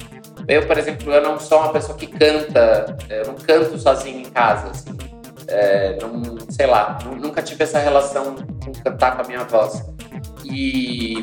Eu, 0.48 0.66
por 0.66 0.78
exemplo, 0.78 1.12
eu 1.12 1.22
não 1.22 1.38
sou 1.38 1.58
uma 1.58 1.70
pessoa 1.70 1.96
que 1.98 2.06
canta, 2.06 2.96
eu 3.10 3.26
não 3.26 3.34
canto 3.34 3.78
sozinho 3.78 4.20
em 4.20 4.30
casa, 4.30 4.70
assim. 4.70 4.96
É, 5.46 5.98
não, 6.00 6.38
sei 6.48 6.66
lá, 6.66 6.98
nunca 7.04 7.42
tive 7.42 7.64
essa 7.64 7.78
relação 7.78 8.34
com 8.64 8.72
cantar 8.72 9.16
com 9.16 9.22
a 9.22 9.26
minha 9.26 9.44
voz. 9.44 9.84
E 10.42 11.22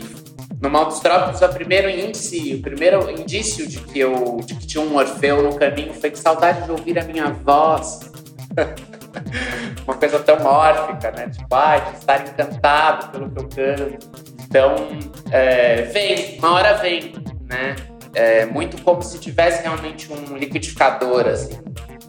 no 0.61 0.69
Mal 0.69 0.85
dos 0.85 0.99
Trópicos, 0.99 1.41
o 1.41 1.49
primeiro 1.49 1.89
índice, 1.89 2.53
o 2.53 2.61
primeiro 2.61 3.09
indício 3.09 3.67
de 3.67 3.79
que 3.79 3.97
eu 3.97 4.37
de 4.45 4.53
que 4.53 4.67
tinha 4.67 4.83
um 4.83 4.95
Orfeu 4.95 5.41
no 5.41 5.55
caminho 5.55 5.95
foi 5.95 6.11
que 6.11 6.19
saudade 6.19 6.65
de 6.65 6.71
ouvir 6.71 6.99
a 6.99 7.03
minha 7.03 7.31
voz. 7.31 8.11
Uma 9.85 9.95
coisa 9.95 10.19
tão 10.19 10.43
órfica, 10.45 11.11
né? 11.11 11.29
Tipo, 11.29 11.55
ah, 11.55 11.77
de 11.77 11.97
estar 11.97 12.27
encantado 12.27 13.11
pelo 13.11 13.29
que 13.29 13.39
eu 13.39 13.47
canto. 13.49 14.09
Então, 14.43 14.75
é, 15.31 15.83
vem, 15.83 16.37
uma 16.39 16.53
hora 16.53 16.73
vem, 16.75 17.13
né? 17.49 17.75
É 18.13 18.45
muito 18.45 18.81
como 18.81 19.01
se 19.01 19.19
tivesse 19.19 19.63
realmente 19.63 20.11
um 20.11 20.37
liquidificador, 20.37 21.27
assim. 21.27 21.59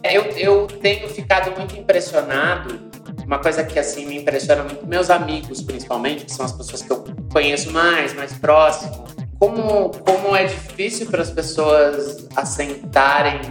Eu, 0.03 0.23
eu 0.37 0.67
tenho 0.67 1.09
ficado 1.09 1.55
muito 1.57 1.75
impressionado 1.75 2.87
uma 3.25 3.39
coisa 3.39 3.61
que 3.63 3.77
assim 3.77 4.05
me 4.05 4.17
impressiona 4.17 4.63
muito, 4.63 4.87
meus 4.87 5.09
amigos 5.09 5.61
principalmente, 5.61 6.23
que 6.23 6.31
são 6.31 6.45
as 6.45 6.53
pessoas 6.53 6.81
que 6.81 6.91
eu 6.91 7.03
conheço 7.31 7.71
mais, 7.71 8.13
mais 8.13 8.31
próximo, 8.33 9.05
como, 9.37 9.89
como 9.89 10.33
é 10.33 10.45
difícil 10.45 11.07
para 11.07 11.21
as 11.21 11.29
pessoas 11.29 12.25
assentarem 12.35 13.41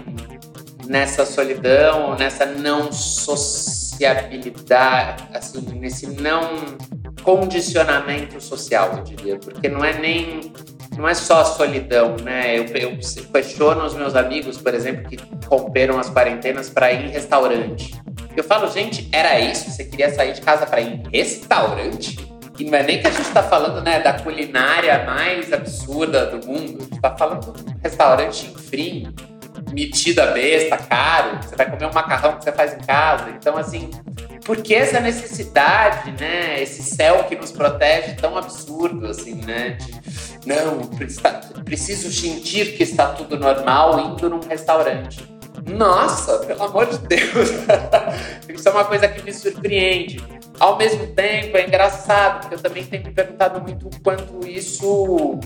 nessa 0.87 1.27
solidão, 1.27 2.17
nessa 2.17 2.47
não 2.47 2.93
sociabilidade, 2.93 5.29
assim, 5.35 5.61
nesse 5.79 6.07
não 6.07 6.79
condicionamento 7.23 8.41
social, 8.41 8.99
eu 8.99 9.05
diria, 9.05 9.39
porque 9.39 9.69
não 9.69 9.85
é 9.85 9.99
nem 9.99 10.53
não 10.97 11.09
é 11.09 11.15
só 11.15 11.45
solidão, 11.45 12.17
né? 12.23 12.59
Eu, 12.59 12.65
eu 12.65 12.99
questiono 13.33 13.85
os 13.85 13.95
meus 13.95 14.17
amigos, 14.17 14.57
por 14.57 14.75
exemplo, 14.75 15.09
que 15.09 15.19
romperam 15.47 15.99
as 15.99 16.09
quarentenas 16.09 16.71
para 16.71 16.91
ir 16.93 17.05
em 17.05 17.11
restaurante. 17.11 17.95
Eu 18.35 18.43
falo, 18.43 18.71
gente, 18.71 19.09
era 19.13 19.39
isso? 19.39 19.71
Você 19.71 19.85
queria 19.85 20.13
sair 20.15 20.33
de 20.33 20.41
casa 20.41 20.67
para 20.67 20.81
ir 20.81 20.95
em 20.95 21.03
restaurante? 21.13 22.17
E 22.59 22.65
não 22.65 22.79
é 22.79 22.83
nem 22.83 23.01
que 23.01 23.07
a 23.07 23.11
gente 23.11 23.29
está 23.29 23.43
falando 23.43 23.83
né, 23.83 24.01
da 24.01 24.15
culinária 24.15 25.05
mais 25.05 25.53
absurda 25.53 26.27
do 26.27 26.47
mundo. 26.47 26.79
A 26.79 26.83
gente 26.85 26.95
está 26.95 27.15
falando 27.15 27.53
de 27.53 27.61
um 27.61 27.77
restaurante 27.83 28.55
frio, 28.57 29.13
metida 29.73 30.27
besta, 30.33 30.77
caro. 30.77 31.39
Você 31.43 31.57
vai 31.57 31.71
comer 31.71 31.87
um 31.87 31.93
macarrão 31.93 32.37
que 32.37 32.45
você 32.45 32.53
faz 32.53 32.75
em 32.75 32.79
casa. 32.79 33.31
Então, 33.31 33.57
assim, 33.57 33.91
por 34.45 34.59
que 34.59 34.75
essa 34.75 35.01
necessidade, 35.01 36.13
né? 36.21 36.63
Esse 36.63 36.83
céu 36.83 37.25
que 37.25 37.37
nos 37.37 37.53
protege 37.53 38.15
tão 38.15 38.37
absurdo, 38.37 39.07
assim, 39.07 39.35
né? 39.45 39.71
De, 39.71 40.47
não, 40.47 40.87
preciso 41.65 42.11
sentir 42.13 42.77
que 42.77 42.83
está 42.83 43.09
tudo 43.09 43.39
normal 43.39 44.01
indo 44.01 44.31
num 44.31 44.41
restaurante. 44.41 45.37
Nossa, 45.67 46.39
pelo 46.39 46.63
amor 46.63 46.87
de 46.87 46.99
Deus! 46.99 47.51
Isso 48.49 48.69
é 48.69 48.73
uma 48.73 48.85
coisa 48.85 49.09
que 49.09 49.23
me 49.23 49.33
surpreende. 49.33 50.23
Ao 50.59 50.77
mesmo 50.79 51.07
tempo, 51.09 51.57
é 51.57 51.67
engraçado, 51.67 52.41
porque 52.41 52.55
eu 52.55 52.61
também 52.61 52.85
tenho 52.85 53.05
me 53.05 53.13
perguntado 53.13 53.61
muito 53.61 53.89
o 53.89 54.01
quanto 54.01 54.47
isso 54.47 55.39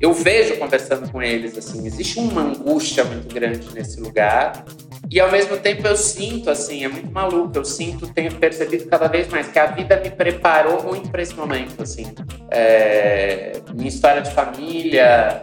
eu 0.00 0.12
vejo 0.12 0.56
conversando 0.56 1.10
com 1.10 1.22
eles. 1.22 1.56
Assim, 1.56 1.86
existe 1.86 2.18
uma 2.18 2.42
angústia 2.42 3.04
muito 3.04 3.32
grande 3.32 3.68
nesse 3.74 4.00
lugar. 4.00 4.64
E 5.10 5.18
ao 5.20 5.30
mesmo 5.30 5.56
tempo 5.56 5.86
eu 5.86 5.96
sinto, 5.96 6.50
assim, 6.50 6.84
é 6.84 6.88
muito 6.88 7.10
maluco. 7.10 7.56
Eu 7.56 7.64
sinto, 7.64 8.06
tenho 8.12 8.32
percebido 8.34 8.86
cada 8.88 9.08
vez 9.08 9.28
mais 9.28 9.48
que 9.48 9.58
a 9.58 9.66
vida 9.66 10.00
me 10.00 10.10
preparou 10.10 10.82
muito 10.82 11.08
para 11.10 11.22
esse 11.22 11.34
momento, 11.34 11.82
assim. 11.82 12.12
É, 12.50 13.60
minha 13.74 13.88
história 13.88 14.22
de 14.22 14.30
família. 14.32 15.42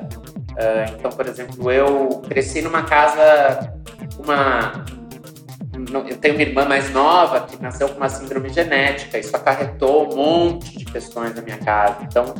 É, 0.57 0.85
então, 0.97 1.11
por 1.11 1.27
exemplo, 1.27 1.71
eu 1.71 2.21
cresci 2.27 2.61
numa 2.61 2.83
casa 2.83 3.73
uma 4.19 4.85
eu 5.93 6.17
tenho 6.17 6.36
uma 6.36 6.43
irmã 6.43 6.65
mais 6.65 6.91
nova 6.91 7.41
que 7.41 7.61
nasceu 7.61 7.89
com 7.89 7.97
uma 7.97 8.09
síndrome 8.09 8.49
genética. 8.49 9.17
Isso 9.17 9.36
acarretou 9.36 10.13
um 10.13 10.15
monte 10.15 10.77
de 10.77 10.86
questões 10.86 11.36
na 11.36 11.41
minha 11.41 11.57
casa. 11.57 11.97
Então, 12.03 12.33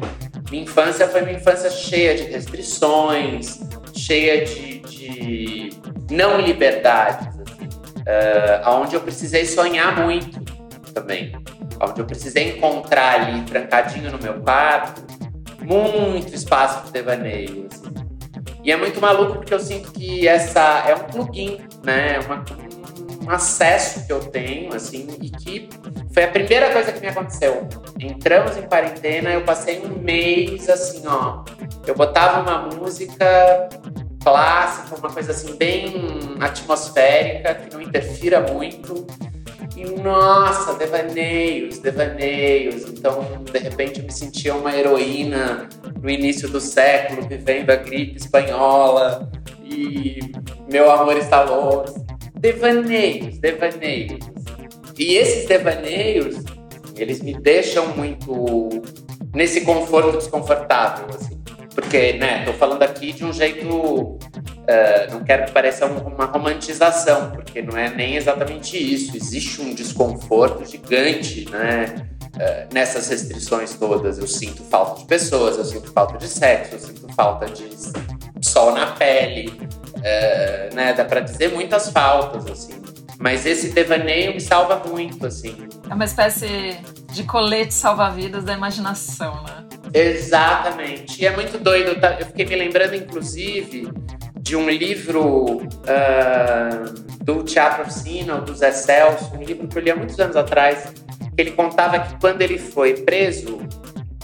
minha 0.50 0.64
infância 0.64 1.08
foi 1.08 1.22
uma 1.22 1.32
infância 1.32 1.70
cheia 1.70 2.16
de 2.16 2.24
restrições, 2.24 3.60
cheia 3.96 4.46
de, 4.46 4.80
de 4.80 5.70
não 6.10 6.39
liberdades, 6.39 7.28
assim, 7.28 7.66
uh, 7.66 8.82
onde 8.82 8.96
eu 8.96 9.02
precisei 9.02 9.46
sonhar 9.46 10.02
muito 10.02 10.43
também, 10.93 11.36
onde 11.82 12.00
eu 12.00 12.06
precisei 12.06 12.58
encontrar 12.58 13.22
ali, 13.22 13.41
trancadinho 13.43 14.12
no 14.12 14.18
meu 14.18 14.36
quarto, 14.41 15.04
muito 15.62 16.34
espaço 16.34 16.86
de 16.86 16.91
devaneio. 16.91 17.68
Assim. 17.72 18.06
E 18.64 18.72
é 18.72 18.78
muito 18.78 19.00
maluco 19.00 19.34
porque 19.34 19.54
eu 19.54 19.60
sinto 19.60 19.91
que 19.91 20.28
essa 20.28 20.84
é 20.88 20.96
um 20.96 21.04
plugin, 21.04 21.60
né? 21.84 22.20
Uma, 22.26 22.43
um 23.26 23.32
acesso 23.32 24.06
que 24.06 24.14
eu 24.14 24.20
tenho, 24.20 24.74
assim, 24.74 25.08
e 25.20 25.30
que 25.30 25.68
foi 26.14 26.24
a 26.24 26.28
primeira 26.28 26.72
coisa 26.72 26.92
que 26.92 27.00
me 27.00 27.08
aconteceu. 27.08 27.68
Entramos 28.00 28.56
em 28.56 28.62
quarentena, 28.64 29.32
eu 29.32 29.42
passei 29.42 29.82
um 29.84 29.98
mês 29.98 30.70
assim, 30.70 31.04
ó. 31.08 31.44
Eu 31.88 31.96
botava 31.96 32.42
uma 32.42 32.76
música 32.76 33.68
clássica, 34.24 34.96
uma 34.96 35.10
coisa 35.10 35.32
assim, 35.32 35.56
bem 35.56 36.38
atmosférica, 36.40 37.56
que 37.56 37.74
não 37.74 37.82
interfira 37.82 38.42
muito. 38.42 39.08
E 39.76 39.84
nossa, 40.02 40.76
devaneios, 40.76 41.80
devaneios. 41.80 42.84
Então, 42.90 43.44
de 43.52 43.60
repente, 43.60 44.00
eu 44.00 44.06
me 44.06 44.12
sentia 44.12 44.56
uma 44.56 44.74
heroína 44.74 45.68
no 46.02 46.10
início 46.10 46.48
do 46.48 46.62
século, 46.62 47.28
vivendo 47.28 47.72
a 47.72 47.76
gripe 47.76 48.18
espanhola 48.18 49.30
e 49.64 50.20
meu 50.72 50.90
amor 50.90 51.18
está 51.18 51.44
longe. 51.44 52.05
Devaneios, 52.46 53.39
devaneios. 53.39 54.20
E 55.00 55.16
esses 55.16 55.48
devaneios, 55.48 56.36
eles 56.96 57.20
me 57.20 57.34
deixam 57.34 57.88
muito 57.96 58.70
nesse 59.34 59.62
conforto 59.62 60.12
desconfortável, 60.12 61.08
assim. 61.10 61.41
Porque, 61.74 62.14
né, 62.14 62.46
tô 62.46 62.54
falando 62.54 62.84
aqui 62.84 63.14
de 63.14 63.26
um 63.26 63.34
jeito. 63.34 63.68
Uh, 63.68 64.20
não 65.12 65.24
quero 65.24 65.46
que 65.46 65.54
pareça 65.54 65.88
uma 65.88 66.26
romantização, 66.26 67.32
porque 67.32 67.64
não 67.64 67.76
é 67.76 67.89
nem 67.89 68.16
exatamente 68.16 68.78
isso. 68.78 69.18
Existe 69.18 69.64
um 69.64 69.74
desconforto 69.74 70.64
gigante, 70.70 71.50
né? 71.50 71.96
Uh, 72.36 72.72
nessas 72.72 73.10
restrições 73.10 73.74
todas. 73.74 74.20
Eu 74.20 74.28
sinto 74.28 74.64
falta 74.66 75.00
de 75.00 75.08
pessoas, 75.08 75.58
eu 75.58 75.66
sinto 75.66 75.91
falta 75.91 76.20
de 76.20 76.28
sexo, 76.28 76.76
eu 76.76 76.80
sinto 76.80 77.12
falta 77.16 77.48
de 77.48 77.68
sol 78.39 78.72
na 78.72 78.91
pele, 78.91 79.52
uh, 79.98 80.76
né? 80.76 80.93
Dá 80.93 81.06
para 81.06 81.22
dizer 81.22 81.52
muitas 81.52 81.89
faltas, 81.89 82.48
assim. 82.48 82.82
Mas 83.20 83.46
esse 83.46 83.70
devaneio 83.70 84.34
me 84.34 84.41
salva 84.41 84.82
muito, 84.88 85.26
assim. 85.26 85.68
É 85.89 85.93
uma 85.93 86.06
espécie 86.06 86.78
de 87.12 87.24
colete 87.24 87.74
salva-vidas 87.74 88.43
da 88.43 88.54
imaginação, 88.54 89.43
né? 89.43 89.66
Exatamente. 89.93 91.22
E 91.22 91.26
é 91.26 91.32
muito 91.32 91.58
doido. 91.58 92.00
Tá? 92.00 92.18
Eu 92.20 92.26
fiquei 92.26 92.46
me 92.46 92.56
lembrando, 92.56 92.93
inclusive, 92.96 93.89
de 94.39 94.56
um 94.56 94.70
livro 94.70 95.62
uh, 95.64 97.24
do 97.24 97.43
Teatro 97.43 97.84
Oficina, 97.84 98.36
do 98.41 98.54
Zé 98.54 98.72
Celso, 98.72 99.34
um 99.34 99.41
livro 99.41 99.68
que 99.68 99.78
eu 99.78 99.82
li 99.82 99.91
há 99.91 99.96
muitos 99.96 100.20
anos 100.20 100.36
atrás, 100.36 100.93
que 101.36 101.41
ele 101.41 101.52
contava 101.52 102.00
que 102.00 102.20
quando 102.20 102.41
ele 102.41 102.60
foi 102.60 102.93
preso, 102.93 103.60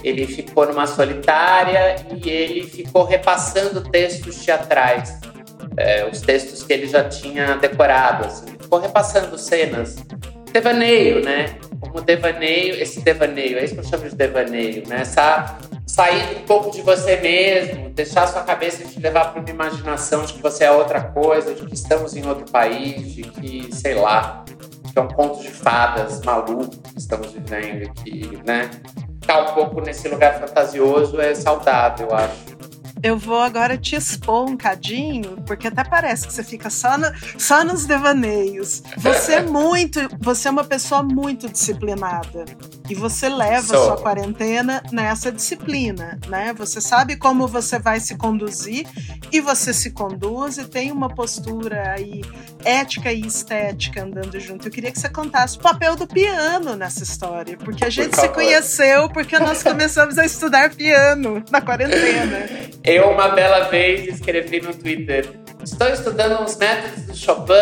ele 0.03 0.27
ficou 0.27 0.67
numa 0.67 0.85
solitária 0.85 1.95
e 2.13 2.29
ele 2.29 2.63
ficou 2.67 3.03
repassando 3.03 3.81
textos 3.89 4.43
teatrais, 4.43 5.19
é, 5.81 6.09
os 6.09 6.21
textos 6.21 6.63
que 6.63 6.73
ele 6.73 6.87
já 6.87 7.07
tinha 7.07 7.55
decorado, 7.55 8.25
assim. 8.25 8.45
ficou 8.59 8.79
repassando 8.79 9.37
cenas. 9.37 9.97
Devaneio, 10.51 11.23
né? 11.23 11.55
Como 11.79 12.01
devaneio, 12.01 12.75
esse 12.75 13.01
devaneio, 13.01 13.57
é 13.57 13.63
isso 13.63 13.73
que 13.73 13.79
eu 13.79 13.85
chamo 13.85 14.09
de 14.09 14.15
devaneio, 14.15 14.87
né? 14.87 15.01
Essa, 15.01 15.57
sair 15.87 16.37
um 16.37 16.45
pouco 16.45 16.71
de 16.71 16.81
você 16.81 17.17
mesmo, 17.17 17.89
deixar 17.89 18.27
sua 18.27 18.43
cabeça 18.43 18.83
te 18.85 18.99
levar 18.99 19.31
para 19.31 19.41
uma 19.41 19.49
imaginação 19.49 20.23
de 20.25 20.33
que 20.33 20.41
você 20.41 20.65
é 20.65 20.71
outra 20.71 21.01
coisa, 21.01 21.53
de 21.53 21.65
que 21.65 21.73
estamos 21.73 22.15
em 22.15 22.25
outro 22.27 22.49
país, 22.51 23.13
de 23.13 23.23
que, 23.23 23.73
sei 23.73 23.95
lá, 23.95 24.45
que 24.91 24.99
é 24.99 25.01
um 25.01 25.07
conto 25.07 25.41
de 25.41 25.49
fadas 25.49 26.21
maluco 26.21 26.69
que 26.69 26.97
estamos 26.99 27.31
vivendo 27.31 27.89
aqui, 27.89 28.39
né? 28.45 28.69
Ficar 29.21 29.51
um 29.51 29.53
pouco 29.53 29.81
nesse 29.81 30.07
lugar 30.07 30.39
fantasioso 30.39 31.19
é 31.19 31.33
saudável, 31.33 32.07
eu 32.09 32.15
acho 32.15 32.51
eu 33.03 33.17
vou 33.17 33.39
agora 33.39 33.77
te 33.77 33.95
expor 33.95 34.49
um 34.49 34.55
cadinho, 34.55 35.37
porque 35.45 35.67
até 35.67 35.83
parece 35.83 36.27
que 36.27 36.33
você 36.33 36.43
fica 36.43 36.69
só, 36.69 36.97
no, 36.97 37.07
só 37.37 37.63
nos 37.63 37.85
devaneios. 37.85 38.83
Você 38.97 39.35
é 39.35 39.41
muito, 39.41 39.99
você 40.19 40.47
é 40.47 40.51
uma 40.51 40.63
pessoa 40.63 41.01
muito 41.01 41.49
disciplinada. 41.49 42.45
E 42.89 42.95
você 42.95 43.29
leva 43.29 43.73
a 43.73 43.85
sua 43.85 43.97
quarentena 43.97 44.83
nessa 44.91 45.31
disciplina, 45.31 46.19
né? 46.27 46.53
Você 46.57 46.81
sabe 46.81 47.15
como 47.15 47.47
você 47.47 47.79
vai 47.79 47.99
se 47.99 48.15
conduzir 48.15 48.85
e 49.31 49.39
você 49.39 49.73
se 49.73 49.91
conduz 49.91 50.57
e 50.57 50.65
tem 50.65 50.91
uma 50.91 51.09
postura 51.09 51.93
aí 51.93 52.21
ética 52.65 53.11
e 53.11 53.21
estética 53.21 54.03
andando 54.03 54.39
junto. 54.39 54.67
Eu 54.67 54.71
queria 54.71 54.91
que 54.91 54.99
você 54.99 55.09
contasse 55.09 55.57
o 55.57 55.61
papel 55.61 55.95
do 55.95 56.05
piano 56.05 56.75
nessa 56.75 57.03
história, 57.03 57.57
porque 57.57 57.85
a 57.85 57.89
gente 57.89 58.15
se 58.15 58.27
conheceu 58.29 59.09
porque 59.09 59.39
nós 59.39 59.63
começamos 59.63 60.17
a 60.17 60.25
estudar 60.25 60.75
piano 60.75 61.43
na 61.49 61.61
quarentena. 61.61 62.45
Eu, 62.91 63.09
uma 63.09 63.29
bela 63.29 63.69
vez, 63.69 64.05
escrevi 64.05 64.59
no 64.59 64.73
Twitter: 64.73 65.25
Estou 65.63 65.87
estudando 65.87 66.43
uns 66.43 66.57
métodos 66.57 67.05
do 67.05 67.15
Chopin. 67.15 67.53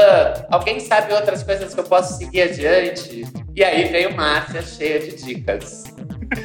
Alguém 0.49 0.79
sabe 0.79 1.13
outras 1.13 1.43
coisas 1.43 1.71
que 1.71 1.79
eu 1.79 1.83
posso 1.83 2.17
seguir 2.17 2.41
adiante? 2.41 3.27
E 3.55 3.63
aí 3.63 3.89
veio 3.89 4.15
Márcia 4.15 4.63
cheia 4.63 4.99
de 4.99 5.23
dicas. 5.23 5.83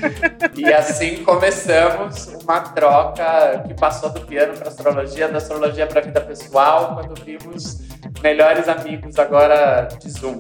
e 0.55 0.71
assim 0.71 1.25
começamos 1.25 2.27
uma 2.43 2.61
troca 2.61 3.65
que 3.67 3.73
passou 3.73 4.11
do 4.11 4.21
piano 4.21 4.53
para 4.53 4.69
astrologia, 4.69 5.29
da 5.29 5.39
astrologia 5.39 5.87
para 5.87 6.01
a 6.01 6.05
vida 6.05 6.21
pessoal, 6.21 6.95
quando 6.95 7.25
vimos 7.25 7.81
melhores 8.23 8.69
amigos 8.69 9.19
agora 9.19 9.89
de 9.99 10.11
Zoom. 10.11 10.39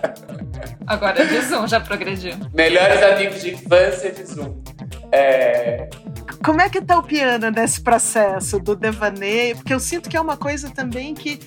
agora 0.86 1.26
de 1.26 1.40
Zoom 1.42 1.66
já 1.66 1.78
progrediu. 1.78 2.32
Melhores 2.54 3.02
amigos 3.02 3.42
de 3.42 3.52
infância 3.52 4.10
de 4.10 4.24
Zoom. 4.24 4.62
É... 5.12 5.90
Como 6.42 6.60
é 6.60 6.68
que 6.68 6.80
tá 6.80 6.98
o 6.98 7.02
piano 7.02 7.50
nesse 7.50 7.80
processo 7.80 8.58
do 8.58 8.74
devaneio? 8.74 9.56
Porque 9.56 9.74
eu 9.74 9.80
sinto 9.80 10.08
que 10.08 10.16
é 10.16 10.20
uma 10.20 10.36
coisa 10.36 10.70
também 10.70 11.14
que 11.14 11.38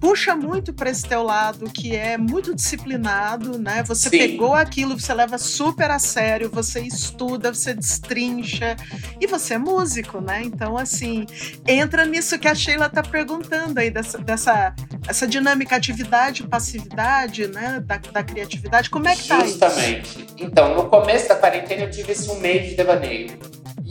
puxa 0.00 0.34
muito 0.34 0.72
para 0.74 0.90
esse 0.90 1.06
teu 1.06 1.22
lado, 1.22 1.70
que 1.70 1.94
é 1.94 2.18
muito 2.18 2.54
disciplinado, 2.54 3.58
né? 3.58 3.84
Você 3.84 4.10
Sim. 4.10 4.18
pegou 4.18 4.52
aquilo, 4.54 4.98
você 4.98 5.14
leva 5.14 5.38
super 5.38 5.90
a 5.90 5.98
sério, 5.98 6.50
você 6.50 6.80
estuda, 6.80 7.54
você 7.54 7.72
destrincha 7.72 8.76
e 9.20 9.26
você 9.26 9.54
é 9.54 9.58
músico, 9.58 10.20
né? 10.20 10.42
Então, 10.42 10.76
assim, 10.76 11.24
entra 11.66 12.04
nisso 12.04 12.38
que 12.38 12.48
a 12.48 12.54
Sheila 12.54 12.88
tá 12.88 13.02
perguntando 13.02 13.78
aí, 13.78 13.90
dessa, 13.90 14.18
dessa 14.18 14.74
essa 15.06 15.26
dinâmica 15.26 15.76
atividade, 15.76 16.42
passividade, 16.44 17.46
né? 17.46 17.82
Da, 17.84 17.98
da 17.98 18.22
criatividade. 18.22 18.90
Como 18.90 19.08
é 19.08 19.14
que 19.14 19.28
tá 19.28 19.40
Justamente. 19.40 20.26
Então, 20.38 20.74
no 20.74 20.88
começo 20.88 21.28
da 21.28 21.36
quarentena 21.36 21.82
eu 21.82 21.90
tive 21.90 22.12
esse 22.12 22.28
um 22.30 22.40
mês 22.40 22.70
de 22.70 22.76
devaneio. 22.76 23.38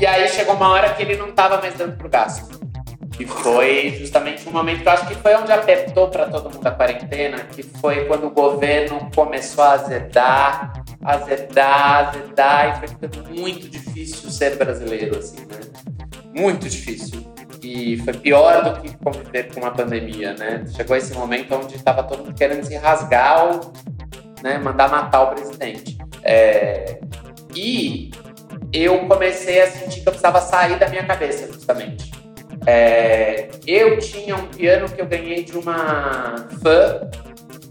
E 0.02 0.06
aí 0.08 0.28
chegou 0.30 0.56
uma 0.56 0.68
hora 0.70 0.92
que 0.96 1.04
ele 1.04 1.16
não 1.16 1.32
tava 1.32 1.62
mais 1.62 1.76
dando 1.76 1.96
pro 1.96 2.10
gasto. 2.10 2.60
Que 3.12 3.24
foi 3.24 3.96
justamente 4.00 4.50
um 4.50 4.52
momento 4.52 4.82
que 4.82 4.88
eu 4.88 4.92
acho 4.94 5.08
que 5.08 5.14
foi 5.14 5.36
onde 5.36 5.52
apertou 5.52 6.08
para 6.08 6.26
todo 6.26 6.52
mundo 6.52 6.66
a 6.66 6.72
quarentena, 6.72 7.38
que 7.44 7.62
foi 7.62 8.06
quando 8.06 8.26
o 8.26 8.32
governo 8.32 9.12
começou 9.14 9.64
a 9.64 9.74
azedar, 9.74 10.74
azedar, 11.04 12.10
azedar, 12.10 12.70
e 12.70 12.80
foi 12.80 12.88
ficando 12.88 13.30
muito 13.30 13.70
difícil 13.70 14.32
ser 14.32 14.56
brasileiro, 14.56 15.20
assim, 15.20 15.42
né? 15.42 15.60
Muito 16.34 16.68
difícil. 16.68 17.24
E 17.62 17.98
foi 17.98 18.14
pior 18.14 18.64
do 18.64 18.82
que 18.82 18.98
conviver 18.98 19.54
com 19.54 19.60
uma 19.60 19.70
pandemia, 19.70 20.34
né? 20.34 20.64
Chegou 20.76 20.98
esse 20.98 21.14
momento 21.14 21.54
onde 21.54 21.76
estava 21.76 22.02
todo 22.02 22.24
mundo 22.24 22.34
querendo 22.34 22.64
se 22.64 22.76
rasgar 22.76 23.46
ou 23.46 23.72
né, 24.42 24.58
mandar 24.58 24.90
matar 24.90 25.22
o 25.22 25.28
presidente. 25.28 25.96
É... 26.24 27.00
E 27.54 28.10
eu 28.74 29.08
comecei 29.08 29.62
a 29.62 29.70
sentir 29.70 30.02
que 30.02 30.08
eu 30.08 30.14
precisava 30.14 30.40
sair 30.42 30.78
da 30.78 30.88
minha 30.88 31.04
cabeça, 31.04 31.52
justamente. 31.52 32.12
É, 32.66 33.50
eu 33.66 33.98
tinha 34.00 34.36
um 34.36 34.48
piano 34.48 34.88
que 34.90 35.02
eu 35.02 35.06
ganhei 35.06 35.44
de 35.44 35.58
uma 35.58 36.36
fã. 36.62 37.10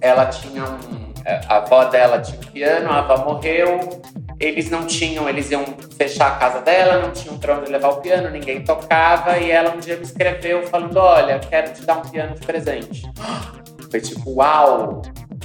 Ela 0.00 0.26
tinha 0.26 0.64
um. 0.64 1.12
É, 1.24 1.40
a 1.46 1.58
avó 1.58 1.84
dela 1.84 2.20
tinha 2.20 2.38
um 2.38 2.52
piano, 2.52 2.90
a 2.90 2.98
avó 2.98 3.32
morreu. 3.32 4.02
Eles 4.38 4.70
não 4.70 4.86
tinham, 4.86 5.28
eles 5.28 5.50
iam 5.50 5.64
fechar 5.98 6.28
a 6.28 6.36
casa 6.36 6.62
dela, 6.62 7.02
não 7.02 7.12
tinham 7.12 7.38
para 7.38 7.58
onde 7.58 7.70
levar 7.70 7.90
o 7.90 7.96
piano, 8.00 8.30
ninguém 8.30 8.64
tocava. 8.64 9.38
E 9.38 9.50
ela 9.50 9.74
um 9.74 9.78
dia 9.78 9.96
me 9.96 10.02
escreveu 10.02 10.66
falando: 10.66 10.96
Olha, 10.96 11.38
quero 11.38 11.72
te 11.72 11.82
dar 11.82 11.98
um 11.98 12.08
piano 12.08 12.34
de 12.34 12.46
presente. 12.46 13.02
Foi 13.90 14.00
tipo, 14.00 14.30
uau! 14.34 15.02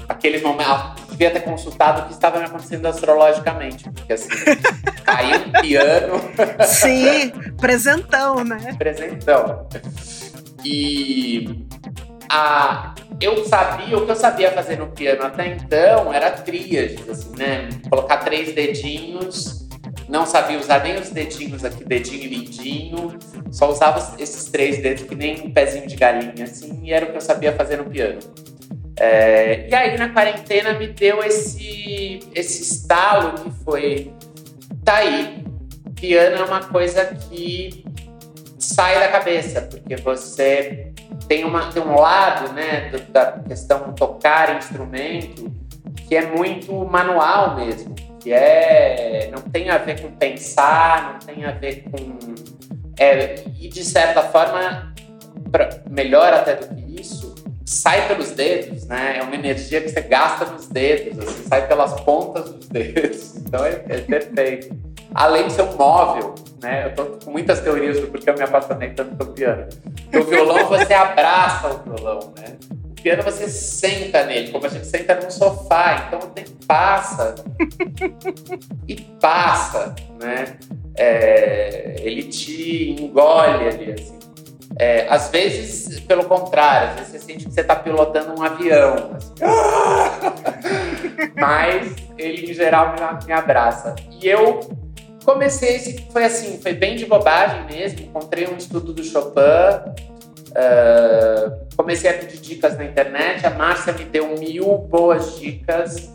Aqueles 0.08 0.41
momentos 0.41 1.05
devia 1.16 1.32
ter 1.32 1.41
consultado 1.41 2.01
o 2.01 2.05
que 2.05 2.13
estava 2.13 2.39
me 2.39 2.45
acontecendo 2.45 2.86
astrologicamente, 2.86 3.89
porque 3.89 4.13
assim, 4.13 4.30
caiu 5.03 5.38
um 5.38 5.61
piano. 5.61 6.22
Sim, 6.68 7.32
presentão, 7.57 8.43
né? 8.43 8.76
Presentão. 8.78 9.68
E 10.63 11.66
a, 12.30 12.93
eu 13.22 13.45
sabia, 13.45 13.97
o 13.97 14.05
que 14.05 14.11
eu 14.11 14.16
sabia 14.16 14.51
fazer 14.51 14.78
no 14.78 14.88
piano 14.88 15.24
até 15.24 15.47
então 15.47 16.13
era 16.13 16.32
tríades, 16.32 17.09
assim, 17.09 17.32
né? 17.38 17.70
Colocar 17.89 18.18
três 18.18 18.53
dedinhos, 18.53 19.68
não 20.09 20.26
sabia 20.26 20.59
usar 20.59 20.84
nem 20.84 20.99
os 20.99 21.09
dedinhos 21.11 21.63
aqui, 21.63 21.84
dedinho 21.84 22.24
e 22.24 22.28
mindinho, 22.28 23.18
só 23.51 23.72
usava 23.72 24.16
esses 24.20 24.45
três 24.45 24.82
dedos 24.82 25.03
que 25.03 25.16
nem 25.16 25.47
um 25.47 25.51
pezinho 25.51 25.88
de 25.88 25.95
galinha, 25.95 26.43
assim, 26.43 26.80
e 26.84 26.91
era 26.91 27.05
o 27.05 27.11
que 27.11 27.18
eu 27.18 27.22
sabia 27.22 27.53
fazer 27.53 27.78
no 27.78 27.86
piano. 27.86 28.20
É, 28.98 29.68
e 29.70 29.76
aí 29.76 29.98
na 29.98 30.10
quarentena 30.10 30.74
me 30.74 30.88
deu 30.88 31.22
esse, 31.24 32.20
esse 32.34 32.62
estalo 32.62 33.34
que 33.34 33.52
foi, 33.64 34.14
tá 34.84 34.96
aí, 34.96 35.43
piano 35.96 36.38
é 36.38 36.46
uma 36.46 36.62
coisa 36.62 37.06
que 37.06 37.84
sai 38.58 39.00
da 39.00 39.10
cabeça, 39.10 39.62
porque 39.64 39.96
você 39.98 40.93
tem, 41.28 41.43
uma, 41.43 41.72
tem 41.72 41.84
um 41.84 42.00
lado 42.00 42.54
né, 42.54 42.89
da 43.10 43.34
questão 43.34 43.93
tocar 43.93 44.58
instrumento 44.58 45.52
que 46.08 46.16
é 46.16 46.26
muito 46.26 46.74
manual 46.86 47.56
mesmo, 47.56 47.96
que 48.22 48.32
é 48.32 49.30
não 49.32 49.41
tem 49.41 49.70
a 49.70 49.78
ver 49.78 50.02
com 50.02 50.12
pensar, 50.12 51.14
não 51.14 51.20
tem 51.20 51.46
a 51.46 51.52
ver 51.52 51.84
com 51.84 52.18
é, 52.98 53.43
e 53.60 53.68
de 53.68 53.84
certa 53.84 54.22
forma 54.24 54.93
pra, 55.52 55.70
melhor 55.89 56.34
até 56.34 56.56
do 56.56 56.76
que 56.76 57.02
isso 57.02 57.25
sai 57.66 58.07
pelos 58.07 58.32
dedos, 58.32 58.86
né? 58.86 59.18
É 59.18 59.24
uma 59.24 59.34
energia 59.34 59.82
que 59.82 59.89
você 59.89 60.01
gasta 60.01 60.45
nos 60.45 60.68
dedos, 60.68 61.18
assim, 61.18 61.43
sai 61.47 61.68
pelas 61.68 61.99
pontas 62.01 62.51
dos 62.51 62.68
dedos. 62.68 63.36
Então 63.45 63.63
é, 63.63 63.84
é 63.88 63.97
perfeito. 63.99 64.76
Além 65.13 65.47
de 65.47 65.53
ser 65.53 65.61
um 65.61 65.78
móvel, 65.78 66.34
né? 66.61 66.88
Eu 66.88 66.95
tô 66.95 67.05
com 67.24 67.32
muitas 67.32 67.61
teorias 67.61 67.99
do 67.99 68.07
porquê 68.07 68.30
eu 68.30 68.34
me 68.34 68.41
apaixonei 68.41 68.89
tanto 68.89 69.16
pelo 69.16 69.32
piano. 69.34 69.68
O 70.13 70.24
violão 70.24 70.66
você 70.68 70.93
abraça 70.93 71.70
o 71.70 71.84
violão, 71.84 72.34
né? 72.38 72.57
O 72.89 73.01
piano 73.01 73.22
você 73.22 73.47
senta 73.47 74.26
nele, 74.26 74.51
como 74.51 74.66
a 74.66 74.70
gente 74.70 74.88
senta 74.88 75.16
num 75.16 75.30
sofá, 75.30 76.07
então 76.07 76.28
o 76.28 76.32
tempo 76.32 76.51
passa. 76.68 77.36
e 78.88 78.95
passa, 79.22 79.95
né? 80.20 80.57
É, 80.97 81.95
ele 81.99 82.24
te 82.24 82.91
engole 82.99 83.68
ali, 83.68 83.91
assim. 83.91 84.16
É, 84.80 85.08
às 85.10 85.30
vezes, 85.30 86.00
pelo 86.02 86.26
contrário, 86.26 86.90
às 86.90 86.96
vezes 86.96 87.12
você 87.12 87.20
sente 87.20 87.46
que 87.46 87.54
você 87.54 87.62
está 87.62 87.76
pilotando 87.76 88.38
um 88.38 88.44
avião. 88.44 89.16
Assim. 89.16 89.34
Mas 91.36 91.96
ele, 92.18 92.52
em 92.52 92.54
geral, 92.54 92.94
me, 92.94 93.26
me 93.26 93.32
abraça. 93.32 93.96
E 94.12 94.28
eu 94.28 94.60
comecei, 95.24 96.06
foi 96.12 96.26
assim, 96.26 96.60
foi 96.62 96.74
bem 96.74 96.96
de 96.96 97.06
bobagem 97.06 97.66
mesmo. 97.66 98.02
Encontrei 98.02 98.48
um 98.48 98.58
estudo 98.58 98.92
do 98.92 99.04
Chopin, 99.04 99.40
uh, 99.40 99.96
comecei 101.78 102.10
a 102.10 102.14
pedir 102.14 102.42
dicas 102.42 102.78
na 102.78 102.84
internet. 102.84 103.46
A 103.46 103.52
Márcia 103.52 103.94
me 103.94 104.04
deu 104.04 104.38
mil 104.38 104.78
boas 104.78 105.40
dicas 105.40 106.14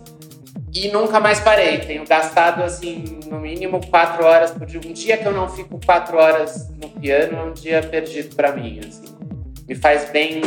e 0.75 0.89
nunca 0.89 1.19
mais 1.19 1.41
parei. 1.41 1.79
Tenho 1.79 2.07
gastado, 2.07 2.63
assim, 2.63 3.19
no 3.27 3.41
mínimo 3.41 3.81
quatro 3.89 4.25
horas 4.25 4.51
por 4.51 4.67
dia. 4.67 4.81
Um 4.85 4.93
dia 4.93 5.17
que 5.17 5.27
eu 5.27 5.33
não 5.33 5.49
fico 5.49 5.81
quatro 5.85 6.17
horas 6.17 6.71
no 6.81 6.89
piano 6.89 7.39
é 7.39 7.43
um 7.43 7.53
dia 7.53 7.83
perdido 7.83 8.35
para 8.35 8.53
mim, 8.53 8.81
assim. 8.81 9.15
Me 9.69 9.75
faz 9.75 10.11
bem 10.11 10.41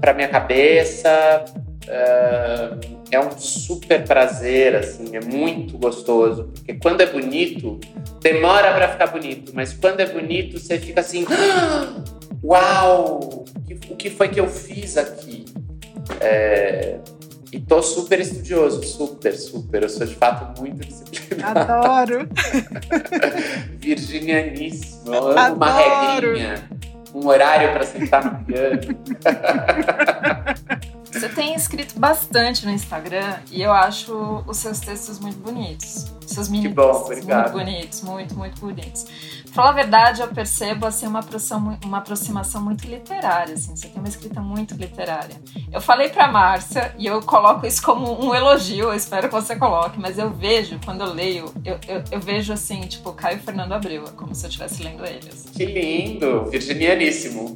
para 0.00 0.14
minha 0.14 0.28
cabeça. 0.28 1.44
Uh, 1.84 3.00
é 3.10 3.18
um 3.18 3.30
super 3.36 4.04
prazer, 4.04 4.76
assim, 4.76 5.16
é 5.16 5.20
muito 5.20 5.76
gostoso. 5.78 6.50
Porque 6.54 6.74
quando 6.74 7.00
é 7.00 7.06
bonito, 7.06 7.80
demora 8.20 8.72
para 8.72 8.88
ficar 8.88 9.08
bonito. 9.08 9.52
Mas 9.54 9.72
quando 9.72 10.00
é 10.00 10.06
bonito, 10.06 10.58
você 10.58 10.78
fica 10.78 11.00
assim... 11.00 11.26
Uau! 12.42 13.44
O 13.90 13.96
que 13.96 14.08
foi 14.08 14.28
que 14.28 14.40
eu 14.40 14.48
fiz 14.48 14.96
aqui? 14.96 15.44
É... 16.20 16.98
E 17.52 17.58
tô 17.58 17.82
super 17.82 18.20
estudioso, 18.20 18.82
super, 18.84 19.36
super. 19.36 19.82
Eu 19.82 19.88
sou 19.88 20.06
de 20.06 20.14
fato 20.14 20.60
muito 20.60 20.86
disciplinado. 20.86 21.58
Adoro! 21.58 22.28
Virginianíssimo. 23.78 25.12
Eu 25.12 25.28
amo 25.30 25.38
Adoro. 25.38 25.56
uma 25.56 26.12
regrinha, 26.12 26.70
um 27.12 27.26
horário 27.26 27.72
para 27.72 27.84
sentar 27.84 28.24
no 28.24 28.44
piano. 28.44 28.80
Você 31.12 31.28
tem 31.28 31.54
escrito 31.54 31.98
bastante 31.98 32.64
no 32.64 32.70
Instagram 32.70 33.38
e 33.50 33.60
eu 33.60 33.72
acho 33.72 34.44
os 34.46 34.56
seus 34.58 34.78
textos 34.78 35.18
muito 35.18 35.38
bonitos. 35.38 36.06
Seus 36.24 36.48
mini 36.48 36.68
que 36.68 36.74
bom, 36.74 36.92
obrigado. 36.92 37.52
muito 37.52 37.64
bonitos, 37.64 38.02
muito, 38.02 38.38
muito 38.38 38.60
bonitos. 38.60 39.06
Falar 39.52 39.70
a 39.70 39.72
verdade, 39.72 40.20
eu 40.20 40.28
percebo 40.28 40.86
assim, 40.86 41.06
uma, 41.06 41.18
aproximação, 41.18 41.78
uma 41.84 41.98
aproximação 41.98 42.62
muito 42.62 42.86
literária. 42.86 43.54
Assim. 43.54 43.74
Você 43.74 43.88
tem 43.88 43.98
uma 43.98 44.08
escrita 44.08 44.40
muito 44.40 44.74
literária. 44.74 45.36
Eu 45.72 45.80
falei 45.80 46.08
pra 46.08 46.30
Márcia, 46.30 46.94
e 46.98 47.06
eu 47.06 47.20
coloco 47.22 47.66
isso 47.66 47.82
como 47.82 48.24
um 48.24 48.34
elogio, 48.34 48.86
eu 48.86 48.94
espero 48.94 49.28
que 49.28 49.34
você 49.34 49.56
coloque, 49.56 49.98
mas 49.98 50.18
eu 50.18 50.30
vejo, 50.30 50.78
quando 50.84 51.00
eu 51.00 51.12
leio, 51.12 51.52
eu, 51.64 51.78
eu, 51.88 52.04
eu 52.12 52.20
vejo 52.20 52.52
assim, 52.52 52.80
tipo, 52.82 53.12
Caio 53.12 53.40
Fernando 53.40 53.72
Abreu, 53.72 54.04
é 54.04 54.10
como 54.12 54.34
se 54.34 54.46
eu 54.46 54.48
estivesse 54.48 54.82
lendo 54.82 55.04
ele. 55.04 55.28
Assim. 55.28 55.49
Que 55.52 55.64
lindo! 55.64 56.44
Virginianíssimo. 56.50 57.54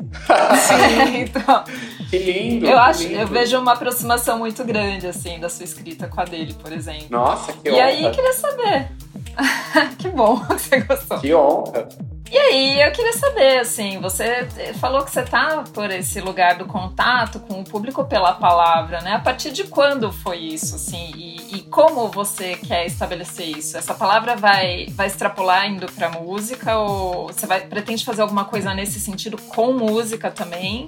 Sim, 0.57 1.16
então. 1.22 1.64
Que 2.11 2.18
lindo! 2.18 2.66
Eu, 2.66 2.78
acho, 2.78 3.03
lindo. 3.05 3.20
eu 3.20 3.26
vejo 3.26 3.59
uma 3.59 3.72
aproximação 3.72 4.38
muito 4.38 4.64
grande, 4.64 5.07
assim, 5.07 5.38
da 5.38 5.49
sua 5.49 5.64
escrita 5.64 6.07
com 6.09 6.20
a 6.20 6.24
dele, 6.24 6.55
por 6.61 6.72
exemplo. 6.72 7.07
Nossa, 7.11 7.53
que 7.53 7.70
honra! 7.70 7.78
E 7.78 7.80
aí, 7.80 8.11
queria 8.11 8.32
saber. 8.32 8.88
que 9.99 10.09
bom 10.09 10.40
que 10.47 10.53
você 10.55 10.80
gostou. 10.80 11.18
Que 11.18 11.34
honra! 11.34 11.88
E 12.35 12.37
aí, 12.37 12.82
eu 12.82 12.91
queria 12.91 13.12
saber, 13.12 13.61
assim, 13.61 14.01
você 14.01 14.49
falou 14.80 15.05
que 15.05 15.11
você 15.12 15.22
tá 15.22 15.62
por 15.72 15.89
esse 15.93 16.20
lugar 16.20 16.59
do 16.59 16.64
contato 16.64 17.39
com 17.39 17.61
o 17.61 17.64
público 17.64 18.05
pela 18.07 18.32
palavra, 18.32 19.01
né? 19.03 19.12
A 19.12 19.20
partir 19.20 19.53
de 19.53 19.62
quando 19.62 20.11
foi 20.11 20.39
isso, 20.39 20.74
assim? 20.74 21.12
E, 21.14 21.59
e 21.59 21.62
como 21.62 22.09
você 22.09 22.57
quer 22.57 22.87
estabelecer 22.87 23.47
isso? 23.47 23.78
Essa 23.78 23.95
palavra 23.95 24.35
vai, 24.35 24.89
vai 24.97 25.07
extrapolar 25.07 25.70
indo 25.70 25.87
pra 25.93 26.11
música 26.11 26.76
ou 26.76 27.28
você 27.28 27.47
vai, 27.47 27.61
pretende 27.61 28.05
fazer 28.05 28.22
alguma 28.22 28.47
coisa 28.47 28.74
nesse 28.74 28.99
sentido 28.99 29.41
com 29.41 29.72
música 29.72 30.28
também? 30.28 30.87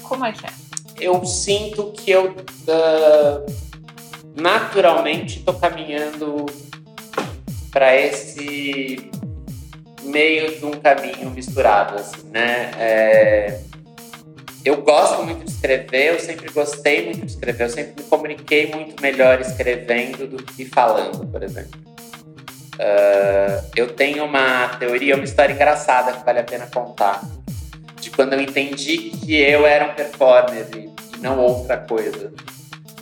Como 0.00 0.24
é 0.24 0.30
que 0.30 0.46
é? 0.46 0.50
Eu 0.96 1.24
sinto 1.24 1.90
que 1.90 2.12
eu 2.12 2.26
uh, 2.28 3.52
naturalmente 4.40 5.40
tô 5.40 5.54
caminhando 5.54 6.46
para 7.72 7.96
esse 7.96 9.10
meio 10.04 10.58
de 10.58 10.64
um 10.64 10.72
caminho 10.72 11.30
misturado, 11.30 11.96
assim, 11.96 12.28
né? 12.30 12.70
É... 12.78 13.60
Eu 14.64 14.80
gosto 14.80 15.22
muito 15.22 15.44
de 15.44 15.50
escrever, 15.50 16.14
eu 16.14 16.20
sempre 16.20 16.50
gostei 16.50 17.04
muito 17.04 17.20
de 17.20 17.32
escrever, 17.32 17.64
eu 17.64 17.70
sempre 17.70 18.02
me 18.02 18.08
comuniquei 18.08 18.66
muito 18.66 19.00
melhor 19.02 19.40
escrevendo 19.40 20.26
do 20.26 20.42
que 20.42 20.64
falando, 20.64 21.26
por 21.26 21.42
exemplo. 21.42 21.78
Uh, 22.74 23.62
eu 23.76 23.92
tenho 23.92 24.24
uma 24.24 24.68
teoria, 24.68 25.14
uma 25.14 25.24
história 25.24 25.52
engraçada 25.52 26.12
que 26.12 26.24
vale 26.24 26.40
a 26.40 26.44
pena 26.44 26.66
contar, 26.66 27.22
de 28.00 28.10
quando 28.10 28.32
eu 28.32 28.40
entendi 28.40 29.10
que 29.10 29.36
eu 29.36 29.66
era 29.66 29.84
um 29.84 29.94
performer 29.94 30.66
e, 30.74 30.90
não 31.20 31.38
outra 31.38 31.76
coisa. 31.76 32.32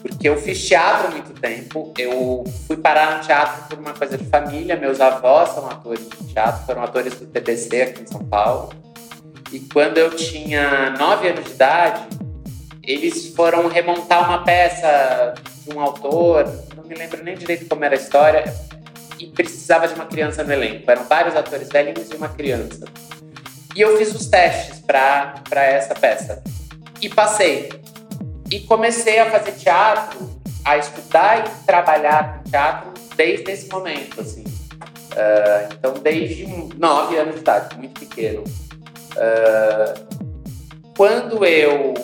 Porque 0.03 0.29
eu 0.29 0.37
fiz 0.37 0.67
teatro 0.67 1.07
há 1.07 1.11
muito 1.13 1.33
tempo, 1.41 1.95
eu 1.97 2.45
fui 2.67 2.77
parar 2.77 3.19
no 3.19 3.25
teatro 3.25 3.69
por 3.69 3.79
uma 3.79 3.93
coisa 3.93 4.19
de 4.19 4.25
família, 4.25 4.77
meus 4.77 5.01
avós 5.01 5.51
são 5.51 5.71
atores 5.71 6.09
de 6.09 6.33
teatro, 6.33 6.67
foram 6.67 6.83
atores 6.83 7.15
do 7.15 7.27
TBC 7.27 7.83
aqui 7.83 8.03
em 8.03 8.07
São 8.07 8.25
Paulo. 8.25 8.73
E 9.53 9.61
quando 9.61 9.99
eu 9.99 10.11
tinha 10.11 10.91
nove 10.99 11.29
anos 11.29 11.45
de 11.45 11.53
idade, 11.53 12.03
eles 12.83 13.29
foram 13.35 13.69
remontar 13.69 14.29
uma 14.29 14.43
peça 14.43 15.35
de 15.65 15.73
um 15.73 15.81
autor, 15.81 16.47
não 16.77 16.85
me 16.85 16.97
lembro 16.97 17.23
nem 17.23 17.37
direito 17.37 17.67
como 17.69 17.85
era 17.85 17.95
a 17.95 17.99
história, 17.99 18.45
e 19.21 19.27
precisava 19.29 19.87
de 19.87 19.95
uma 19.95 20.07
criança 20.07 20.43
no 20.43 20.53
elenco. 20.53 20.91
Eram 20.91 21.05
vários 21.05 21.37
atores 21.37 21.69
velhinhos 21.69 22.11
e 22.11 22.17
uma 22.17 22.29
criança. 22.29 22.87
E 23.77 23.81
eu 23.81 23.97
fiz 23.97 24.13
os 24.15 24.27
testes 24.27 24.81
para 24.81 25.43
essa 25.55 25.95
peça. 25.95 26.43
E 27.01 27.09
passei. 27.09 27.82
E 28.53 28.61
comecei 28.61 29.19
a 29.19 29.31
fazer 29.31 29.53
teatro, 29.53 30.31
a 30.63 30.77
estudar 30.77 31.39
e 31.39 31.65
trabalhar 31.65 32.43
com 32.43 32.51
teatro 32.51 32.93
desde 33.17 33.51
esse 33.51 33.67
momento, 33.71 34.21
assim. 34.21 34.45
Uh, 34.45 35.73
então, 35.73 35.95
desde 35.95 36.47
nove 36.77 37.17
anos 37.17 37.37
de 37.37 37.41
idade, 37.41 37.79
muito 37.79 37.99
pequeno. 37.99 38.45
Uh, 39.15 40.23
quando 40.95 41.47
eu 41.47 41.95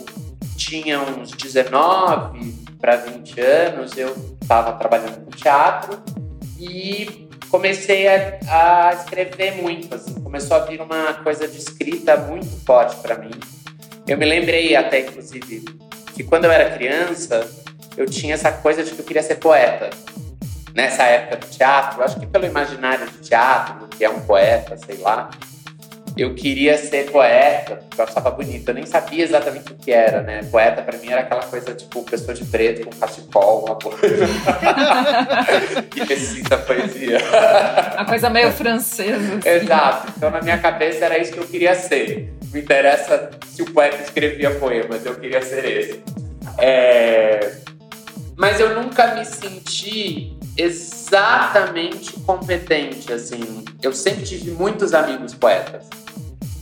tinha 0.56 1.00
uns 1.02 1.32
19 1.32 2.54
para 2.80 2.96
20 2.96 3.40
anos, 3.42 3.98
eu 3.98 4.16
estava 4.40 4.72
trabalhando 4.72 5.26
com 5.26 5.30
teatro 5.30 6.02
e 6.58 7.28
comecei 7.50 8.08
a, 8.08 8.38
a, 8.48 8.94
escrever 8.94 9.60
muito. 9.60 9.94
Assim, 9.94 10.14
começou 10.14 10.56
a 10.56 10.60
vir 10.60 10.80
uma 10.80 11.12
coisa 11.12 11.46
de 11.46 11.58
escrita 11.58 12.16
muito 12.16 12.64
forte 12.64 12.96
para 13.02 13.18
mim. 13.18 13.32
Eu 14.06 14.16
me 14.16 14.24
lembrei 14.24 14.74
até, 14.74 15.00
inclusive, 15.00 15.87
que 16.18 16.24
quando 16.24 16.46
eu 16.46 16.50
era 16.50 16.70
criança, 16.70 17.48
eu 17.96 18.04
tinha 18.04 18.34
essa 18.34 18.50
coisa 18.50 18.82
de 18.82 18.90
que 18.90 18.98
eu 18.98 19.04
queria 19.04 19.22
ser 19.22 19.36
poeta. 19.36 19.88
Nessa 20.74 21.04
época 21.04 21.36
do 21.36 21.46
teatro, 21.46 22.02
acho 22.02 22.18
que 22.18 22.26
pelo 22.26 22.44
imaginário 22.44 23.06
do 23.06 23.18
teatro, 23.18 23.86
que 23.86 24.04
é 24.04 24.10
um 24.10 24.18
poeta, 24.22 24.76
sei 24.78 24.96
lá, 24.96 25.30
eu 26.16 26.34
queria 26.34 26.76
ser 26.76 27.08
poeta, 27.12 27.76
porque 27.76 28.00
eu 28.00 28.04
achava 28.04 28.32
bonito. 28.32 28.68
Eu 28.68 28.74
nem 28.74 28.84
sabia 28.84 29.22
exatamente 29.22 29.72
o 29.72 29.76
que 29.76 29.92
era, 29.92 30.20
né? 30.20 30.42
Poeta 30.50 30.82
para 30.82 30.98
mim 30.98 31.08
era 31.08 31.20
aquela 31.20 31.44
coisa 31.44 31.72
tipo 31.72 32.02
pessoa 32.02 32.34
de 32.34 32.44
preto 32.44 32.86
com 32.86 32.96
cachecol, 32.98 33.66
uma 33.66 33.76
coisa 33.76 34.26
que 35.88 36.02
recita 36.02 36.58
poesia. 36.58 37.20
Uma 37.94 38.06
coisa 38.06 38.28
meio 38.28 38.50
francesa. 38.50 39.36
Assim. 39.36 39.48
Exato. 39.48 40.12
Então 40.16 40.32
na 40.32 40.42
minha 40.42 40.58
cabeça 40.58 41.04
era 41.04 41.16
isso 41.16 41.30
que 41.30 41.38
eu 41.38 41.46
queria 41.46 41.76
ser. 41.76 42.36
Não 42.52 42.60
interessa 42.60 43.30
se 43.46 43.62
o 43.62 43.72
poeta 43.72 44.02
escrevia 44.02 44.50
poemas, 44.58 45.04
eu 45.04 45.14
queria 45.14 45.42
ser 45.42 45.64
esse. 45.64 46.02
É... 46.58 47.56
Mas 48.36 48.60
eu 48.60 48.80
nunca 48.80 49.14
me 49.14 49.24
senti 49.24 50.36
exatamente 50.56 52.12
competente, 52.20 53.12
assim. 53.12 53.64
Eu 53.82 53.92
sempre 53.92 54.24
tive 54.24 54.50
muitos 54.52 54.94
amigos 54.94 55.34
poetas. 55.34 55.88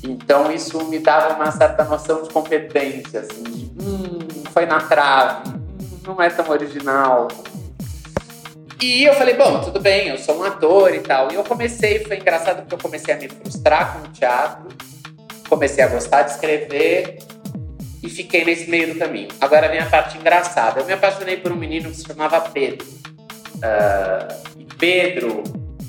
Então 0.03 0.53
isso 0.53 0.85
me 0.85 0.99
dava 0.99 1.35
uma 1.35 1.51
certa 1.51 1.85
noção 1.85 2.23
de 2.23 2.31
competência, 2.31 3.21
assim, 3.21 3.43
de, 3.43 3.71
hum, 3.83 4.19
foi 4.53 4.67
na 4.67 4.81
trave, 4.81 5.49
hum, 5.51 5.99
não 6.07 6.23
é 6.23 6.31
tão 6.31 6.49
original. 6.49 7.29
E 8.81 9.05
eu 9.05 9.15
falei, 9.15 9.35
bom, 9.35 9.61
tudo 9.61 9.81
bem, 9.81 10.09
eu 10.09 10.19
sou 10.19 10.39
um 10.39 10.45
ator 10.45 10.95
e 10.95 11.01
tal. 11.01 11.33
E 11.33 11.35
eu 11.35 11.43
comecei, 11.43 12.05
foi 12.05 12.19
engraçado 12.19 12.59
porque 12.61 12.75
eu 12.75 12.79
comecei 12.79 13.15
a 13.15 13.17
me 13.17 13.29
frustrar 13.29 13.95
com 13.95 14.07
o 14.07 14.13
teatro, 14.13 14.69
comecei 15.49 15.83
a 15.83 15.89
gostar 15.89 16.23
de 16.23 16.33
escrever 16.33 17.19
e 18.03 18.09
fiquei 18.09 18.45
nesse 18.45 18.69
meio 18.69 18.93
do 18.93 18.99
caminho. 18.99 19.29
Agora 19.41 19.69
vem 19.69 19.81
a 19.81 19.87
parte 19.87 20.19
engraçada. 20.19 20.81
Eu 20.81 20.87
me 20.87 20.93
apaixonei 20.93 21.37
por 21.39 21.53
um 21.53 21.57
menino 21.57 21.91
que 21.91 21.97
se 21.97 22.07
chamava 22.07 22.41
Pedro. 22.41 22.87
Uh, 23.57 24.67
Pedro 24.79 25.43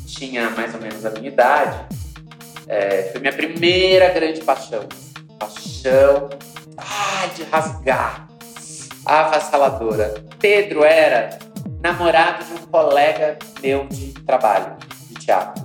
tinha 0.06 0.50
mais 0.52 0.74
ou 0.74 0.82
menos 0.82 1.06
a 1.06 1.10
minha 1.12 1.28
idade. 1.28 1.96
É, 2.68 3.10
foi 3.12 3.22
minha 3.22 3.34
primeira 3.34 4.10
grande 4.10 4.42
paixão. 4.42 4.88
Paixão 5.38 6.30
ah, 6.78 7.28
de 7.36 7.44
rasgar. 7.44 8.28
Avassaladora. 9.06 10.24
Pedro 10.40 10.84
era 10.84 11.38
namorado 11.82 12.44
de 12.46 12.54
um 12.54 12.66
colega 12.68 13.38
meu 13.62 13.88
de 13.88 14.14
trabalho, 14.26 14.76
de 15.10 15.16
teatro. 15.16 15.64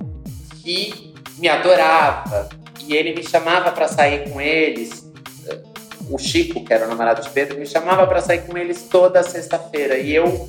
Que 0.62 1.14
me 1.38 1.48
adorava. 1.48 2.48
E 2.86 2.94
ele 2.94 3.14
me 3.14 3.22
chamava 3.22 3.70
para 3.72 3.88
sair 3.88 4.30
com 4.30 4.40
eles. 4.40 5.10
O 6.10 6.18
Chico, 6.18 6.64
que 6.64 6.72
era 6.72 6.86
o 6.86 6.88
namorado 6.88 7.22
de 7.22 7.30
Pedro, 7.30 7.58
me 7.58 7.66
chamava 7.66 8.06
para 8.06 8.20
sair 8.20 8.42
com 8.42 8.56
eles 8.58 8.82
toda 8.82 9.22
sexta-feira. 9.22 9.98
E 9.98 10.14
eu 10.14 10.48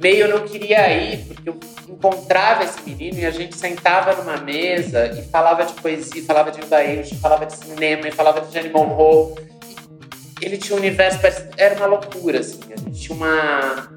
meio 0.00 0.28
não 0.28 0.46
queria 0.46 0.92
ir, 0.92 1.24
porque 1.26 1.48
eu 1.48 1.58
encontrava 1.88 2.64
esse 2.64 2.78
menino 2.86 3.18
e 3.18 3.26
a 3.26 3.30
gente 3.30 3.56
sentava 3.56 4.14
numa 4.14 4.36
mesa 4.36 5.06
e 5.06 5.22
falava 5.22 5.64
de 5.64 5.72
poesia, 5.74 6.22
falava 6.24 6.50
de 6.50 6.60
Udaíus, 6.60 7.10
falava 7.20 7.46
de 7.46 7.56
cinema 7.56 8.10
falava 8.12 8.40
de 8.40 8.58
Animal 8.58 8.86
Hall. 8.86 9.38
Ele 10.40 10.56
tinha 10.56 10.76
um 10.76 10.78
universo, 10.78 11.18
era 11.56 11.74
uma 11.74 11.86
loucura, 11.86 12.38
assim. 12.38 12.60
A 12.72 12.76
gente 12.76 13.00
tinha 13.00 13.16
uma 13.16 13.88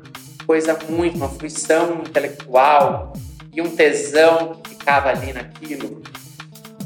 coisa 0.45 0.77
muito, 0.89 1.15
uma 1.15 1.29
fruição 1.29 2.01
intelectual 2.05 3.13
e 3.53 3.61
um 3.61 3.69
tesão 3.75 4.55
que 4.55 4.71
ficava 4.71 5.09
ali 5.09 5.33
naquilo. 5.33 6.01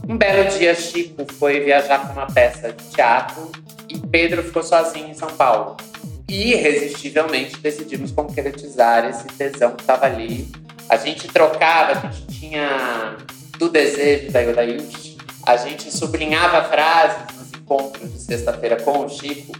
Um 0.07 0.17
belo 0.17 0.47
dia, 0.49 0.75
Chico 0.75 1.25
foi 1.33 1.61
viajar 1.61 2.07
com 2.07 2.13
uma 2.13 2.27
peça 2.27 2.71
de 2.71 2.83
teatro 2.89 3.51
e 3.89 3.97
Pedro 3.97 4.43
ficou 4.43 4.61
sozinho 4.61 5.09
em 5.09 5.15
São 5.15 5.29
Paulo. 5.29 5.77
Irresistivelmente, 6.29 7.57
decidimos 7.57 8.11
concretizar 8.11 9.05
esse 9.09 9.25
tesão 9.25 9.71
que 9.71 9.81
estava 9.81 10.05
ali. 10.05 10.47
A 10.87 10.97
gente 10.97 11.27
trocava, 11.27 12.07
a 12.07 12.11
gente 12.11 12.39
tinha 12.39 13.17
do 13.57 13.67
desejo 13.67 14.31
da 14.31 14.41
Iudaiush, 14.41 15.17
a 15.43 15.57
gente 15.57 15.91
sublinhava 15.91 16.69
frases 16.69 17.35
nos 17.35 17.53
encontros 17.53 18.13
de 18.13 18.19
sexta-feira 18.19 18.75
com 18.75 19.05
o 19.05 19.09
Chico. 19.09 19.53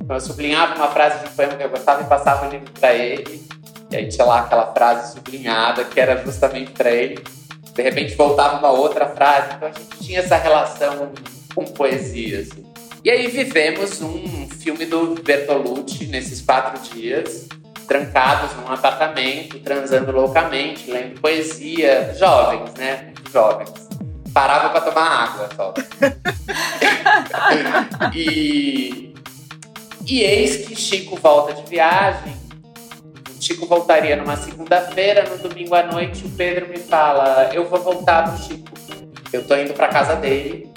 Então, 0.00 0.16
eu 0.16 0.20
sublinhava 0.20 0.74
uma 0.74 0.88
frase 0.88 1.20
de 1.20 1.30
um 1.30 1.32
poema 1.32 1.54
que 1.54 1.62
eu 1.62 1.70
gostava 1.70 2.02
e 2.02 2.06
passava 2.06 2.48
o 2.48 2.50
livro 2.50 2.72
para 2.72 2.92
ele. 2.92 3.46
E 3.88 3.96
aí 3.96 4.08
tinha 4.08 4.24
lá 4.24 4.40
aquela 4.40 4.72
frase 4.72 5.12
sublinhada 5.12 5.84
que 5.84 6.00
era 6.00 6.16
justamente 6.24 6.72
para 6.72 6.90
ele. 6.90 7.22
De 7.74 7.82
repente 7.82 8.14
voltava 8.14 8.58
uma 8.58 8.70
outra 8.70 9.06
frase. 9.06 9.54
Então 9.56 9.68
a 9.68 9.72
gente 9.72 10.04
tinha 10.04 10.20
essa 10.20 10.36
relação 10.36 11.12
com 11.54 11.64
poesia. 11.64 12.40
Assim. 12.40 12.64
E 13.04 13.10
aí 13.10 13.26
vivemos 13.28 14.00
um 14.00 14.48
filme 14.48 14.86
do 14.86 15.20
Bertolucci 15.22 16.06
nesses 16.06 16.40
quatro 16.40 16.80
dias, 16.94 17.48
trancados 17.88 18.54
num 18.56 18.72
apartamento, 18.72 19.58
transando 19.58 20.12
loucamente, 20.12 20.88
lendo 20.90 21.20
poesia, 21.20 22.14
jovens, 22.18 22.72
né? 22.74 23.06
Muito 23.06 23.32
jovens. 23.32 23.72
Parava 24.32 24.70
para 24.70 24.80
tomar 24.80 25.02
água 25.02 25.48
só. 25.56 25.74
e, 28.14 29.12
e 30.06 30.20
eis 30.20 30.66
que 30.66 30.76
Chico 30.76 31.16
volta 31.16 31.54
de 31.54 31.68
viagem. 31.68 32.41
Chico 33.42 33.66
voltaria 33.66 34.16
numa 34.16 34.36
segunda-feira, 34.36 35.28
no 35.28 35.36
domingo 35.36 35.74
à 35.74 35.82
noite, 35.82 36.24
o 36.24 36.30
Pedro 36.30 36.68
me 36.68 36.78
fala: 36.78 37.50
Eu 37.52 37.68
vou 37.68 37.80
voltar 37.80 38.30
pro 38.30 38.42
Chico. 38.42 38.70
Eu 39.32 39.46
tô 39.46 39.56
indo 39.56 39.72
para 39.74 39.88
casa 39.88 40.14
dele 40.14 40.72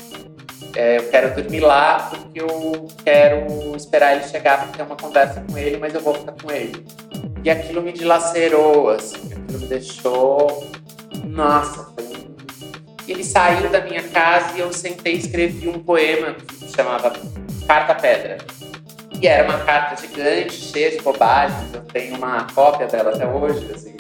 é, 0.76 0.98
eu 0.98 1.10
quero 1.10 1.34
dormir 1.34 1.62
lá 1.62 2.10
porque 2.10 2.42
eu 2.42 2.88
quero 3.04 3.76
esperar 3.76 4.16
ele 4.16 4.28
chegar 4.28 4.60
para 4.60 4.68
ter 4.68 4.84
uma 4.84 4.98
conversa 4.98 5.42
com 5.50 5.58
ele, 5.58 5.78
mas 5.78 5.94
eu 5.94 6.02
vou 6.02 6.14
ficar 6.14 6.34
com 6.34 6.52
ele. 6.52 6.86
E 7.44 7.50
aquilo 7.50 7.82
me 7.82 7.94
dilacerou, 7.94 8.90
assim, 8.90 9.32
aquilo 9.32 9.60
me 9.60 9.68
deixou. 9.68 10.70
Nossa, 11.24 11.86
foi... 11.96 12.06
Ele 13.08 13.24
saiu 13.24 13.70
da 13.70 13.82
minha 13.82 14.04
casa 14.04 14.58
e 14.58 14.60
eu 14.60 14.74
sentei 14.74 15.14
e 15.14 15.20
escrevi 15.20 15.70
um 15.70 15.80
poema 15.80 16.34
que 16.34 16.56
se 16.56 16.76
chamava 16.76 17.14
Carta 17.66 17.96
Pedra. 17.96 18.38
E 19.22 19.28
era 19.28 19.48
uma 19.48 19.60
carta 19.60 20.02
gigante, 20.02 20.54
cheia 20.54 20.92
de 20.92 21.02
bobagens. 21.02 21.74
Eu 21.74 21.82
tenho 21.82 22.16
uma 22.16 22.48
cópia 22.54 22.88
dela 22.88 23.12
até 23.12 23.26
hoje, 23.28 23.72
assim 23.74 23.96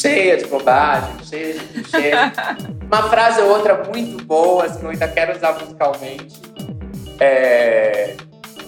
cheia 0.00 0.38
de 0.38 0.46
bobagem, 0.46 1.12
cheia 1.24 1.54
de 1.54 1.60
clichê. 1.66 2.12
Uma 2.86 3.08
frase 3.08 3.40
ou 3.42 3.50
outra 3.50 3.84
muito 3.84 4.24
boa, 4.24 4.68
que 4.68 4.82
eu 4.82 4.90
ainda 4.90 5.06
quero 5.06 5.36
usar 5.36 5.52
musicalmente. 5.60 6.40
É... 7.20 8.16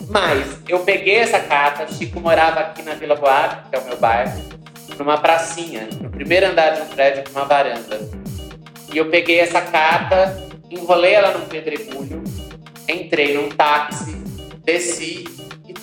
Mas 0.08 0.58
eu 0.68 0.80
peguei 0.80 1.16
essa 1.16 1.40
carta, 1.40 1.90
Chico 1.92 2.20
morava 2.20 2.60
aqui 2.60 2.82
na 2.82 2.94
Vila 2.94 3.16
Boate, 3.16 3.68
que 3.70 3.76
é 3.76 3.78
o 3.78 3.84
meu 3.84 3.96
bairro, 3.96 4.32
numa 4.98 5.16
pracinha, 5.16 5.88
no 6.00 6.10
primeiro 6.10 6.46
andar 6.46 6.70
de 6.70 6.82
um 6.82 6.86
prédio 6.86 7.24
com 7.24 7.38
uma 7.38 7.46
varanda. 7.46 7.98
E 8.92 8.98
eu 8.98 9.08
peguei 9.08 9.40
essa 9.40 9.62
carta, 9.62 10.36
enrolei 10.70 11.14
ela 11.14 11.38
num 11.38 11.46
pedregulho, 11.46 12.22
entrei 12.86 13.34
num 13.34 13.48
táxi, 13.48 14.12
desci 14.64 15.24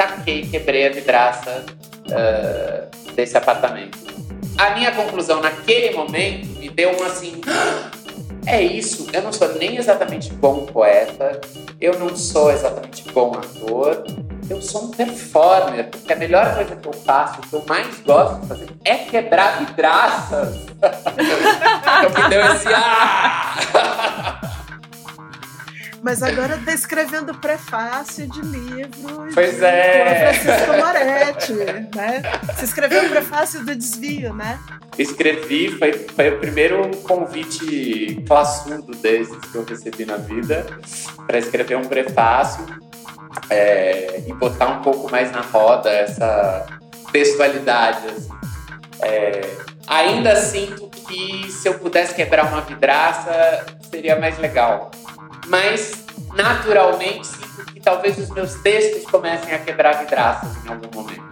taquei, 0.08 0.48
quebrei 0.48 0.88
a 0.88 0.92
vidraça 0.92 1.66
uh, 2.08 3.14
desse 3.14 3.38
apartamento 3.38 4.10
a 4.60 4.72
minha 4.72 4.92
conclusão 4.92 5.42
naquele 5.42 5.96
momento 5.96 6.48
me 6.60 6.70
deu 6.70 6.92
uma 6.92 7.08
assim. 7.08 7.40
É 8.46 8.62
isso, 8.62 9.08
eu 9.14 9.22
não 9.22 9.32
sou 9.32 9.56
nem 9.56 9.78
exatamente 9.78 10.34
bom 10.34 10.66
poeta, 10.66 11.40
eu 11.80 11.98
não 11.98 12.16
sou 12.16 12.52
exatamente 12.52 13.04
bom 13.12 13.32
ator, 13.34 14.04
eu 14.50 14.62
sou 14.62 14.86
um 14.86 14.92
performer, 14.92 15.90
porque 15.90 16.12
a 16.12 16.16
melhor 16.16 16.56
coisa 16.56 16.76
que 16.76 16.88
eu 16.88 16.94
faço, 16.94 17.40
o 17.40 17.48
que 17.48 17.54
eu 17.54 17.64
mais 17.68 18.00
gosto 18.00 18.42
de 18.42 18.48
fazer, 18.48 18.68
é 18.84 18.96
quebrar 18.96 19.60
vidraças. 19.60 20.56
então 20.82 22.24
me 22.24 22.30
deu 22.30 22.46
esse. 22.54 22.68
Ah! 22.74 24.42
Mas 26.02 26.24
agora 26.24 26.56
está 26.56 26.74
escrevendo 26.74 27.34
prefácio 27.36 28.28
de 28.28 28.42
livros. 28.42 29.34
Pois 29.34 29.62
é. 29.62 30.34
Francisco 30.34 30.78
Moretti, 30.78 31.54
né? 31.96 32.22
Você 32.54 32.66
escreveu 32.66 33.06
o 33.06 33.10
prefácio 33.10 33.66
do 33.66 33.76
desvio, 33.76 34.34
né? 34.34 34.60
Escrevi, 34.98 35.78
foi, 35.78 35.94
foi 35.94 36.30
o 36.30 36.40
primeiro 36.40 36.90
convite 37.04 38.24
classudo 38.28 38.92
desses 38.98 39.38
que 39.52 39.56
eu 39.56 39.66
recebi 39.66 40.06
na 40.06 40.18
vida 40.18 40.66
para 41.26 41.38
escrever 41.38 41.78
um 41.78 41.86
prefácio 41.86 42.66
é, 43.50 44.24
e 44.28 44.34
botar 44.34 44.68
um 44.68 44.82
pouco 44.82 45.12
mais 45.12 45.32
na 45.32 45.42
roda 45.42 45.90
essa 45.90 46.66
textualidade. 47.12 48.08
Assim. 48.08 48.30
É, 49.02 49.42
ainda 49.88 50.36
sinto 50.36 50.90
que 50.90 51.52
se 51.52 51.68
eu 51.68 51.76
pudesse 51.76 52.14
quebrar 52.14 52.46
uma 52.46 52.62
vidraça 52.62 53.66
seria 53.90 54.20
mais 54.20 54.38
legal 54.38 54.92
mas 55.50 55.92
naturalmente 56.34 57.28
sinto 57.28 57.66
que 57.74 57.80
talvez 57.80 58.18
os 58.18 58.30
meus 58.30 58.54
textos 58.56 59.04
comecem 59.10 59.54
a 59.54 59.60
quebrar 59.60 59.94
vidraças 59.94 60.50
em 60.66 60.70
algum 60.70 60.90
momento. 60.94 61.30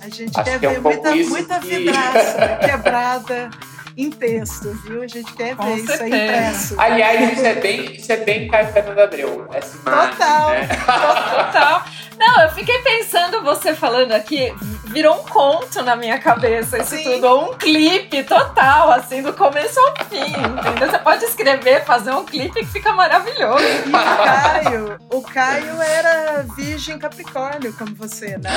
A 0.00 0.08
gente 0.08 0.32
Acho 0.34 0.44
quer 0.50 0.58
que 0.58 0.66
é 0.66 0.70
ver 0.70 0.78
um 0.78 0.82
muita, 0.82 1.14
muita 1.14 1.58
que... 1.60 1.66
vidraça 1.68 2.58
quebrada 2.64 3.50
em 3.96 4.10
texto, 4.10 4.70
viu? 4.84 5.02
A 5.02 5.06
gente 5.06 5.32
quer 5.34 5.56
Com 5.56 5.64
ver 5.64 5.86
certeza. 5.86 5.94
isso 5.94 6.02
aí 6.14 6.24
impresso. 6.24 6.80
Aliás, 6.80 7.32
isso 7.32 7.46
é 7.46 7.54
bem, 7.54 7.92
isso 7.96 8.12
é 8.12 8.16
bem 8.16 8.48
Caio 8.48 8.72
Fernando 8.72 8.98
Abreu, 9.00 9.48
essa 9.52 9.76
imagem, 9.76 10.10
Total. 10.12 10.50
Né? 10.50 10.68
Total. 10.68 11.84
Não, 12.18 12.42
eu 12.42 12.50
fiquei 12.50 12.78
pensando, 12.78 13.42
você 13.42 13.74
falando 13.74 14.12
aqui, 14.12 14.52
virou 14.86 15.14
um 15.20 15.24
conto 15.24 15.82
na 15.82 15.94
minha 15.94 16.18
cabeça 16.18 16.78
isso 16.78 16.96
Sim. 16.96 17.04
tudo, 17.04 17.26
ou 17.28 17.50
um 17.52 17.54
clipe 17.54 18.22
total, 18.24 18.90
assim, 18.90 19.22
do 19.22 19.32
começo 19.32 19.78
ao 19.78 19.94
fim, 20.06 20.20
entendeu? 20.20 20.90
Você 20.90 20.98
pode 20.98 21.24
escrever, 21.24 21.84
fazer 21.84 22.10
um 22.12 22.24
clipe 22.24 22.60
que 22.60 22.66
fica 22.66 22.92
maravilhoso. 22.92 23.62
E 23.64 23.88
o 23.88 23.92
Caio, 24.24 24.98
o 25.12 25.22
Caio 25.22 25.82
era 25.82 26.44
virgem 26.56 26.98
capricórnio, 26.98 27.72
como 27.74 27.94
você, 27.94 28.36
né? 28.38 28.50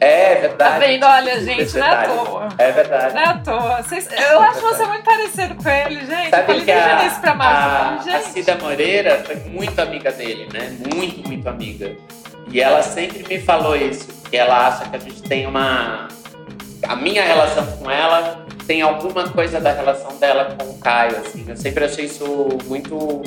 É 0.00 0.34
verdade. 0.36 0.56
Tá 0.72 0.78
vendo? 0.78 1.04
Olha, 1.06 1.40
gente, 1.42 1.62
Esse 1.62 1.78
não 1.78 1.86
é 1.86 1.90
à 1.94 2.08
toa. 2.08 2.48
É 2.58 2.72
verdade. 2.72 3.14
Não 3.14 3.20
é 3.22 3.24
à 3.26 3.38
toa. 3.38 3.82
Vocês- 3.82 4.08
eu 4.30 4.40
acho 4.40 4.60
você 4.60 4.84
muito 4.86 5.04
parecido 5.04 5.54
com 5.54 5.68
ele, 5.68 6.04
gente. 6.04 6.30
Sabe 6.30 6.58
eu 6.58 6.64
que 6.64 6.70
a, 6.70 7.04
isso 7.06 7.20
pra 7.20 7.30
a, 7.32 7.34
Márcia. 7.34 8.16
a 8.16 8.18
Gente, 8.20 8.32
Cida 8.32 8.56
Moreira 8.56 9.22
foi 9.24 9.36
muito 9.36 9.78
amiga 9.80 10.12
dele, 10.12 10.48
né? 10.52 10.76
Muito, 10.94 11.26
muito 11.26 11.48
amiga. 11.48 11.96
E 12.56 12.60
ela 12.62 12.82
sempre 12.82 13.22
me 13.28 13.38
falou 13.38 13.76
isso, 13.76 14.08
que 14.30 14.34
ela 14.34 14.68
acha 14.68 14.88
que 14.88 14.96
a 14.96 14.98
gente 14.98 15.20
tem 15.20 15.46
uma... 15.46 16.08
A 16.88 16.96
minha 16.96 17.22
relação 17.22 17.66
com 17.76 17.90
ela 17.90 18.46
tem 18.66 18.80
alguma 18.80 19.28
coisa 19.28 19.60
da 19.60 19.72
relação 19.72 20.16
dela 20.16 20.56
com 20.58 20.70
o 20.70 20.78
Caio, 20.78 21.18
assim. 21.18 21.44
Eu 21.46 21.54
sempre 21.54 21.84
achei 21.84 22.06
isso 22.06 22.48
muito, 22.64 23.20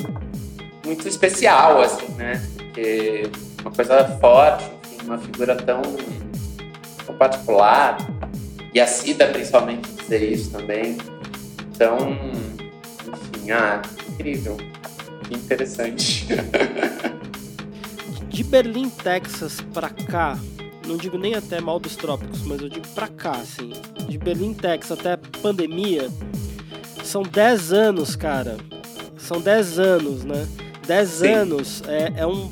muito 0.84 1.06
especial, 1.06 1.80
assim, 1.80 2.10
né? 2.14 2.44
Porque 2.56 3.30
uma 3.60 3.70
coisa 3.70 4.04
forte, 4.20 4.64
enfim, 4.92 5.06
uma 5.06 5.18
figura 5.18 5.54
tão, 5.54 5.80
tão 7.06 7.14
particular. 7.14 7.98
E 8.74 8.80
a 8.80 8.86
Cida, 8.88 9.28
principalmente, 9.28 9.88
dizer 9.92 10.24
isso 10.24 10.50
também. 10.50 10.98
Então, 11.72 12.18
enfim, 13.06 13.52
ah, 13.52 13.80
incrível. 14.08 14.56
Que 15.28 15.34
interessante. 15.36 16.26
De 18.30 18.44
Berlim, 18.44 18.88
Texas 18.88 19.60
pra 19.74 19.90
cá, 19.90 20.38
não 20.86 20.96
digo 20.96 21.18
nem 21.18 21.34
até 21.34 21.60
mal 21.60 21.78
dos 21.78 21.96
trópicos, 21.96 22.42
mas 22.42 22.60
eu 22.62 22.68
digo 22.68 22.86
pra 22.94 23.08
cá, 23.08 23.32
assim. 23.32 23.72
De 24.08 24.16
Berlim, 24.16 24.54
Texas 24.54 24.98
até 24.98 25.16
pandemia, 25.16 26.08
são 27.04 27.22
10 27.22 27.72
anos, 27.72 28.16
cara. 28.16 28.56
São 29.18 29.40
10 29.40 29.78
anos, 29.78 30.24
né? 30.24 30.46
10 30.86 31.08
Sim. 31.08 31.28
anos 31.32 31.82
é, 31.86 32.12
é 32.16 32.26
um. 32.26 32.50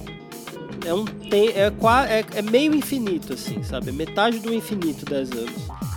É 0.86 0.94
um 0.94 1.04
tem, 1.04 1.48
é, 1.50 1.66
é, 2.08 2.38
é 2.38 2.42
meio 2.42 2.74
infinito, 2.74 3.32
assim, 3.32 3.62
sabe? 3.62 3.88
É 3.90 3.92
metade 3.92 4.38
do 4.38 4.52
infinito 4.54 5.04
10 5.04 5.32
anos. 5.32 5.52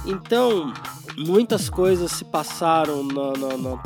Então, 0.05 0.73
muitas 1.17 1.69
coisas 1.69 2.11
se 2.11 2.25
passaram 2.25 3.03
na, 3.03 3.31
na- 3.33 3.57
na- 3.57 3.83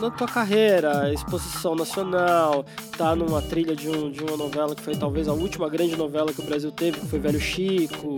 na 0.00 0.10
tua 0.10 0.26
carreira, 0.26 1.12
exposição 1.12 1.74
nacional, 1.74 2.64
tá 2.96 3.14
numa 3.14 3.42
trilha 3.42 3.74
de, 3.74 3.88
um, 3.88 4.10
de 4.10 4.22
uma 4.22 4.36
novela 4.36 4.74
que 4.74 4.82
foi 4.82 4.96
talvez 4.96 5.28
a 5.28 5.32
última 5.32 5.68
grande 5.68 5.96
novela 5.96 6.32
que 6.32 6.40
o 6.40 6.44
Brasil 6.44 6.72
teve, 6.72 7.00
que 7.00 7.06
foi 7.06 7.18
Velho 7.18 7.40
Chico. 7.40 8.16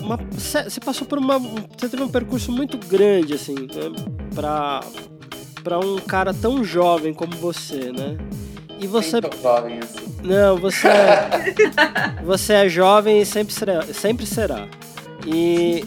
Uma, 0.00 0.16
você 0.16 0.80
passou 0.80 1.06
por 1.06 1.18
uma. 1.18 1.38
Você 1.38 1.88
teve 1.88 2.02
um 2.02 2.08
percurso 2.08 2.52
muito 2.52 2.78
grande, 2.78 3.34
assim, 3.34 3.54
né? 3.54 3.92
Pra, 4.34 4.80
pra 5.62 5.78
um 5.78 5.98
cara 5.98 6.32
tão 6.32 6.64
jovem 6.64 7.12
como 7.12 7.36
você, 7.36 7.92
né? 7.92 8.16
E 8.78 8.86
você. 8.86 9.20
Nem 9.20 9.30
jovem 9.42 9.78
assim. 9.80 10.16
Não, 10.22 10.56
você 10.56 10.88
é. 10.88 12.22
você 12.24 12.52
é 12.54 12.68
jovem 12.68 13.20
e 13.20 13.26
sempre 13.26 13.52
será. 13.52 13.82
Sempre 13.82 14.26
será. 14.26 14.66
E. 15.26 15.84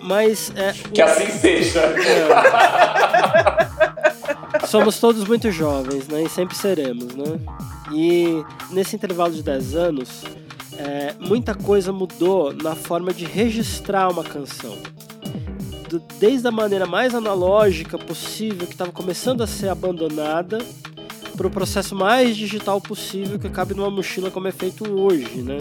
Mas. 0.00 0.52
É, 0.54 0.72
que 0.72 1.02
assim 1.02 1.30
seja. 1.30 1.80
É. 1.80 3.85
Somos 4.68 4.98
todos 4.98 5.24
muito 5.26 5.50
jovens, 5.50 6.08
né? 6.08 6.24
E 6.24 6.28
sempre 6.28 6.56
seremos, 6.56 7.14
né? 7.14 7.38
E 7.92 8.42
nesse 8.70 8.96
intervalo 8.96 9.32
de 9.32 9.42
10 9.42 9.74
anos, 9.74 10.24
é, 10.76 11.14
muita 11.20 11.54
coisa 11.54 11.92
mudou 11.92 12.52
na 12.52 12.74
forma 12.74 13.12
de 13.12 13.24
registrar 13.24 14.10
uma 14.10 14.24
canção. 14.24 14.76
Desde 16.18 16.46
a 16.48 16.50
maneira 16.50 16.84
mais 16.84 17.14
analógica 17.14 17.96
possível, 17.96 18.66
que 18.66 18.72
estava 18.72 18.90
começando 18.90 19.42
a 19.42 19.46
ser 19.46 19.68
abandonada, 19.68 20.58
para 21.36 21.46
o 21.46 21.50
processo 21.50 21.94
mais 21.94 22.36
digital 22.36 22.80
possível 22.80 23.38
que 23.38 23.48
cabe 23.50 23.74
numa 23.74 23.90
mochila 23.90 24.30
como 24.30 24.48
é 24.48 24.52
feito 24.52 24.90
hoje, 24.90 25.42
né? 25.42 25.58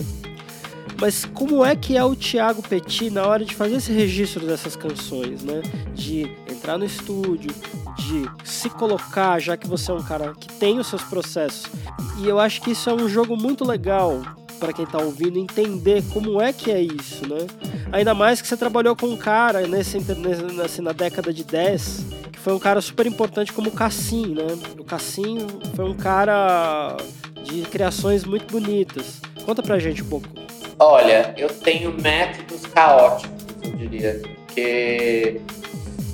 Mas 0.99 1.25
como 1.25 1.63
é 1.63 1.75
que 1.75 1.97
é 1.97 2.03
o 2.03 2.15
Thiago 2.15 2.61
Petit 2.61 3.09
na 3.09 3.27
hora 3.27 3.43
de 3.43 3.53
fazer 3.53 3.75
esse 3.75 3.91
registro 3.91 4.45
dessas 4.47 4.75
canções, 4.75 5.43
né? 5.43 5.61
De 5.93 6.23
entrar 6.49 6.77
no 6.77 6.85
estúdio, 6.85 7.51
de 7.97 8.29
se 8.43 8.69
colocar, 8.69 9.39
já 9.39 9.55
que 9.57 9.67
você 9.67 9.91
é 9.91 9.93
um 9.93 10.03
cara 10.03 10.33
que 10.33 10.47
tem 10.53 10.79
os 10.79 10.87
seus 10.87 11.03
processos. 11.03 11.65
E 12.19 12.27
eu 12.27 12.39
acho 12.39 12.61
que 12.61 12.71
isso 12.71 12.89
é 12.89 12.93
um 12.93 13.07
jogo 13.07 13.35
muito 13.35 13.65
legal 13.65 14.21
para 14.59 14.73
quem 14.73 14.85
tá 14.85 14.97
ouvindo 14.99 15.37
entender 15.37 16.03
como 16.13 16.41
é 16.41 16.53
que 16.53 16.71
é 16.71 16.81
isso, 16.81 17.27
né? 17.27 17.45
Ainda 17.91 18.13
mais 18.13 18.41
que 18.41 18.47
você 18.47 18.57
trabalhou 18.57 18.95
com 18.95 19.07
um 19.07 19.17
cara 19.17 19.67
nesse, 19.67 19.99
nesse 19.99 20.81
na 20.81 20.91
década 20.91 21.33
de 21.33 21.43
10 21.43 22.05
que 22.31 22.39
foi 22.39 22.53
um 22.53 22.59
cara 22.59 22.81
super 22.81 23.05
importante 23.05 23.53
como 23.53 23.69
o 23.69 23.71
Cassim, 23.71 24.35
né? 24.35 24.47
O 24.79 24.83
Cassim 24.83 25.37
foi 25.75 25.85
um 25.85 25.93
cara 25.93 26.97
de 27.43 27.61
criações 27.63 28.23
muito 28.23 28.51
bonitas. 28.51 29.21
Conta 29.45 29.61
pra 29.61 29.79
gente 29.79 30.01
um 30.01 30.07
pouco. 30.07 30.27
Olha, 30.79 31.33
eu 31.37 31.47
tenho 31.47 31.93
métodos 32.01 32.65
caóticos, 32.65 33.45
eu 33.63 33.71
diria, 33.77 34.21
porque 34.45 35.39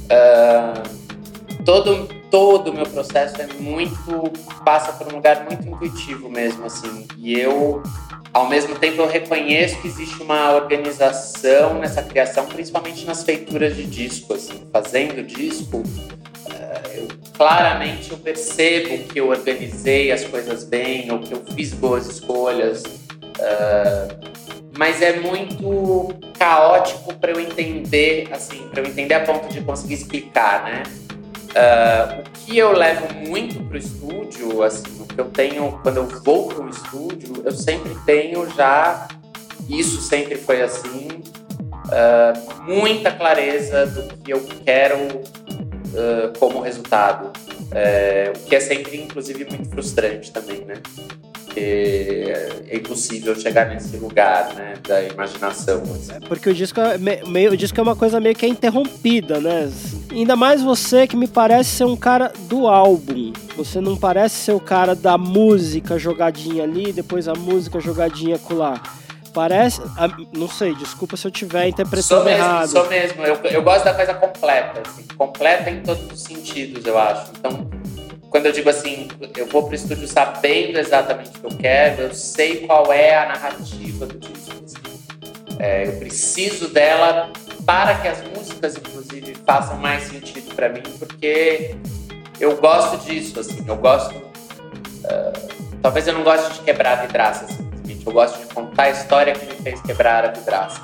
uh, 0.05 1.00
todo 1.63 2.21
todo 2.31 2.71
o 2.71 2.73
meu 2.73 2.85
processo 2.85 3.41
é 3.41 3.47
muito 3.59 4.31
passa 4.63 4.93
por 4.93 5.11
um 5.11 5.17
lugar 5.17 5.45
muito 5.45 5.67
intuitivo 5.67 6.29
mesmo, 6.29 6.65
assim. 6.65 7.05
E 7.17 7.37
eu, 7.37 7.83
ao 8.33 8.47
mesmo 8.47 8.75
tempo, 8.75 9.01
eu 9.01 9.07
reconheço 9.07 9.79
que 9.81 9.87
existe 9.87 10.23
uma 10.23 10.53
organização 10.53 11.75
nessa 11.75 12.01
criação, 12.01 12.45
principalmente 12.45 13.05
nas 13.05 13.23
feituras 13.23 13.75
de 13.75 13.83
disco, 13.83 14.33
assim, 14.33 14.65
fazendo 14.71 15.21
disco. 15.21 15.77
Uh, 15.77 16.95
eu, 16.95 17.07
claramente 17.37 18.11
eu 18.11 18.17
percebo 18.17 19.03
que 19.03 19.19
eu 19.19 19.29
organizei 19.29 20.11
as 20.11 20.23
coisas 20.23 20.63
bem 20.63 21.11
ou 21.11 21.19
que 21.19 21.33
eu 21.33 21.43
fiz 21.53 21.73
boas 21.73 22.07
escolhas. 22.07 22.83
Uh, 22.83 24.31
mas 24.77 25.01
é 25.01 25.19
muito 25.19 26.15
caótico 26.39 27.13
para 27.15 27.31
eu 27.31 27.39
entender, 27.39 28.29
assim, 28.31 28.67
para 28.69 28.81
eu 28.81 28.87
entender 28.87 29.13
a 29.15 29.19
ponto 29.19 29.49
de 29.49 29.61
conseguir 29.61 29.95
explicar, 29.95 30.63
né? 30.63 30.83
Uh, 31.51 32.21
o 32.21 32.23
que 32.45 32.57
eu 32.57 32.71
levo 32.71 33.13
muito 33.27 33.61
pro 33.65 33.77
estúdio, 33.77 34.63
assim, 34.63 35.01
o 35.01 35.05
que 35.05 35.19
eu 35.19 35.25
tenho 35.25 35.79
quando 35.83 35.97
eu 35.97 36.07
vou 36.07 36.47
pro 36.47 36.69
estúdio, 36.69 37.41
eu 37.43 37.51
sempre 37.51 37.93
tenho 38.05 38.49
já, 38.55 39.07
isso 39.67 40.01
sempre 40.01 40.35
foi 40.35 40.61
assim, 40.61 41.09
uh, 41.87 42.63
muita 42.63 43.11
clareza 43.11 43.85
do 43.85 44.17
que 44.17 44.31
eu 44.31 44.41
quero 44.63 44.97
uh, 44.97 46.39
como 46.39 46.61
resultado. 46.61 47.31
Eh, 47.73 48.33
o 48.35 48.49
que 48.49 48.55
é 48.55 48.59
sempre, 48.59 49.01
inclusive, 49.01 49.45
muito 49.45 49.69
frustrante 49.69 50.31
também, 50.31 50.65
né? 50.65 50.75
Porque 51.51 52.33
é 52.69 52.77
impossível 52.77 53.35
chegar 53.35 53.67
nesse 53.67 53.97
lugar, 53.97 54.53
né, 54.55 54.75
da 54.87 55.03
imaginação. 55.03 55.83
Assim. 55.83 56.19
Porque 56.27 56.49
o 56.49 56.53
disco, 56.53 56.79
é 56.79 56.97
meio, 56.97 57.51
o 57.51 57.57
disco 57.57 57.77
é 57.77 57.83
uma 57.83 57.95
coisa 57.95 58.19
meio 58.19 58.33
que 58.33 58.45
é 58.45 58.49
interrompida, 58.49 59.39
né? 59.39 59.69
Ainda 60.09 60.35
mais 60.35 60.61
você 60.61 61.05
que 61.05 61.17
me 61.17 61.27
parece 61.27 61.71
ser 61.71 61.85
um 61.85 61.97
cara 61.97 62.31
do 62.47 62.67
álbum. 62.67 63.33
Você 63.57 63.81
não 63.81 63.97
parece 63.97 64.35
ser 64.35 64.53
o 64.53 64.59
cara 64.59 64.95
da 64.95 65.17
música 65.17 65.99
jogadinha 65.99 66.63
ali, 66.63 66.93
depois 66.93 67.27
a 67.27 67.33
música 67.33 67.79
jogadinha 67.79 68.37
acolá. 68.37 68.81
Parece. 69.33 69.81
Não 70.33 70.47
sei, 70.47 70.73
desculpa 70.75 71.17
se 71.17 71.27
eu 71.27 71.31
estiver 71.31 71.67
interpretando 71.67 72.03
sou 72.03 72.23
mesmo, 72.23 72.39
errado. 72.39 72.67
Sou 72.69 72.89
mesmo, 72.89 73.23
eu, 73.23 73.35
eu 73.43 73.61
gosto 73.61 73.85
da 73.85 73.93
coisa 73.93 74.13
completa, 74.13 74.81
assim, 74.85 75.03
completa 75.17 75.69
em 75.69 75.81
todos 75.81 76.11
os 76.11 76.21
sentidos, 76.21 76.85
eu 76.85 76.97
acho. 76.97 77.31
Então, 77.37 77.69
quando 78.31 78.45
eu 78.45 78.53
digo 78.53 78.69
assim, 78.69 79.09
eu 79.35 79.45
vou 79.45 79.63
para 79.63 79.73
o 79.73 79.75
estúdio 79.75 80.07
sabendo 80.07 80.79
exatamente 80.79 81.31
o 81.31 81.33
que 81.33 81.45
eu 81.47 81.57
quero, 81.57 82.03
eu 82.03 82.13
sei 82.13 82.65
qual 82.65 82.91
é 82.91 83.13
a 83.17 83.27
narrativa 83.27 84.05
do 84.05 84.17
disco. 84.17 84.53
Assim. 84.63 85.57
É, 85.59 85.85
eu 85.85 85.97
preciso 85.97 86.69
dela 86.69 87.29
para 87.65 87.95
que 87.95 88.07
as 88.07 88.23
músicas, 88.23 88.77
inclusive, 88.77 89.35
façam 89.45 89.77
mais 89.77 90.03
sentido 90.03 90.55
para 90.55 90.69
mim, 90.69 90.81
porque 90.97 91.75
eu 92.39 92.55
gosto 92.55 93.05
disso, 93.05 93.37
assim, 93.37 93.65
eu 93.67 93.75
gosto. 93.75 94.15
Uh, 94.15 95.77
talvez 95.81 96.07
eu 96.07 96.13
não 96.13 96.23
goste 96.23 96.53
de 96.53 96.59
quebrar 96.61 96.99
a 96.99 97.01
vidraça, 97.01 97.45
simplesmente. 97.47 98.07
Eu 98.07 98.13
gosto 98.13 98.39
de 98.39 98.45
contar 98.53 98.83
a 98.83 98.89
história 98.91 99.33
que 99.33 99.45
me 99.45 99.61
fez 99.61 99.81
quebrar 99.81 100.23
a 100.23 100.31
vidraça. 100.31 100.81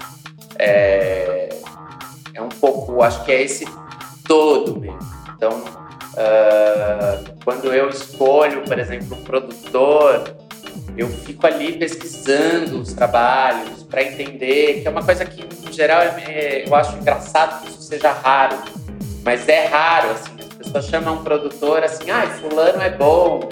É, 0.59 1.47
é 2.33 2.41
um 2.41 2.49
pouco, 2.49 3.01
acho 3.01 3.23
que 3.23 3.31
é 3.31 3.41
esse 3.41 3.65
todo 4.25 4.77
mesmo. 4.77 4.99
Então, 5.33 5.86
Uh, 6.17 7.43
quando 7.43 7.71
eu 7.71 7.89
escolho, 7.89 8.63
por 8.63 8.79
exemplo, 8.79 9.15
um 9.15 9.23
produtor, 9.23 10.35
eu 10.97 11.07
fico 11.07 11.45
ali 11.45 11.73
pesquisando 11.77 12.79
os 12.79 12.91
trabalhos 12.91 13.83
para 13.83 14.01
entender, 14.01 14.81
que 14.81 14.87
é 14.87 14.89
uma 14.89 15.03
coisa 15.03 15.23
que, 15.25 15.47
em 15.67 15.71
geral, 15.71 16.01
é, 16.01 16.67
eu 16.67 16.73
acho 16.73 16.97
engraçado 16.97 17.61
que 17.61 17.69
isso 17.69 17.83
seja 17.83 18.11
raro, 18.11 18.57
mas 19.23 19.47
é 19.47 19.67
raro, 19.67 20.09
assim, 20.09 20.31
as 20.39 20.55
pessoas 20.55 20.85
chamam 20.87 21.15
um 21.15 21.23
produtor 21.23 21.83
assim, 21.83 22.09
ah, 22.09 22.27
fulano 22.41 22.81
é 22.81 22.89
bom, 22.89 23.47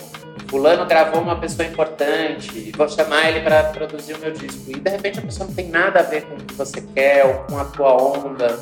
fulano 0.47 0.87
gravou 0.87 1.21
uma 1.21 1.39
pessoa 1.39 1.67
importante, 1.67 2.71
vou 2.75 2.89
chamar 2.89 3.29
ele 3.29 3.41
para 3.41 3.65
produzir 3.65 4.13
o 4.13 4.19
meu 4.19 4.31
disco. 4.31 4.71
E, 4.71 4.79
de 4.79 4.89
repente, 4.89 5.19
a 5.19 5.21
pessoa 5.21 5.47
não 5.47 5.53
tem 5.53 5.69
nada 5.69 5.99
a 5.99 6.03
ver 6.03 6.23
com 6.23 6.33
o 6.33 6.37
que 6.37 6.55
você 6.55 6.81
quer 6.81 7.25
ou 7.25 7.33
com 7.45 7.59
a 7.59 7.65
tua 7.65 7.93
onda. 7.93 8.59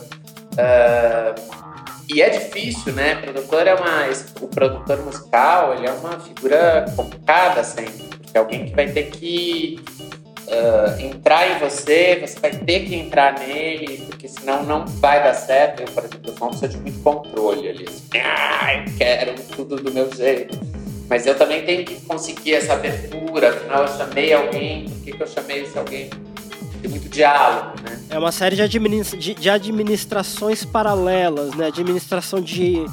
Uh, 0.54 1.63
e 2.10 2.22
é 2.22 2.30
difícil, 2.30 2.94
né? 2.94 3.16
O 3.16 3.22
produtor 3.22 3.68
é 3.68 3.76
uma, 3.76 4.10
o 4.42 4.48
produtor 4.48 5.06
musical, 5.06 5.74
ele 5.76 5.88
é 5.88 5.92
uma 5.92 6.20
figura 6.20 6.86
complicada 6.96 7.64
sempre, 7.64 8.04
porque 8.18 8.38
é 8.38 8.40
alguém 8.40 8.66
que 8.66 8.76
vai 8.76 8.92
ter 8.92 9.04
que 9.12 9.80
uh, 10.48 11.02
entrar 11.02 11.50
em 11.50 11.60
você, 11.60 12.20
você 12.20 12.40
vai 12.40 12.52
ter 12.52 12.82
que 12.82 12.96
entrar 12.96 13.40
nele, 13.40 14.06
porque 14.08 14.28
senão 14.28 14.64
não 14.64 14.86
vai 14.86 15.24
dar 15.24 15.34
certo. 15.34 15.82
Eu, 15.82 15.88
por 15.88 16.04
exemplo, 16.04 16.34
uma 16.40 16.50
pessoa 16.50 16.70
de 16.70 16.78
muito 16.78 17.02
controle 17.02 17.70
ali, 17.70 17.86
assim, 17.88 18.22
ah, 18.24 18.84
eu 18.86 18.98
quero 18.98 19.34
tudo 19.56 19.78
do 19.78 19.92
meu 19.92 20.14
jeito. 20.14 20.60
Mas 21.10 21.26
eu 21.26 21.36
também 21.38 21.64
tenho 21.64 21.86
que 21.86 22.02
conseguir 22.02 22.56
essa 22.56 22.74
abertura, 22.74 23.50
afinal 23.50 23.84
eu 23.84 23.88
chamei 23.90 24.34
alguém, 24.34 24.86
por 24.86 25.04
que, 25.04 25.12
que 25.12 25.24
eu 25.24 25.28
chamei 25.28 25.64
esse 25.64 25.78
alguém? 25.78 26.10
Tem 26.84 26.92
muito 26.92 27.08
diálogo, 27.08 27.76
né? 27.82 27.98
É 28.10 28.20
uma 28.20 28.32
série 28.32 28.58
de, 28.58 28.62
administra 28.62 29.18
de, 29.18 29.34
de 29.34 29.50
administrações 29.50 30.66
paralelas, 30.66 31.56
né? 31.56 31.68
Administração 31.68 32.42
de, 32.42 32.86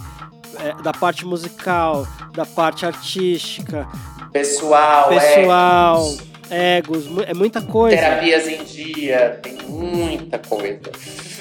é, 0.60 0.82
da 0.82 0.92
parte 0.92 1.26
musical, 1.26 2.06
da 2.32 2.46
parte 2.46 2.86
artística. 2.86 3.88
Pessoal, 4.32 5.08
pessoal, 5.08 6.06
egos, 6.48 7.06
egos 7.06 7.24
é 7.26 7.34
muita 7.34 7.60
coisa. 7.60 7.96
Terapias 7.96 8.46
em 8.46 8.62
dia, 8.62 9.40
tem 9.42 9.58
muita 9.68 10.38
coisa. 10.38 10.80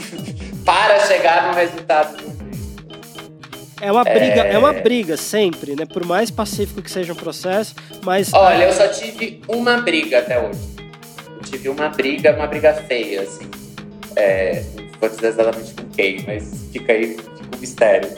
Para 0.66 1.00
chegar 1.06 1.47
no 1.47 1.54
resultado 1.54 2.39
é 3.82 3.91
uma 3.91 4.04
briga, 4.04 4.41
é... 4.41 4.54
é... 4.54 4.58
uma 4.58 4.74
briga 4.74 5.16
sempre, 5.16 5.76
né? 5.76 5.86
Por 5.86 6.06
mais 6.06 6.30
pacífico 6.30 6.82
que 6.82 6.91
seja 6.91 7.14
um 7.14 7.16
processo, 7.16 7.76
mas 8.04 8.34
Olha, 8.34 8.66
eu 8.66 8.74
só 8.74 8.88
tive 8.88 9.41
uma 9.47 9.78
briga 9.78 10.20
até 10.20 10.38
hoje 10.38 10.79
tive 11.50 11.70
uma 11.70 11.89
briga, 11.89 12.34
uma 12.36 12.47
briga 12.47 12.74
feia, 12.74 13.22
assim. 13.22 13.50
É, 14.16 14.64
não 14.76 15.00
vou 15.00 15.10
dizer 15.10 15.28
exatamente 15.28 15.74
com 15.74 15.89
quem, 15.89 16.24
mas 16.26 16.68
fica 16.72 16.93
aí, 16.93 17.18
fica 17.18 17.56
um 17.56 17.60
mistério. 17.60 18.10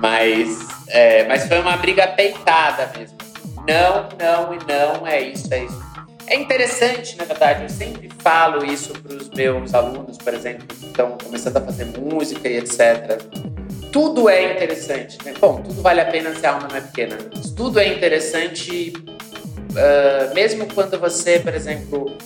Mas, 0.00 0.58
é, 0.88 1.24
mas 1.24 1.46
foi 1.46 1.60
uma 1.60 1.76
briga 1.76 2.06
peitada 2.08 2.90
mesmo. 2.96 3.16
Não, 3.66 4.08
não 4.18 4.54
e 4.54 4.58
não, 4.58 5.06
é 5.06 5.20
isso, 5.20 5.52
é 5.52 5.64
isso. 5.64 5.86
É 6.28 6.36
interessante, 6.36 7.16
na 7.16 7.24
verdade, 7.24 7.62
eu 7.64 7.68
sempre 7.68 8.10
falo 8.18 8.64
isso 8.64 8.92
para 8.94 9.16
os 9.16 9.30
meus 9.30 9.74
alunos, 9.74 10.18
por 10.18 10.34
exemplo, 10.34 10.66
que 10.66 10.86
estão 10.86 11.16
começando 11.22 11.56
a 11.56 11.60
fazer 11.60 11.84
música 11.84 12.48
e 12.48 12.58
etc. 12.58 13.22
tudo 13.92 14.28
é 14.28 14.52
interessante. 14.54 15.18
Né? 15.24 15.34
Bom, 15.40 15.62
tudo 15.62 15.80
vale 15.82 16.00
a 16.00 16.06
pena 16.06 16.34
se 16.34 16.44
a 16.44 16.52
alma 16.52 16.66
não 16.68 16.76
é 16.76 16.80
pequena. 16.80 17.16
Tudo 17.56 17.78
é 17.78 17.86
interessante, 17.86 18.92
uh, 18.96 20.34
mesmo 20.34 20.66
quando 20.74 20.98
você, 20.98 21.38
por 21.38 21.54
exemplo, 21.54 22.16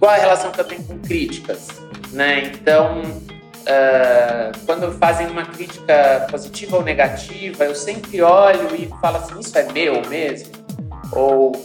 igual 0.00 0.14
a 0.14 0.16
relação 0.16 0.50
que 0.50 0.58
eu 0.58 0.64
tenho 0.64 0.82
com 0.84 0.98
críticas, 0.98 1.68
né? 2.10 2.44
Então, 2.44 3.02
uh, 3.02 4.58
quando 4.64 4.90
fazem 4.98 5.26
uma 5.26 5.44
crítica 5.44 6.26
positiva 6.30 6.78
ou 6.78 6.82
negativa, 6.82 7.66
eu 7.66 7.74
sempre 7.74 8.22
olho 8.22 8.74
e 8.74 8.88
falo 8.98 9.18
assim, 9.18 9.38
isso 9.38 9.58
é 9.58 9.70
meu 9.70 10.00
mesmo? 10.08 10.52
Ou 11.12 11.54
uh, 11.54 11.62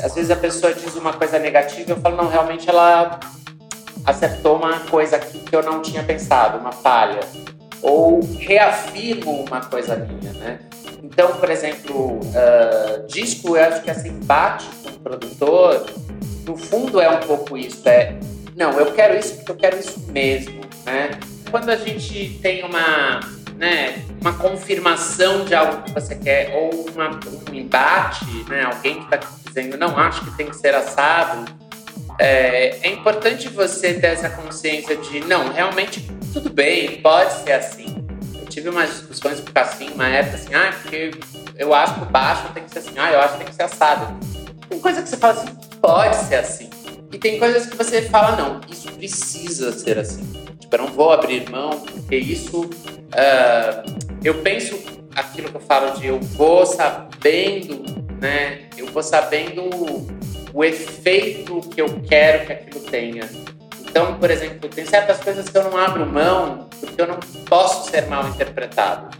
às 0.00 0.14
vezes 0.14 0.30
a 0.30 0.36
pessoa 0.36 0.72
diz 0.72 0.94
uma 0.94 1.12
coisa 1.12 1.40
negativa, 1.40 1.90
eu 1.90 1.96
falo, 1.96 2.16
não, 2.16 2.28
realmente 2.28 2.70
ela 2.70 3.18
acertou 4.06 4.56
uma 4.56 4.78
coisa 4.78 5.16
aqui 5.16 5.40
que 5.40 5.56
eu 5.56 5.62
não 5.64 5.82
tinha 5.82 6.04
pensado, 6.04 6.58
uma 6.58 6.70
falha. 6.70 7.18
Ou 7.82 8.20
reafirmo 8.38 9.44
uma 9.44 9.60
coisa 9.60 9.96
minha, 9.96 10.32
né? 10.34 10.60
Então, 11.02 11.32
por 11.32 11.50
exemplo, 11.50 12.20
uh, 12.20 13.06
disco, 13.08 13.56
eu 13.56 13.64
acho 13.64 13.82
que 13.82 13.90
esse 13.90 14.08
embate 14.08 14.66
com 14.84 14.90
o 14.90 14.98
produtor, 15.00 15.84
no 16.48 16.56
fundo 16.56 17.00
é 17.00 17.10
um 17.10 17.20
pouco 17.20 17.56
isso, 17.56 17.86
é 17.86 18.18
não, 18.56 18.72
eu 18.72 18.92
quero 18.92 19.16
isso 19.16 19.36
porque 19.36 19.52
eu 19.52 19.56
quero 19.56 19.78
isso 19.78 20.00
mesmo, 20.08 20.62
né? 20.84 21.10
Quando 21.50 21.68
a 21.70 21.76
gente 21.76 22.40
tem 22.42 22.64
uma, 22.64 23.20
né, 23.56 24.02
uma 24.20 24.32
confirmação 24.32 25.44
de 25.44 25.54
algo 25.54 25.82
que 25.82 25.92
você 25.92 26.16
quer 26.16 26.52
ou 26.54 26.88
uma, 26.90 27.20
um 27.50 27.54
embate, 27.54 28.24
né, 28.48 28.64
alguém 28.64 28.96
que 28.96 29.14
está 29.14 29.20
dizendo 29.46 29.76
não 29.76 29.96
acho 29.96 30.24
que 30.24 30.36
tem 30.36 30.48
que 30.48 30.56
ser 30.56 30.74
assado, 30.74 31.44
é, 32.18 32.78
é 32.82 32.90
importante 32.90 33.48
você 33.48 33.94
ter 33.94 34.08
essa 34.08 34.28
consciência 34.30 34.96
de 34.96 35.20
não, 35.20 35.52
realmente 35.52 36.10
tudo 36.32 36.50
bem, 36.50 37.00
pode 37.00 37.32
ser 37.44 37.52
assim. 37.52 38.04
Eu 38.34 38.46
tive 38.46 38.70
umas 38.70 38.90
discussões 38.90 39.40
com 39.40 39.50
o 39.50 39.52
Cassim 39.52 39.90
uma 39.90 40.08
época 40.08 40.36
assim, 40.36 40.54
ah, 40.54 40.74
porque 40.82 41.12
eu 41.56 41.72
acho 41.72 41.94
que 41.94 42.02
o 42.02 42.06
baixo 42.06 42.42
tem 42.52 42.64
que 42.64 42.70
ser 42.70 42.80
assim, 42.80 42.98
ah, 42.98 43.12
eu 43.12 43.20
acho 43.20 43.32
que 43.34 43.38
tem 43.38 43.46
que 43.46 43.54
ser 43.54 43.62
assado. 43.62 44.18
Tem 44.68 44.80
coisa 44.80 45.00
que 45.00 45.08
você 45.08 45.16
fala 45.16 45.34
assim, 45.34 45.67
pode 45.80 46.16
ser 46.16 46.36
assim. 46.36 46.70
E 47.12 47.18
tem 47.18 47.38
coisas 47.38 47.66
que 47.66 47.76
você 47.76 48.02
fala, 48.02 48.36
não, 48.36 48.60
isso 48.68 48.90
precisa 48.92 49.72
ser 49.72 49.98
assim. 49.98 50.22
Tipo, 50.58 50.76
eu 50.76 50.78
não 50.78 50.88
vou 50.88 51.12
abrir 51.12 51.48
mão, 51.50 51.80
porque 51.80 52.16
isso. 52.16 52.60
Uh, 52.60 54.08
eu 54.22 54.34
penso 54.42 54.78
aquilo 55.14 55.48
que 55.48 55.56
eu 55.56 55.60
falo 55.60 55.98
de 55.98 56.06
eu 56.06 56.20
vou 56.20 56.66
sabendo, 56.66 57.82
né? 58.20 58.68
Eu 58.76 58.86
vou 58.88 59.02
sabendo 59.02 59.70
o 60.52 60.64
efeito 60.64 61.60
que 61.60 61.80
eu 61.80 62.00
quero 62.06 62.46
que 62.46 62.52
aquilo 62.52 62.80
tenha. 62.80 63.28
Então, 63.80 64.18
por 64.18 64.30
exemplo, 64.30 64.68
tem 64.68 64.84
certas 64.84 65.18
coisas 65.18 65.48
que 65.48 65.56
eu 65.56 65.64
não 65.64 65.76
abro 65.78 66.04
mão 66.04 66.68
porque 66.78 67.00
eu 67.00 67.06
não 67.06 67.18
posso 67.46 67.90
ser 67.90 68.06
mal 68.06 68.28
interpretado. 68.28 69.16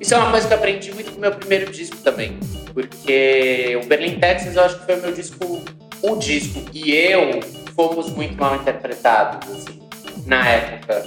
Isso 0.00 0.14
é 0.14 0.16
uma 0.16 0.30
coisa 0.30 0.46
que 0.46 0.52
eu 0.52 0.58
aprendi 0.58 0.92
muito 0.92 1.10
com 1.10 1.18
o 1.18 1.20
meu 1.20 1.32
primeiro 1.32 1.70
disco 1.72 1.96
também, 1.98 2.38
porque 2.72 3.78
o 3.82 3.86
Berlin, 3.86 4.18
Texas, 4.18 4.54
eu 4.54 4.62
acho 4.62 4.78
que 4.78 4.86
foi 4.86 4.96
o 4.96 5.02
meu 5.02 5.12
disco 5.12 5.60
o 6.02 6.16
disco 6.16 6.62
e 6.72 6.92
eu 6.92 7.40
fomos 7.74 8.10
muito 8.10 8.36
mal 8.36 8.56
interpretados, 8.56 9.48
assim, 9.50 9.80
na 10.26 10.46
época. 10.48 11.04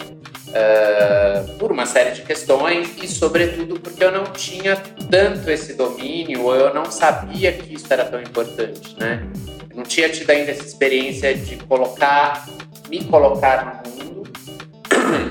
Uh, 0.51 1.53
por 1.53 1.71
uma 1.71 1.85
série 1.85 2.11
de 2.11 2.23
questões 2.23 2.89
e, 3.01 3.07
sobretudo, 3.07 3.79
porque 3.79 4.03
eu 4.03 4.11
não 4.11 4.25
tinha 4.25 4.75
tanto 5.09 5.49
esse 5.49 5.75
domínio 5.75 6.43
ou 6.43 6.53
eu 6.53 6.73
não 6.73 6.91
sabia 6.91 7.53
que 7.53 7.73
isso 7.73 7.85
era 7.89 8.03
tão 8.03 8.21
importante, 8.21 8.97
né? 8.99 9.25
Eu 9.69 9.77
não 9.77 9.83
tinha 9.83 10.09
tido 10.09 10.29
ainda 10.29 10.51
essa 10.51 10.65
experiência 10.65 11.33
de 11.33 11.55
colocar, 11.55 12.45
me 12.89 13.01
colocar 13.05 13.81
no 13.85 14.03
mundo 14.03 14.23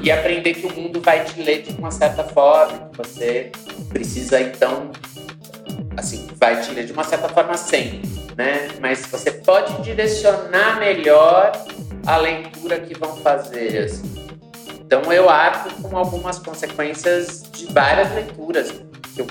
e 0.00 0.10
aprender 0.10 0.54
que 0.54 0.66
o 0.66 0.74
mundo 0.74 1.02
vai 1.02 1.22
te 1.22 1.38
ler 1.42 1.64
de 1.64 1.78
uma 1.78 1.90
certa 1.90 2.24
forma, 2.24 2.88
que 2.90 2.96
você 2.96 3.52
precisa, 3.90 4.40
então, 4.40 4.90
assim, 5.98 6.28
vai 6.36 6.62
te 6.62 6.70
ler 6.70 6.86
de 6.86 6.92
uma 6.92 7.04
certa 7.04 7.28
forma 7.28 7.58
sempre 7.58 8.19
né? 8.40 8.68
Mas 8.80 9.04
você 9.04 9.30
pode 9.30 9.82
direcionar 9.82 10.80
melhor 10.80 11.52
a 12.06 12.16
leitura 12.16 12.80
que 12.80 12.98
vão 12.98 13.14
fazer, 13.16 13.84
assim. 13.84 14.30
Então 14.80 15.12
eu 15.12 15.28
arco 15.28 15.82
com 15.82 15.94
algumas 15.94 16.38
consequências 16.38 17.42
de 17.52 17.66
várias 17.66 18.10
leituras 18.14 18.72
que 19.14 19.20
eu 19.20 19.26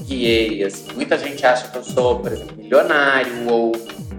guiei, 0.00 0.62
assim. 0.62 0.92
Muita 0.92 1.16
gente 1.16 1.44
acha 1.46 1.68
que 1.68 1.78
eu 1.78 1.82
sou, 1.82 2.20
por 2.20 2.32
exemplo, 2.32 2.54
milionário 2.54 3.50
ou 3.50 3.72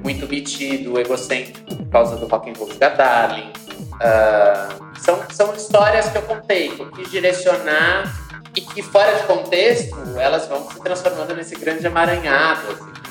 muito 0.03 0.27
metido, 0.27 0.99
egocêntrico 0.99 1.75
por 1.75 1.89
causa 1.89 2.15
do 2.15 2.25
rock 2.25 2.49
and 2.49 2.53
roll 2.57 2.69
Darling. 2.97 3.53
Uh, 3.93 4.99
são, 4.99 5.19
são 5.29 5.53
histórias 5.53 6.09
que 6.09 6.17
eu 6.17 6.23
contei, 6.23 6.69
que 6.69 6.79
eu 6.79 6.89
quis 6.89 7.11
direcionar 7.11 8.11
e 8.57 8.61
que 8.61 8.81
fora 8.81 9.13
de 9.19 9.23
contexto 9.27 9.95
elas 10.17 10.47
vão 10.47 10.67
se 10.71 10.81
transformando 10.81 11.35
nesse 11.35 11.55
grande 11.55 11.85
amaranhado, 11.85 12.61
assim. 12.71 13.10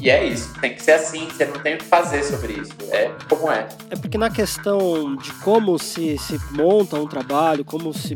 E 0.00 0.10
é 0.10 0.24
isso, 0.24 0.52
tem 0.60 0.74
que 0.74 0.82
ser 0.82 0.92
assim, 0.92 1.26
você 1.26 1.46
não 1.46 1.58
tem 1.60 1.74
o 1.74 1.78
que 1.78 1.84
fazer 1.84 2.22
sobre 2.22 2.54
isso. 2.54 2.72
É 2.90 3.10
como 3.28 3.50
é. 3.50 3.68
É 3.90 3.96
porque 3.96 4.18
na 4.18 4.30
questão 4.30 5.16
de 5.16 5.32
como 5.34 5.78
se, 5.78 6.18
se 6.18 6.38
monta 6.52 6.96
um 6.96 7.06
trabalho, 7.06 7.64
como 7.64 7.92
se 7.92 8.14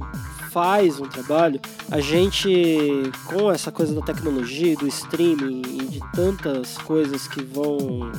faz 0.51 1.01
um 1.01 1.07
trabalho, 1.07 1.61
a 1.91 2.01
gente, 2.01 2.51
com 3.27 3.51
essa 3.51 3.71
coisa 3.71 3.95
da 3.95 4.03
tecnologia, 4.03 4.77
do 4.77 4.87
streaming 4.89 5.63
e 5.65 5.85
de 5.87 6.01
tantas 6.13 6.77
coisas 6.79 7.27
que 7.29 7.43
vão 7.43 8.11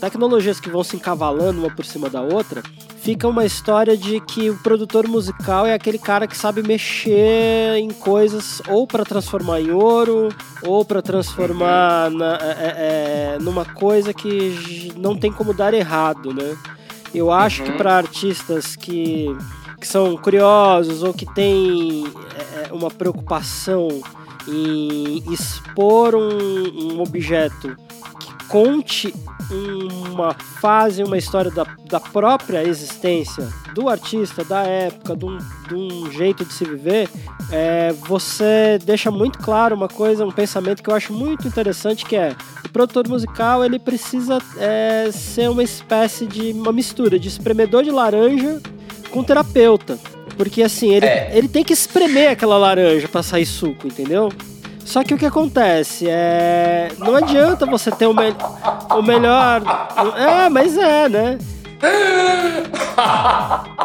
tecnologias 0.00 0.60
que 0.60 0.70
vão 0.70 0.84
se 0.84 0.96
encavalando 0.96 1.60
uma 1.60 1.70
por 1.70 1.84
cima 1.84 2.08
da 2.08 2.20
outra, 2.20 2.62
fica 2.98 3.28
uma 3.28 3.44
história 3.44 3.96
de 3.96 4.20
que 4.20 4.50
o 4.50 4.56
produtor 4.58 5.06
musical 5.08 5.66
é 5.66 5.74
aquele 5.74 5.98
cara 5.98 6.26
que 6.26 6.36
sabe 6.36 6.62
mexer 6.62 7.76
em 7.76 7.90
coisas 7.90 8.60
ou 8.68 8.86
para 8.86 9.04
transformar 9.04 9.60
em 9.60 9.70
ouro 9.70 10.28
ou 10.62 10.84
para 10.84 11.00
transformar 11.00 12.10
na, 12.10 12.36
é, 12.36 12.46
é, 12.46 13.34
é, 13.34 13.38
numa 13.40 13.64
coisa 13.64 14.12
que 14.12 14.92
não 14.96 15.16
tem 15.16 15.32
como 15.32 15.54
dar 15.54 15.72
errado, 15.72 16.32
né? 16.34 16.56
Eu 17.14 17.30
acho 17.30 17.62
uhum. 17.62 17.70
que 17.70 17.78
para 17.78 17.96
artistas 17.96 18.76
que, 18.76 19.26
que 19.80 19.86
são 19.86 20.16
curiosos 20.16 21.02
ou 21.02 21.14
que 21.14 21.26
têm 21.32 22.04
é, 22.34 22.68
é, 22.68 22.72
uma 22.72 22.90
preocupação 22.90 23.88
em 24.48 25.22
expor 25.32 26.14
um, 26.14 26.94
um 26.94 27.00
objeto 27.00 27.76
conte 28.48 29.12
uma 29.50 30.34
fase, 30.60 31.02
uma 31.02 31.16
história 31.16 31.50
da, 31.50 31.64
da 31.88 32.00
própria 32.00 32.62
existência 32.62 33.48
do 33.74 33.88
artista, 33.88 34.42
da 34.42 34.62
época, 34.62 35.16
de 35.16 35.24
um, 35.24 35.38
de 35.68 35.74
um 35.74 36.10
jeito 36.10 36.44
de 36.44 36.52
se 36.52 36.64
viver, 36.64 37.08
é, 37.50 37.92
você 37.92 38.78
deixa 38.84 39.10
muito 39.10 39.38
claro 39.38 39.76
uma 39.76 39.88
coisa, 39.88 40.26
um 40.26 40.32
pensamento 40.32 40.82
que 40.82 40.90
eu 40.90 40.94
acho 40.94 41.12
muito 41.12 41.46
interessante, 41.46 42.04
que 42.04 42.16
é 42.16 42.34
o 42.64 42.68
produtor 42.68 43.08
musical 43.08 43.64
ele 43.64 43.78
precisa 43.78 44.38
é, 44.58 45.10
ser 45.12 45.48
uma 45.48 45.62
espécie 45.62 46.26
de 46.26 46.52
uma 46.52 46.72
mistura 46.72 47.18
de 47.18 47.28
espremedor 47.28 47.84
de 47.84 47.90
laranja 47.90 48.60
com 49.10 49.22
terapeuta. 49.22 49.98
Porque 50.36 50.62
assim, 50.62 50.92
ele, 50.92 51.06
é. 51.06 51.30
ele 51.34 51.48
tem 51.48 51.64
que 51.64 51.72
espremer 51.72 52.30
aquela 52.30 52.58
laranja 52.58 53.08
para 53.08 53.22
sair 53.22 53.46
suco, 53.46 53.86
entendeu? 53.86 54.28
Só 54.86 55.02
que 55.02 55.12
o 55.12 55.18
que 55.18 55.26
acontece 55.26 56.08
é. 56.08 56.88
Não 56.98 57.16
adianta 57.16 57.66
você 57.66 57.90
ter 57.90 58.06
o, 58.06 58.14
me... 58.14 58.34
o 58.90 59.02
melhor. 59.02 59.60
É, 60.16 60.48
mas 60.48 60.78
é, 60.78 61.08
né? 61.08 61.38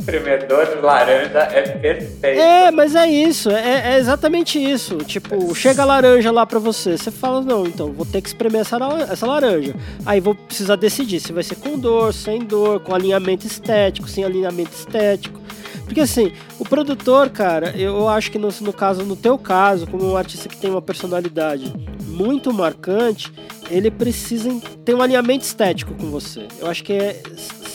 Espremedor 0.00 0.66
de 0.66 0.80
laranja 0.80 1.38
é 1.38 1.62
perfeito. 1.62 2.40
É, 2.40 2.70
mas 2.70 2.94
é 2.94 3.08
isso, 3.08 3.50
é, 3.50 3.94
é, 3.94 3.98
exatamente 3.98 4.56
isso. 4.56 4.98
Tipo, 4.98 5.52
chega 5.54 5.82
a 5.82 5.84
laranja 5.84 6.30
lá 6.30 6.46
pra 6.46 6.60
você, 6.60 6.96
você 6.96 7.10
fala, 7.10 7.40
não, 7.40 7.66
então 7.66 7.92
vou 7.92 8.06
ter 8.06 8.20
que 8.20 8.28
espremer 8.28 8.60
essa, 8.60 8.78
essa 9.10 9.26
laranja. 9.26 9.74
Aí 10.04 10.20
vou 10.20 10.34
precisar 10.34 10.76
decidir 10.76 11.18
se 11.18 11.32
vai 11.32 11.42
ser 11.42 11.56
com 11.56 11.76
dor, 11.76 12.12
sem 12.12 12.40
dor, 12.40 12.80
com 12.80 12.94
alinhamento 12.94 13.46
estético, 13.46 14.08
sem 14.08 14.24
alinhamento 14.24 14.72
estético. 14.72 15.45
Porque 15.86 16.00
assim, 16.00 16.32
o 16.58 16.64
produtor, 16.64 17.30
cara, 17.30 17.70
eu 17.76 18.08
acho 18.08 18.30
que 18.30 18.38
no, 18.38 18.48
no 18.60 18.72
caso, 18.72 19.04
no 19.04 19.14
teu 19.14 19.38
caso, 19.38 19.86
como 19.86 20.04
um 20.04 20.16
artista 20.16 20.48
que 20.48 20.56
tem 20.56 20.68
uma 20.68 20.82
personalidade 20.82 21.72
muito 22.04 22.52
marcante, 22.52 23.32
ele 23.70 23.90
precisa 23.90 24.50
ter 24.84 24.94
um 24.94 25.00
alinhamento 25.00 25.44
estético 25.44 25.94
com 25.94 26.10
você. 26.10 26.48
Eu 26.58 26.66
acho 26.66 26.82
que 26.82 26.92
é. 26.92 27.22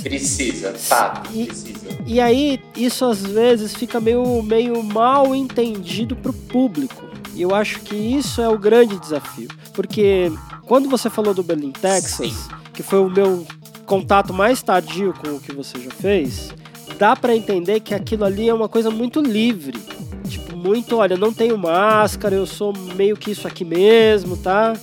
Precisa, 0.04 0.74
tá, 0.90 1.24
e, 1.34 1.46
precisa. 1.46 1.88
E 2.06 2.20
aí, 2.20 2.60
isso 2.76 3.06
às 3.06 3.22
vezes 3.22 3.74
fica 3.74 4.02
meio, 4.02 4.44
meio 4.44 4.84
mal 4.84 5.34
entendido 5.34 6.16
pro 6.16 6.34
público. 6.34 7.10
E 7.34 7.42
eu 7.42 7.56
acho 7.56 7.80
que 7.82 7.96
isso 7.96 8.42
é 8.42 8.50
o 8.50 8.58
grande 8.58 9.00
desafio. 9.00 9.48
Porque 9.74 10.32
quando 10.66 10.90
você 10.90 11.10
falou 11.10 11.34
do 11.34 11.44
Berlin, 11.44 11.72
Texas, 11.72 12.32
Sim. 12.32 12.56
que 12.74 12.84
foi 12.84 13.00
o 13.00 13.10
meu 13.10 13.46
contato 13.86 14.34
mais 14.34 14.62
tardio 14.62 15.14
com 15.14 15.36
o 15.36 15.40
que 15.40 15.54
você 15.54 15.80
já 15.80 15.92
fez, 15.92 16.54
dá 16.98 17.16
para 17.16 17.36
entender 17.36 17.80
que 17.80 17.94
aquilo 17.94 18.26
ali 18.26 18.50
é 18.50 18.54
uma 18.54 18.70
coisa 18.70 18.90
muito 18.90 19.22
livre. 19.22 19.80
Tipo, 20.28 20.56
muito, 20.56 20.98
olha, 20.98 21.18
não 21.18 21.34
tenho 21.34 21.58
máscara, 21.58 22.36
eu 22.36 22.46
sou 22.46 22.74
meio 22.96 23.18
que 23.18 23.32
isso 23.32 23.48
aqui 23.48 23.66
mesmo, 23.66 24.38
tá? 24.38 24.74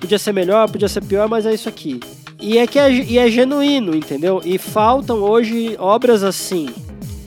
Podia 0.00 0.18
ser 0.18 0.32
melhor, 0.32 0.70
podia 0.70 0.88
ser 0.88 1.02
pior, 1.02 1.28
mas 1.28 1.46
é 1.46 1.54
isso 1.54 1.68
aqui. 1.68 2.00
E 2.40 2.58
é 2.58 2.66
que 2.66 2.78
é, 2.78 2.90
e 2.92 3.18
é 3.18 3.30
genuíno, 3.30 3.94
entendeu? 3.94 4.40
E 4.44 4.58
faltam 4.58 5.18
hoje 5.18 5.76
obras 5.78 6.22
assim, 6.22 6.68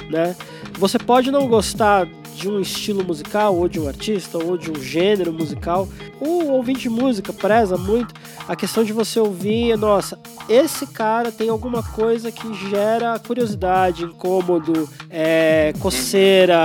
né? 0.09 0.35
você 0.81 0.97
pode 0.97 1.29
não 1.29 1.47
gostar 1.47 2.07
de 2.35 2.49
um 2.49 2.59
estilo 2.59 3.03
musical, 3.03 3.55
ou 3.55 3.67
de 3.67 3.79
um 3.79 3.87
artista, 3.87 4.37
ou 4.37 4.57
de 4.57 4.71
um 4.71 4.81
gênero 4.81 5.31
musical. 5.31 5.87
O 6.19 6.51
ouvinte 6.51 6.81
de 6.81 6.89
música 6.89 7.31
preza 7.31 7.77
muito 7.77 8.13
a 8.47 8.55
questão 8.55 8.83
de 8.83 8.91
você 8.91 9.19
ouvir, 9.19 9.77
nossa, 9.77 10.17
esse 10.49 10.85
cara 10.85 11.31
tem 11.31 11.49
alguma 11.49 11.81
coisa 11.81 12.31
que 12.31 12.53
gera 12.69 13.17
curiosidade, 13.19 14.03
incômodo, 14.03 14.89
é, 15.09 15.73
coceira, 15.79 16.57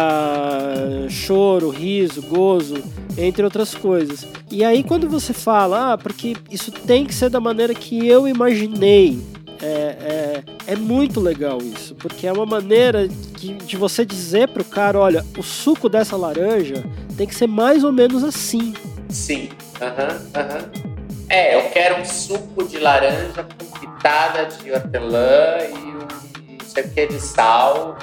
choro, 1.08 1.70
riso, 1.70 2.22
gozo, 2.22 2.82
entre 3.16 3.44
outras 3.44 3.74
coisas. 3.74 4.26
E 4.50 4.64
aí 4.64 4.82
quando 4.82 5.08
você 5.08 5.32
fala, 5.32 5.92
ah, 5.92 5.98
porque 5.98 6.36
isso 6.50 6.70
tem 6.70 7.04
que 7.04 7.14
ser 7.14 7.30
da 7.30 7.40
maneira 7.40 7.74
que 7.74 8.06
eu 8.06 8.26
imaginei, 8.26 9.20
é, 9.60 9.66
é, 9.66 10.72
é, 10.72 10.76
muito 10.76 11.20
legal 11.20 11.58
isso, 11.58 11.94
porque 11.94 12.26
é 12.26 12.32
uma 12.32 12.46
maneira 12.46 13.08
de, 13.08 13.54
de 13.54 13.76
você 13.76 14.04
dizer 14.04 14.48
pro 14.48 14.64
cara, 14.64 14.98
olha, 14.98 15.24
o 15.36 15.42
suco 15.42 15.88
dessa 15.88 16.16
laranja 16.16 16.84
tem 17.16 17.26
que 17.26 17.34
ser 17.34 17.46
mais 17.46 17.84
ou 17.84 17.92
menos 17.92 18.22
assim. 18.24 18.74
Sim, 19.08 19.48
aham, 19.80 19.92
uhum, 19.92 20.30
aham. 20.34 20.58
Uhum. 20.58 20.96
É, 21.28 21.56
eu 21.56 21.70
quero 21.70 22.00
um 22.00 22.04
suco 22.04 22.64
de 22.64 22.78
laranja 22.78 23.44
com 23.44 23.78
pitada 23.80 24.44
de 24.44 24.70
hortelã 24.70 25.58
e 25.68 25.74
um 25.74 25.96
não 25.96 26.66
sei 26.66 26.84
o 26.84 26.90
que 26.90 27.06
de 27.06 27.20
sal. 27.20 27.98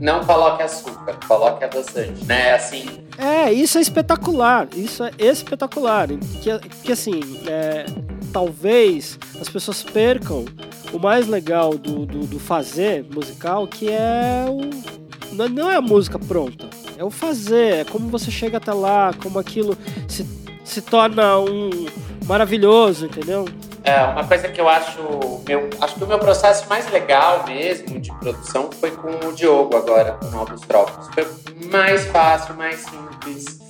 Não 0.00 0.24
coloque 0.24 0.62
açúcar, 0.62 1.18
coloque 1.26 1.64
adoçante, 1.64 2.24
né? 2.24 2.54
Assim. 2.54 3.04
É, 3.18 3.52
isso 3.52 3.78
é 3.78 3.80
espetacular. 3.80 4.68
Isso 4.76 5.02
é 5.02 5.10
espetacular. 5.18 6.06
Que, 6.40 6.58
que 6.84 6.92
assim, 6.92 7.42
é, 7.48 7.84
talvez 8.32 9.18
as 9.40 9.48
pessoas 9.48 9.82
percam 9.82 10.44
o 10.92 10.98
mais 10.98 11.26
legal 11.26 11.76
do, 11.76 12.06
do, 12.06 12.26
do 12.26 12.38
fazer 12.38 13.04
musical, 13.12 13.66
que 13.66 13.90
é 13.90 14.46
o. 14.48 15.38
Não 15.50 15.70
é 15.70 15.76
a 15.76 15.80
música 15.82 16.18
pronta, 16.18 16.68
é 16.96 17.04
o 17.04 17.10
fazer, 17.10 17.74
é 17.74 17.84
como 17.84 18.08
você 18.08 18.30
chega 18.30 18.56
até 18.56 18.72
lá, 18.72 19.12
como 19.22 19.38
aquilo 19.38 19.76
se, 20.08 20.26
se 20.64 20.80
torna 20.80 21.38
um 21.38 21.86
maravilhoso, 22.26 23.06
entendeu? 23.06 23.46
É, 23.84 24.02
uma 24.04 24.24
coisa 24.24 24.48
que 24.48 24.60
eu 24.60 24.68
acho, 24.68 25.00
meu, 25.46 25.70
acho 25.80 25.94
que 25.94 26.04
o 26.04 26.06
meu 26.06 26.18
processo 26.18 26.68
mais 26.68 26.90
legal 26.90 27.44
mesmo 27.46 27.98
de 28.00 28.12
produção 28.18 28.68
foi 28.72 28.90
com 28.90 29.28
o 29.28 29.32
Diogo 29.32 29.76
agora, 29.76 30.12
com 30.12 30.26
Novos 30.26 30.60
Trópicos. 30.62 31.08
Foi 31.14 31.26
mais 31.70 32.04
fácil, 32.06 32.54
mais 32.54 32.80
simples, 32.80 33.60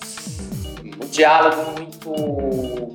o 1.01 1.07
diálogo 1.07 1.73
muito 1.73 2.88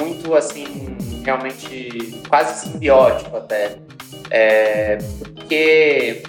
muito 0.00 0.34
assim, 0.34 0.96
realmente 1.24 2.20
quase 2.28 2.66
simbiótico 2.66 3.36
até. 3.36 3.76
É, 4.30 4.98
porque 5.18 6.22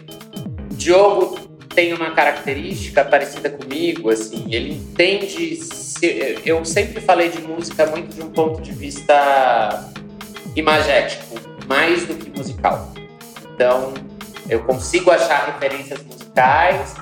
o 0.72 0.76
Diogo 0.76 1.39
tem 1.74 1.93
uma 1.93 2.11
característica 2.11 3.05
parecida 3.05 3.49
comigo, 3.49 4.09
assim, 4.09 4.45
ele 4.53 4.74
entende. 4.74 5.59
Eu 6.45 6.65
sempre 6.65 7.01
falei 7.01 7.30
de 7.30 7.41
música 7.41 7.86
muito 7.86 8.15
de 8.15 8.22
um 8.22 8.30
ponto 8.32 8.61
de 8.61 8.72
vista 8.72 9.91
imagético, 10.55 11.36
mais 11.68 12.05
do 12.05 12.15
que 12.15 12.36
musical. 12.36 12.91
Então, 13.53 13.93
eu 14.49 14.63
consigo 14.63 15.11
achar 15.11 15.45
referências 15.45 16.03
musicais, 16.03 16.95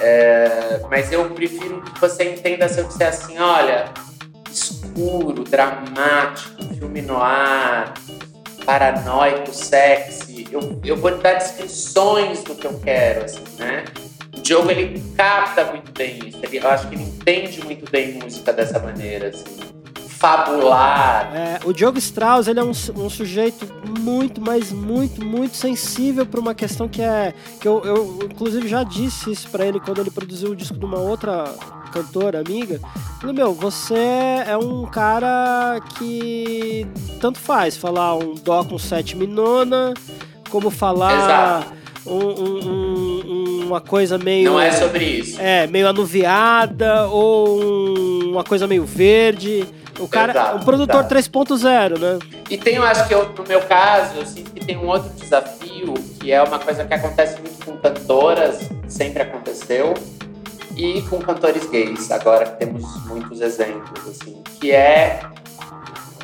é, 0.00 0.80
mas 0.90 1.12
eu 1.12 1.30
prefiro 1.30 1.82
que 1.82 2.00
você 2.00 2.30
entenda 2.30 2.68
se 2.68 2.80
eu 2.80 2.84
disser 2.84 3.08
assim, 3.08 3.38
olha, 3.38 3.84
escuro, 4.92 5.44
dramático, 5.44 6.62
filme 6.74 7.02
noir, 7.02 7.92
paranoico, 8.64 9.52
sexy. 9.52 10.46
Eu, 10.50 10.80
eu 10.84 10.96
vou 10.96 11.16
dar 11.18 11.34
descrições 11.34 12.42
do 12.44 12.54
que 12.54 12.66
eu 12.66 12.78
quero, 12.78 13.24
assim, 13.24 13.42
né? 13.58 13.84
O 14.36 14.40
Diogo, 14.40 14.70
ele 14.70 15.02
capta 15.16 15.64
muito 15.66 15.92
bem 15.92 16.18
isso. 16.28 16.38
Ele, 16.42 16.58
eu 16.58 16.68
acho 16.68 16.88
que 16.88 16.94
ele 16.94 17.04
entende 17.04 17.64
muito 17.64 17.90
bem 17.90 18.14
música 18.14 18.52
dessa 18.52 18.78
maneira, 18.78 19.28
assim 19.28 19.72
fabular. 20.22 21.34
É, 21.34 21.60
o 21.64 21.72
Diogo 21.72 21.98
Strauss 21.98 22.46
ele 22.46 22.60
é 22.60 22.62
um, 22.62 22.70
um, 22.70 23.10
sujeito 23.10 23.66
muito, 23.98 24.40
mas 24.40 24.70
muito, 24.70 25.24
muito 25.24 25.56
sensível 25.56 26.24
para 26.24 26.38
uma 26.38 26.54
questão 26.54 26.88
que 26.88 27.02
é 27.02 27.34
que 27.60 27.66
eu, 27.66 27.82
eu 27.84 28.18
inclusive 28.30 28.68
já 28.68 28.84
disse 28.84 29.32
isso 29.32 29.50
para 29.50 29.66
ele 29.66 29.80
quando 29.80 30.00
ele 30.00 30.12
produziu 30.12 30.50
o 30.50 30.56
disco 30.56 30.78
de 30.78 30.84
uma 30.84 31.00
outra 31.00 31.52
cantora 31.92 32.40
amiga. 32.40 32.80
Falei, 33.20 33.36
meu, 33.36 33.52
você 33.52 33.94
é 34.46 34.56
um 34.56 34.84
cara 34.86 35.80
que 35.98 36.86
tanto 37.20 37.38
faz 37.38 37.76
falar 37.76 38.16
um 38.16 38.34
dó 38.34 38.64
com 38.64 38.78
sétima 38.78 39.24
e 39.24 39.26
nona, 39.26 39.94
como 40.50 40.70
falar 40.70 41.72
um, 42.06 42.16
um, 42.16 43.66
uma 43.66 43.80
coisa 43.80 44.18
meio. 44.18 44.50
Não 44.50 44.60
é 44.60 44.72
sobre 44.72 45.04
isso. 45.04 45.40
É, 45.40 45.66
meio 45.66 45.88
anuviada 45.88 47.06
ou 47.08 47.60
uma 48.30 48.42
coisa 48.42 48.66
meio 48.66 48.84
verde. 48.84 49.66
O 49.98 50.08
cara, 50.08 50.32
exato, 50.32 50.56
o 50.56 50.64
produtor 50.64 51.04
3.0, 51.04 51.98
né? 51.98 52.18
E 52.50 52.56
tem, 52.56 52.76
eu 52.76 52.82
acho 52.82 53.06
que 53.06 53.14
eu, 53.14 53.28
no 53.36 53.44
meu 53.46 53.60
caso, 53.60 54.16
eu 54.16 54.26
sinto 54.26 54.50
que 54.50 54.64
tem 54.64 54.76
um 54.76 54.86
outro 54.88 55.10
desafio, 55.10 55.94
que 56.18 56.32
é 56.32 56.42
uma 56.42 56.58
coisa 56.58 56.84
que 56.84 56.94
acontece 56.94 57.38
muito 57.40 57.64
com 57.64 57.76
cantoras, 57.76 58.68
sempre 58.88 59.22
aconteceu, 59.22 59.94
e 60.82 61.00
com 61.02 61.20
cantores 61.20 61.70
gays, 61.70 62.10
agora 62.10 62.44
temos 62.44 63.06
muitos 63.06 63.40
exemplos, 63.40 64.00
assim, 64.08 64.42
que 64.58 64.72
é 64.72 65.20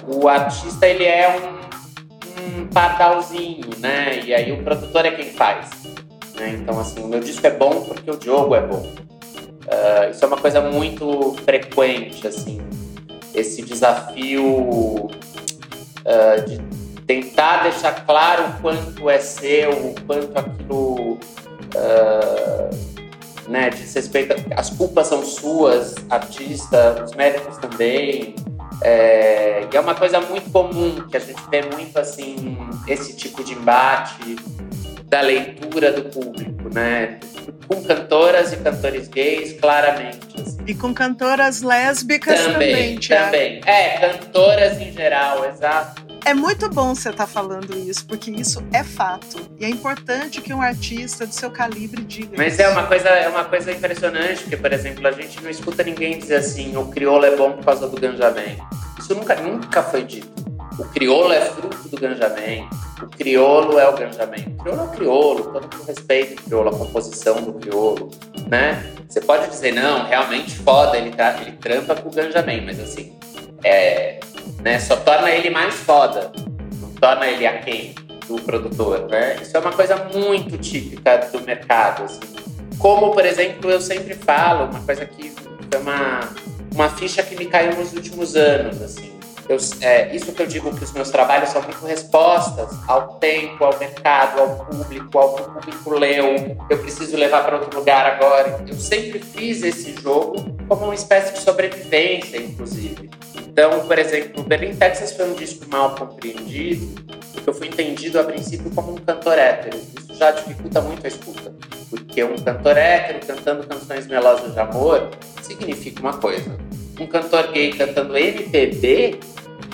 o 0.04 0.26
artista, 0.26 0.84
ele 0.84 1.04
é 1.04 1.28
um, 1.38 2.62
um 2.62 2.66
pardalzinho, 2.66 3.70
né? 3.78 4.20
E 4.24 4.34
aí 4.34 4.50
o 4.50 4.64
produtor 4.64 5.06
é 5.06 5.12
quem 5.12 5.30
faz. 5.30 5.70
Né? 6.34 6.58
Então, 6.60 6.76
assim, 6.80 7.04
o 7.04 7.06
meu 7.06 7.20
disco 7.20 7.46
é 7.46 7.50
bom 7.50 7.82
porque 7.82 8.10
o 8.10 8.16
Diogo 8.16 8.56
é 8.56 8.66
bom. 8.66 8.80
Uh, 8.80 10.10
isso 10.10 10.24
é 10.24 10.26
uma 10.26 10.38
coisa 10.38 10.60
muito 10.60 11.36
frequente, 11.44 12.26
assim, 12.26 12.60
esse 13.32 13.62
desafio 13.62 14.44
uh, 14.44 15.10
de 16.48 16.58
tentar 17.06 17.62
deixar 17.62 18.04
claro 18.04 18.44
o 18.44 18.60
quanto 18.60 19.08
é 19.08 19.18
seu, 19.20 19.70
o 19.70 19.94
quanto 20.04 20.36
aquilo 20.36 21.12
uh, 21.12 22.97
né, 23.48 23.70
diz 23.70 23.94
respeito. 23.94 24.34
As 24.56 24.70
culpas 24.70 25.08
são 25.08 25.24
suas, 25.24 25.94
artista, 26.10 27.02
os 27.04 27.12
médicos 27.14 27.56
também. 27.58 28.34
É, 28.82 29.66
e 29.72 29.76
é 29.76 29.80
uma 29.80 29.94
coisa 29.94 30.20
muito 30.20 30.50
comum 30.50 31.08
que 31.08 31.16
a 31.16 31.20
gente 31.20 31.42
vê 31.50 31.62
muito 31.62 31.98
assim 31.98 32.56
esse 32.86 33.16
tipo 33.16 33.42
de 33.42 33.52
embate 33.54 34.36
da 35.06 35.20
leitura 35.20 35.90
do 35.90 36.04
público, 36.04 36.72
né? 36.72 37.18
Com 37.66 37.82
cantoras 37.82 38.52
e 38.52 38.56
cantores 38.58 39.08
gays, 39.08 39.54
claramente. 39.58 40.40
Assim. 40.40 40.58
E 40.66 40.74
com 40.74 40.92
cantoras 40.92 41.62
lésbicas 41.62 42.38
também. 42.40 42.98
Também, 42.98 42.98
também. 42.98 43.60
É, 43.66 43.98
cantoras 43.98 44.80
em 44.80 44.92
geral, 44.92 45.44
exato. 45.46 46.07
É 46.24 46.34
muito 46.34 46.68
bom 46.68 46.94
você 46.94 47.10
estar 47.10 47.24
tá 47.24 47.26
falando 47.26 47.76
isso, 47.76 48.06
porque 48.06 48.30
isso 48.30 48.62
é 48.72 48.84
fato. 48.84 49.38
E 49.58 49.64
é 49.64 49.68
importante 49.68 50.40
que 50.40 50.52
um 50.52 50.60
artista 50.60 51.26
de 51.26 51.34
seu 51.34 51.50
calibre 51.50 52.02
diga 52.02 52.34
Mas 52.36 52.54
isso. 52.54 52.62
é 52.62 52.68
uma 52.68 52.86
coisa, 52.86 53.08
é 53.08 53.28
uma 53.28 53.44
coisa 53.44 53.72
impressionante, 53.72 54.42
porque, 54.42 54.56
por 54.56 54.72
exemplo, 54.72 55.06
a 55.06 55.12
gente 55.12 55.42
não 55.42 55.50
escuta 55.50 55.82
ninguém 55.82 56.18
dizer 56.18 56.36
assim, 56.36 56.76
o 56.76 56.86
crioulo 56.86 57.24
é 57.24 57.36
bom 57.36 57.52
por 57.52 57.64
causa 57.64 57.88
do 57.88 57.98
ganjamento. 57.98 58.62
Isso 58.98 59.14
nunca, 59.14 59.34
nunca 59.36 59.82
foi 59.82 60.04
dito. 60.04 60.28
O 60.78 60.84
crioulo 60.84 61.32
é 61.32 61.40
fruto 61.40 61.88
do 61.88 61.96
ganjamento. 61.98 62.68
O 63.02 63.08
crioulo 63.08 63.78
é 63.78 63.88
o 63.88 63.96
ganjamento. 63.96 64.50
O 64.50 64.56
crioulo 64.58 64.80
é 64.80 64.84
o 64.84 64.88
crioulo, 64.90 65.44
todo 65.44 65.62
mundo 65.62 65.86
respeita 65.86 66.40
o 66.40 66.44
crioulo, 66.44 66.68
a 66.68 66.78
composição 66.78 67.42
do 67.42 67.52
crioulo, 67.54 68.10
né? 68.46 68.92
Você 69.08 69.20
pode 69.20 69.48
dizer, 69.48 69.72
não, 69.72 70.04
realmente 70.04 70.54
foda, 70.56 70.96
ele, 70.96 71.10
tá, 71.10 71.40
ele 71.40 71.52
trampa 71.52 71.96
com 71.96 72.08
o 72.08 72.12
ganjamento, 72.12 72.64
mas 72.64 72.78
assim, 72.78 73.12
é, 73.64 74.20
né, 74.68 74.78
só 74.78 74.96
torna 74.96 75.30
ele 75.30 75.48
mais 75.48 75.74
foda, 75.74 76.30
não 76.78 76.90
torna 76.90 77.26
ele 77.26 77.46
aquém 77.46 77.94
do 78.26 78.36
produtor, 78.42 79.08
né? 79.08 79.38
Isso 79.40 79.56
é 79.56 79.60
uma 79.60 79.72
coisa 79.72 79.96
muito 80.14 80.58
típica 80.58 81.16
do 81.32 81.40
mercado, 81.40 82.04
assim. 82.04 82.20
Como, 82.78 83.12
por 83.12 83.24
exemplo, 83.24 83.70
eu 83.70 83.80
sempre 83.80 84.14
falo, 84.14 84.70
uma 84.70 84.80
coisa 84.80 85.06
que 85.06 85.32
é 85.72 85.78
uma, 85.78 86.20
uma 86.74 86.88
ficha 86.90 87.22
que 87.22 87.34
me 87.34 87.46
caiu 87.46 87.76
nos 87.76 87.94
últimos 87.94 88.36
anos, 88.36 88.82
assim 88.82 89.17
eu, 89.48 89.56
é, 89.80 90.14
isso 90.14 90.30
que 90.32 90.42
eu 90.42 90.46
digo 90.46 90.74
que 90.76 90.84
os 90.84 90.92
meus 90.92 91.10
trabalhos 91.10 91.48
são 91.48 91.62
muito 91.62 91.84
respostas 91.86 92.68
ao 92.86 93.14
tempo, 93.14 93.64
ao 93.64 93.78
mercado, 93.78 94.40
ao 94.40 94.66
público, 94.66 95.18
ao 95.18 95.34
que 95.34 95.42
o 95.42 95.44
público 95.46 95.90
leu, 95.94 96.56
eu 96.68 96.78
preciso 96.78 97.16
levar 97.16 97.44
para 97.44 97.56
outro 97.56 97.78
lugar 97.78 98.04
agora. 98.04 98.62
Eu 98.68 98.74
sempre 98.74 99.18
fiz 99.18 99.62
esse 99.62 99.94
jogo 100.02 100.54
como 100.68 100.84
uma 100.84 100.94
espécie 100.94 101.32
de 101.32 101.38
sobrevivência, 101.38 102.36
inclusive. 102.36 103.08
Então, 103.34 103.86
por 103.86 103.98
exemplo, 103.98 104.42
Berlin, 104.42 104.76
Texas 104.76 105.12
foi 105.12 105.30
um 105.30 105.34
disco 105.34 105.64
mal 105.70 105.94
compreendido, 105.94 107.02
porque 107.32 107.48
eu 107.48 107.54
fui 107.54 107.68
entendido 107.68 108.20
a 108.20 108.24
princípio 108.24 108.70
como 108.72 108.92
um 108.92 108.96
cantor 108.96 109.38
hétero. 109.38 109.78
Isso 109.98 110.14
já 110.14 110.30
dificulta 110.30 110.82
muito 110.82 111.06
a 111.06 111.08
escuta, 111.08 111.52
porque 111.88 112.22
um 112.22 112.36
cantor 112.36 112.76
hétero 112.76 113.26
cantando 113.26 113.66
canções 113.66 114.06
melosas 114.06 114.52
de 114.52 114.60
amor 114.60 115.08
significa 115.42 116.00
uma 116.00 116.18
coisa. 116.18 116.54
Um 117.00 117.06
cantor 117.06 117.50
gay 117.52 117.72
cantando 117.72 118.16
MPB 118.16 119.18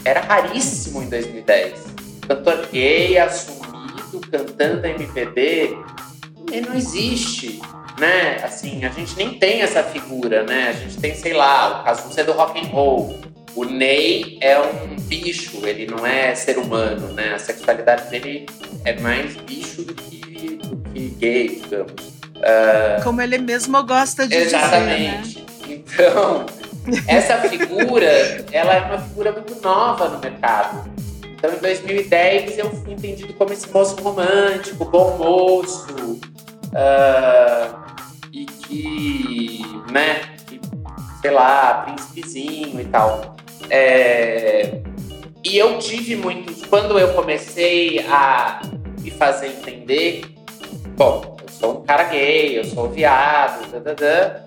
era 0.05 0.21
raríssimo 0.21 1.03
em 1.03 1.09
2010. 1.09 1.73
Cantor 2.29 2.67
gay 2.73 3.19
assumido, 3.19 4.21
cantando 4.31 4.87
MPB, 4.87 5.77
não 6.67 6.75
existe. 6.75 7.61
né? 7.99 8.41
Assim, 8.43 8.85
a 8.85 8.89
gente 8.91 9.17
nem 9.17 9.35
tem 9.39 9.61
essa 9.63 9.83
figura, 9.83 10.43
né? 10.43 10.69
A 10.69 10.73
gente 10.73 10.97
tem, 10.99 11.15
sei 11.15 11.33
lá, 11.33 11.81
o 11.81 11.85
caso 11.85 12.25
do 12.25 12.33
rock 12.33 12.59
and 12.61 12.69
roll. 12.69 13.19
O 13.55 13.65
Ney 13.65 14.37
é 14.41 14.59
um 14.59 14.97
bicho, 15.03 15.65
ele 15.65 15.87
não 15.87 16.05
é 16.05 16.35
ser 16.35 16.59
humano, 16.59 17.13
né? 17.13 17.35
A 17.35 17.39
sexualidade 17.39 18.11
dele 18.11 18.47
é 18.85 18.99
mais 18.99 19.37
bicho 19.37 19.83
do 19.83 19.95
que, 19.95 20.57
do 20.57 20.77
que 20.91 21.09
gay, 21.21 21.61
digamos. 21.63 21.93
Uh, 22.37 23.03
Como 23.05 23.23
ele 23.23 23.39
mesmo 23.39 23.81
gosta 23.85 24.27
de 24.27 24.35
exatamente. 24.35 25.29
dizer, 25.29 25.41
né? 25.41 25.47
Então, 25.69 26.47
essa 27.07 27.39
figura, 27.49 28.45
ela 28.53 28.75
é 28.75 28.81
uma 28.81 28.99
figura 28.99 29.33
muito 29.33 29.61
nova 29.63 30.09
no 30.09 30.19
mercado. 30.19 30.91
Então, 31.23 31.53
em 31.53 31.59
2010, 31.59 32.59
eu 32.59 32.71
fui 32.71 32.95
entendido 32.95 33.33
como 33.35 33.53
esse 33.53 33.71
moço 33.71 33.97
romântico, 34.03 34.85
bom 34.85 35.19
moço, 35.19 36.21
uh, 36.73 37.85
e 38.33 38.47
que, 38.47 39.63
né, 39.93 40.21
que, 40.47 40.61
sei 41.21 41.31
lá, 41.31 41.83
príncipezinho 41.85 42.81
e 42.81 42.85
tal. 42.87 43.37
É, 43.71 44.81
e 45.45 45.59
eu 45.59 45.79
tive 45.79 46.17
muitos. 46.17 46.65
Quando 46.65 46.99
eu 46.99 47.13
comecei 47.13 48.01
a 48.09 48.61
me 49.01 49.11
fazer 49.11 49.49
entender, 49.49 50.25
bom, 50.97 51.37
eu 51.43 51.49
sou 51.49 51.81
um 51.81 51.85
cara 51.85 52.05
gay, 52.05 52.59
eu 52.59 52.65
sou 52.65 52.89
viado, 52.89 53.71
dadadã, 53.71 54.43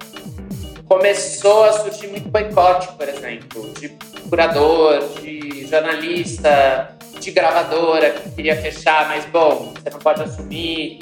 começou 0.88 1.66
a 1.66 1.74
surgir 1.74 2.08
muito 2.08 2.30
boicote, 2.30 2.88
por 2.94 3.08
exemplo, 3.08 3.74
de 3.74 3.90
curador, 4.30 5.00
de 5.22 5.68
jornalista, 5.68 6.96
de 7.20 7.32
gravadora 7.32 8.12
que 8.12 8.30
queria 8.32 8.56
fechar, 8.56 9.08
mas 9.10 9.26
bom, 9.26 9.74
você 9.74 9.90
não 9.90 10.00
pode 10.00 10.24
assumir. 10.24 11.00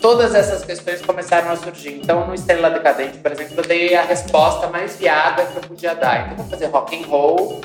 Todas 0.00 0.34
essas 0.34 0.64
questões 0.64 1.02
começaram 1.02 1.50
a 1.50 1.56
surgir. 1.56 1.94
Então, 1.94 2.26
no 2.26 2.34
Estrela 2.34 2.70
Decadente, 2.70 3.18
por 3.18 3.32
exemplo, 3.32 3.54
eu 3.58 3.64
dei 3.64 3.94
a 3.94 4.02
resposta 4.02 4.68
mais 4.68 4.96
viada 4.96 5.44
que 5.44 5.56
eu 5.56 5.62
podia 5.62 5.94
dar. 5.94 6.26
Então, 6.26 6.36
vou 6.36 6.46
fazer 6.46 6.66
rock 6.66 6.96
and 6.96 7.06
roll, 7.06 7.60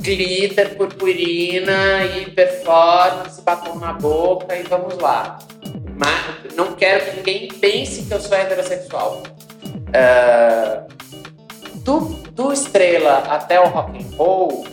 glitter, 0.00 0.76
purpurina 0.76 2.04
e 2.04 2.30
performance, 2.30 3.40
batom 3.42 3.76
na 3.76 3.92
boca 3.92 4.56
e 4.56 4.62
vamos 4.64 4.98
lá. 4.98 5.38
Mas 5.96 6.54
não 6.54 6.72
quero 6.72 7.04
que 7.04 7.16
ninguém 7.16 7.48
pense 7.48 8.02
que 8.02 8.12
eu 8.12 8.20
sou 8.20 8.36
heterossexual. 8.36 9.22
Uh, 9.88 10.86
do, 11.76 12.00
do 12.32 12.52
Estrela 12.52 13.18
até 13.28 13.60
o 13.60 13.68
rock 13.68 13.96
and 13.96 14.16
roll, 14.16 14.66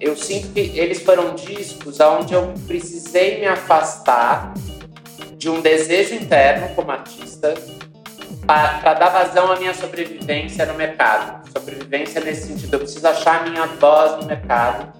eu 0.00 0.16
sinto 0.16 0.48
que 0.52 0.60
eles 0.74 1.02
foram 1.02 1.34
discos 1.34 2.00
onde 2.00 2.34
eu 2.34 2.52
precisei 2.66 3.38
me 3.38 3.46
afastar 3.46 4.52
de 5.36 5.48
um 5.48 5.60
desejo 5.60 6.14
interno 6.14 6.74
como 6.74 6.90
artista 6.90 7.54
para 8.46 8.94
dar 8.94 9.10
vazão 9.10 9.50
à 9.52 9.56
minha 9.56 9.72
sobrevivência 9.72 10.66
no 10.66 10.74
mercado. 10.74 11.48
Sobrevivência 11.50 12.20
nesse 12.20 12.48
sentido, 12.48 12.74
eu 12.74 12.80
preciso 12.80 13.06
achar 13.06 13.40
a 13.40 13.50
minha 13.50 13.66
voz 13.66 14.20
no 14.20 14.26
mercado. 14.26 14.92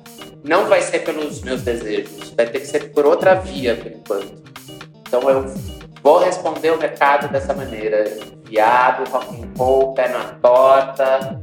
Não 0.44 0.66
vai 0.66 0.80
ser 0.80 1.01
pelos 1.01 1.40
meus 1.43 1.62
desejos, 1.62 2.30
vai 2.30 2.47
ter 2.47 2.60
que 2.60 2.66
ser 2.66 2.93
por 2.93 3.06
outra 3.06 3.34
via, 3.34 3.76
por 3.76 3.90
enquanto. 3.90 4.43
Então 5.06 5.28
eu 5.28 5.52
vou 6.03 6.19
responder 6.19 6.70
o 6.70 6.79
mercado 6.79 7.29
dessa 7.29 7.55
maneira 7.55 8.05
viado, 8.45 9.09
rock 9.11 9.43
and 9.43 9.49
roll, 9.57 9.95
pé 9.95 10.09
na 10.09 10.24
torta, 10.43 11.41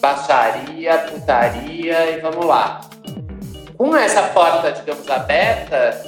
baixaria, 0.00 0.98
putaria 0.98 2.10
e 2.10 2.20
vamos 2.20 2.44
lá. 2.44 2.80
Com 3.76 3.96
essa 3.96 4.22
porta, 4.22 4.72
digamos, 4.72 5.08
aberta, 5.08 6.04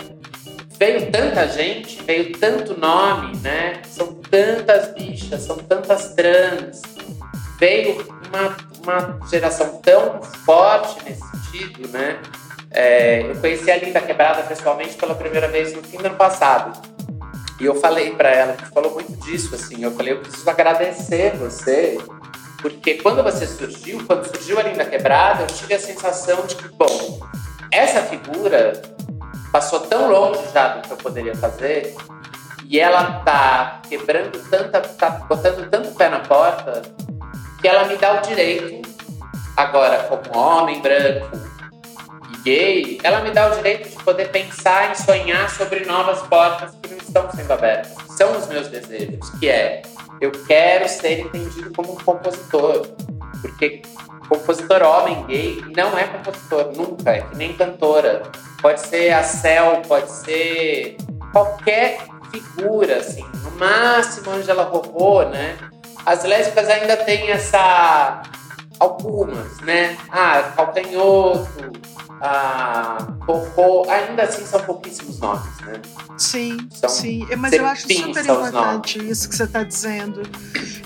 veio 0.79 1.11
tanta 1.11 1.47
gente, 1.49 2.03
veio 2.03 2.39
tanto 2.39 2.79
nome, 2.79 3.37
né? 3.39 3.81
São 3.89 4.15
tantas 4.15 4.95
bichas, 4.95 5.43
são 5.43 5.57
tantas 5.57 6.15
trans. 6.15 6.83
Veio 7.59 8.05
uma, 8.29 8.57
uma 8.83 9.29
geração 9.29 9.81
tão 9.83 10.23
forte 10.23 11.05
nesse 11.05 11.23
sentido, 11.31 11.89
né? 11.89 12.19
É, 12.73 13.23
eu 13.23 13.37
conheci 13.37 13.71
a 13.71 13.77
Linda 13.77 14.01
Quebrada 14.01 14.43
pessoalmente 14.45 14.95
pela 14.95 15.15
primeira 15.15 15.49
vez 15.49 15.75
no 15.75 15.83
fim 15.83 15.99
do 15.99 16.07
ano 16.07 16.17
passado. 16.17 16.81
E 17.61 17.67
eu 17.67 17.75
falei 17.75 18.15
para 18.15 18.31
ela, 18.31 18.53
gente 18.53 18.71
falou 18.71 18.95
muito 18.95 19.13
disso, 19.19 19.55
assim, 19.55 19.85
eu 19.85 19.91
falei, 19.91 20.15
eu 20.15 20.21
preciso 20.21 20.49
agradecer 20.49 21.37
você, 21.37 21.99
porque 22.63 22.95
quando 22.95 23.23
você 23.23 23.47
surgiu, 23.47 24.03
quando 24.07 24.27
surgiu 24.27 24.59
a 24.59 24.63
Linda 24.63 24.83
Quebrada, 24.87 25.43
eu 25.43 25.47
tive 25.47 25.75
a 25.75 25.79
sensação 25.79 26.47
de 26.47 26.55
que, 26.55 26.69
bom, 26.69 27.21
essa 27.71 28.01
figura 28.05 28.81
passou 29.53 29.81
tão 29.81 30.11
longe 30.11 30.41
já 30.55 30.69
do 30.69 30.89
que 30.89 30.91
eu 30.91 30.97
poderia 30.97 31.37
fazer, 31.37 31.95
e 32.65 32.81
ela 32.81 33.21
tá 33.27 33.83
quebrando 33.87 34.39
tanta, 34.49 34.81
tá 34.81 35.11
botando 35.11 35.69
tanto 35.69 35.95
pé 35.95 36.09
na 36.09 36.21
porta, 36.21 36.81
que 37.61 37.69
ela 37.69 37.85
me 37.85 37.97
dá 37.97 38.21
o 38.21 38.23
direito, 38.23 38.89
agora 39.55 40.05
como 40.05 40.39
homem 40.39 40.81
branco, 40.81 41.37
gay, 42.43 42.99
ela 43.03 43.21
me 43.21 43.31
dá 43.31 43.51
o 43.51 43.57
direito 43.57 43.89
de 43.89 44.05
poder 44.05 44.31
pensar 44.31 44.93
e 44.93 44.97
sonhar 44.97 45.51
sobre 45.51 45.85
novas 45.85 46.21
portas 46.23 46.75
que 46.83 46.91
não 46.91 46.99
estão 46.99 47.31
sendo 47.31 47.53
abertas. 47.53 47.93
São 48.17 48.37
os 48.37 48.47
meus 48.49 48.69
desejos, 48.69 49.31
que 49.39 49.49
é 49.49 49.83
eu 50.21 50.31
quero 50.47 50.89
ser 50.89 51.21
entendido 51.21 51.73
como 51.75 51.93
um 51.93 51.97
compositor, 51.97 52.87
porque 53.41 53.83
compositor 54.29 54.83
homem 54.83 55.25
gay 55.27 55.65
não 55.75 55.99
é 55.99 56.05
compositor 56.05 56.73
nunca, 56.77 57.11
é 57.11 57.23
que 57.23 57.37
nem 57.37 57.53
cantora. 57.53 58.23
Pode 58.63 58.81
ser 58.81 59.13
a 59.13 59.23
Cel, 59.23 59.83
pode 59.89 60.11
ser 60.11 60.97
qualquer 61.33 61.99
figura, 62.31 62.99
assim, 62.99 63.25
no 63.43 63.51
máximo 63.53 64.31
Angela 64.31 64.65
Rorô, 64.65 65.29
né? 65.29 65.57
As 66.07 66.25
lésbicas 66.25 66.69
ainda 66.69 66.97
têm 66.99 67.31
essa 67.31 68.23
algumas, 68.79 69.61
né? 69.61 69.97
Ah, 70.11 70.53
calcanhoto, 70.57 71.73
a 72.21 72.99
Popô, 73.25 73.89
ainda 73.89 74.25
assim 74.25 74.45
são 74.45 74.61
pouquíssimos 74.61 75.19
nomes, 75.19 75.59
né? 75.61 75.81
Sim, 76.19 76.59
são 76.71 76.89
sim. 76.89 77.27
Mas 77.39 77.53
eu 77.53 77.65
acho 77.65 77.83
super 77.83 78.25
importante 78.25 78.99
isso 78.99 79.29
que 79.29 79.35
você 79.35 79.45
está 79.45 79.63
dizendo. 79.63 80.23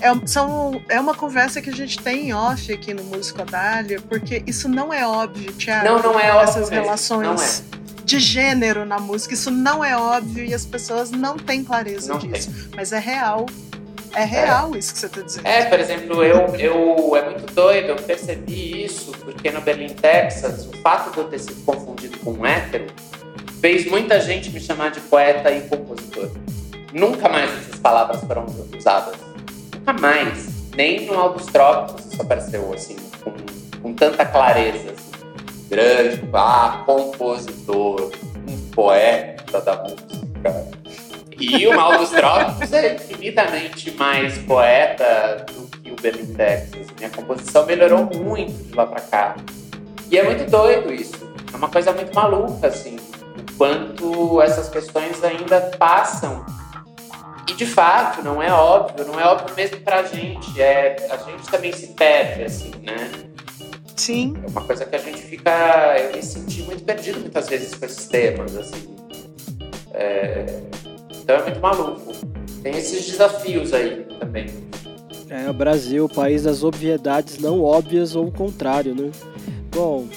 É, 0.01 0.27
são, 0.27 0.81
é 0.89 1.01
uma 1.01 1.15
conversa 1.15 1.61
que 1.61 1.71
a 1.71 1.73
gente 1.73 1.99
tem 1.99 2.29
em 2.29 2.35
off 2.35 2.73
aqui 2.73 2.95
no 2.95 3.03
Músico 3.05 3.43
Adália, 3.43 4.01
porque 4.01 4.45
isso 4.47 4.69
não 4.69 4.93
é 4.93 5.07
óbvio, 5.07 5.53
Tiago. 5.55 5.85
Não, 5.85 6.03
não 6.03 6.21
é 6.21 6.33
óbvio. 6.33 6.51
Essas 6.51 6.69
relações 6.69 7.65
é. 7.73 8.05
de 8.05 8.21
gênero 8.21 8.85
na 8.85 9.01
música, 9.01 9.35
isso 9.35 9.51
não 9.51 9.85
é 9.85 9.97
óbvio 9.97 10.45
e 10.45 10.55
as 10.55 10.65
pessoas 10.65 11.11
não 11.11 11.37
têm 11.37 11.65
clareza 11.65 12.13
não 12.13 12.21
disso. 12.21 12.53
Tem. 12.53 12.71
Mas 12.77 12.93
é 12.93 12.99
real 13.01 13.47
é 14.15 14.25
real 14.25 14.75
é. 14.75 14.79
isso 14.79 14.93
que 14.93 14.99
você 15.01 15.07
está 15.07 15.21
dizendo. 15.21 15.47
É, 15.47 15.65
por 15.65 15.81
exemplo, 15.81 16.23
eu, 16.23 16.55
eu 16.57 17.17
é 17.17 17.31
muito 17.31 17.53
doido, 17.53 17.89
eu 17.89 17.97
percebi 17.97 18.85
isso, 18.85 19.13
porque 19.25 19.51
no 19.51 19.61
Berlim, 19.61 19.89
Texas, 19.89 20.67
o 20.67 20.77
fato 20.79 21.13
de 21.13 21.19
eu 21.19 21.25
ter 21.25 21.39
sido 21.39 21.65
confundido 21.65 22.19
com 22.19 22.33
um 22.33 22.47
hétero 22.47 22.87
fez 23.61 23.87
muita 23.87 24.21
gente 24.21 24.51
me 24.51 24.61
chamar 24.61 24.91
de 24.91 25.01
poeta 25.01 25.51
e 25.51 25.63
compositor. 25.63 26.31
Nunca 26.93 27.29
mais 27.29 27.51
essas 27.51 27.81
palavras 27.81 28.21
foram 28.23 28.47
usadas. 28.77 29.17
Nunca 29.75 29.93
mais. 29.95 30.49
Nem 30.77 31.07
no 31.07 31.19
Aldos 31.19 31.47
Trópicos 31.47 32.13
isso 32.13 32.23
apareceu 32.23 32.73
assim, 32.73 32.97
com, 33.23 33.33
com 33.81 33.95
tanta 33.95 34.25
clareza. 34.25 34.91
Assim. 34.91 35.69
Grande, 35.69 36.29
ah, 36.33 36.83
compositor, 36.85 38.13
um 38.47 38.71
poeta 38.71 39.61
da 39.61 39.83
música 39.83 40.85
e 41.39 41.67
o 41.67 41.75
Mal 41.75 41.99
dos 41.99 42.11
Trópicos 42.11 42.73
é 42.73 42.97
infinitamente 43.25 43.91
mais 43.93 44.37
poeta 44.39 45.47
do 45.51 45.67
que 45.79 45.91
o 45.91 45.97
Berlim 45.97 46.35
Texas. 46.35 46.87
Minha 46.99 47.09
composição 47.09 47.65
melhorou 47.65 48.05
muito 48.05 48.53
de 48.65 48.75
lá 48.75 48.87
pra 48.87 49.01
cá. 49.01 49.37
E 50.11 50.19
é 50.19 50.23
muito 50.23 50.49
doido 50.51 50.93
isso. 50.93 51.33
É 51.53 51.57
uma 51.57 51.69
coisa 51.69 51.93
muito 51.93 52.15
maluca, 52.15 52.67
assim. 52.67 52.97
O 52.97 53.57
quanto 53.57 54.43
essas 54.43 54.69
questões 54.69 55.25
ainda 55.25 55.61
passam. 55.79 56.45
E 57.49 57.55
de 57.55 57.67
fato, 57.67 58.23
não 58.23 58.43
é 58.43 58.53
óbvio, 58.53 59.07
não 59.07 59.19
é 59.19 59.25
óbvio 59.25 59.55
mesmo 59.57 59.79
pra 59.81 60.03
gente. 60.03 60.61
É, 60.61 60.97
a 61.11 61.17
gente 61.17 61.49
também 61.51 61.73
se 61.73 61.89
perde, 61.89 62.45
assim, 62.45 62.73
né? 62.83 63.11
Sim. 63.97 64.35
É 64.45 64.51
uma 64.51 64.63
coisa 64.63 64.85
que 64.85 64.97
a 64.97 64.99
gente 64.99 65.23
fica. 65.23 65.97
Eu 65.99 66.15
me 66.15 66.23
senti 66.23 66.63
muito 66.63 66.85
perdido 66.85 67.21
muitas 67.21 67.49
vezes 67.49 67.75
com 67.75 67.87
esses 67.87 68.07
temas, 68.07 68.55
assim. 68.57 68.97
É, 69.95 70.63
então 71.11 71.37
é 71.37 71.43
muito 71.43 71.61
maluco. 71.61 72.34
Tem 72.65 72.79
esses 72.79 73.07
desafios 73.07 73.75
aí 73.75 74.07
também. 74.19 74.47
É, 75.29 75.51
o 75.51 75.53
Brasil, 75.53 76.07
o 76.07 76.09
país 76.09 76.45
das 76.45 76.65
obviedades 76.65 77.37
não 77.39 77.63
óbvias 77.63 78.17
ou 78.17 78.29
o 78.29 78.33
contrário, 78.33 78.95
né? 78.95 79.11
Bom, 79.71 80.09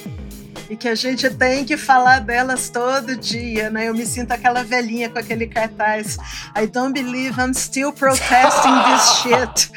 e 0.69 0.75
que 0.75 0.87
a 0.87 0.95
gente 0.95 1.29
tem 1.29 1.63
que 1.63 1.77
falar 1.77 2.19
delas 2.19 2.69
todo 2.69 3.15
dia, 3.15 3.69
né? 3.69 3.87
Eu 3.87 3.93
me 3.93 4.05
sinto 4.05 4.31
aquela 4.31 4.63
velhinha 4.63 5.09
com 5.09 5.17
aquele 5.17 5.47
cartaz. 5.47 6.17
I 6.55 6.67
don't 6.67 6.93
believe 6.93 7.39
I'm 7.39 7.53
still 7.53 7.93
protesting 7.93 8.73
this 8.85 9.21
shit. 9.21 9.71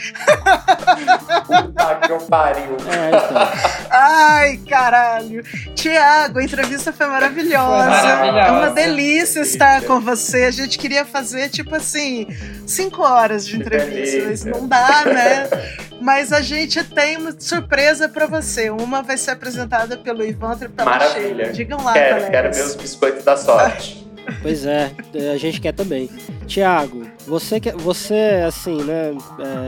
Puta 1.47 1.95
que 2.07 2.13
eu 2.13 2.19
pariu. 2.23 2.77
É, 2.89 3.09
então. 3.09 3.49
Ai, 3.91 4.57
caralho. 4.69 5.45
Tiago, 5.75 6.39
a 6.39 6.45
entrevista 6.45 6.93
foi 6.93 7.07
maravilhosa. 7.07 7.89
Maravilhosa. 7.89 8.47
É 8.47 8.51
uma 8.51 8.71
delícia 8.71 9.41
estar 9.41 9.83
com 9.83 10.01
você. 10.01 10.45
A 10.45 10.51
gente 10.51 10.79
queria 10.79 11.05
fazer, 11.05 11.49
tipo 11.51 11.75
assim, 11.75 12.27
cinco 12.67 13.03
horas 13.03 13.47
de 13.47 13.57
entrevista, 13.57 14.27
mas 14.27 14.45
não 14.45 14.67
dá, 14.67 15.05
né? 15.05 15.49
Mas 16.01 16.33
a 16.33 16.41
gente 16.41 16.83
tem 16.85 17.17
uma 17.19 17.35
surpresa 17.39 18.09
pra 18.09 18.27
você. 18.27 18.71
Uma 18.71 19.03
vai 19.03 19.17
ser 19.19 19.33
apresentada 19.33 19.97
pelo 19.97 20.25
Ivandro 20.25 20.67
e 20.67 20.69
pela 20.69 20.91
Maravilha. 20.91 21.45
Sheila. 21.47 21.53
Digam 21.53 21.85
lá, 21.85 21.93
Quero, 21.93 22.09
colegas. 22.17 22.31
quero 22.31 22.57
meus 22.57 22.75
biscoitos 22.77 23.25
da 23.25 23.37
sorte. 23.37 24.01
Pois 24.43 24.65
é, 24.65 24.93
a 25.33 25.37
gente 25.39 25.61
quer 25.61 25.73
também. 25.73 26.09
Tiago, 26.47 27.05
você, 27.27 27.59
você 27.79 28.45
assim, 28.47 28.81
né? 28.85 29.13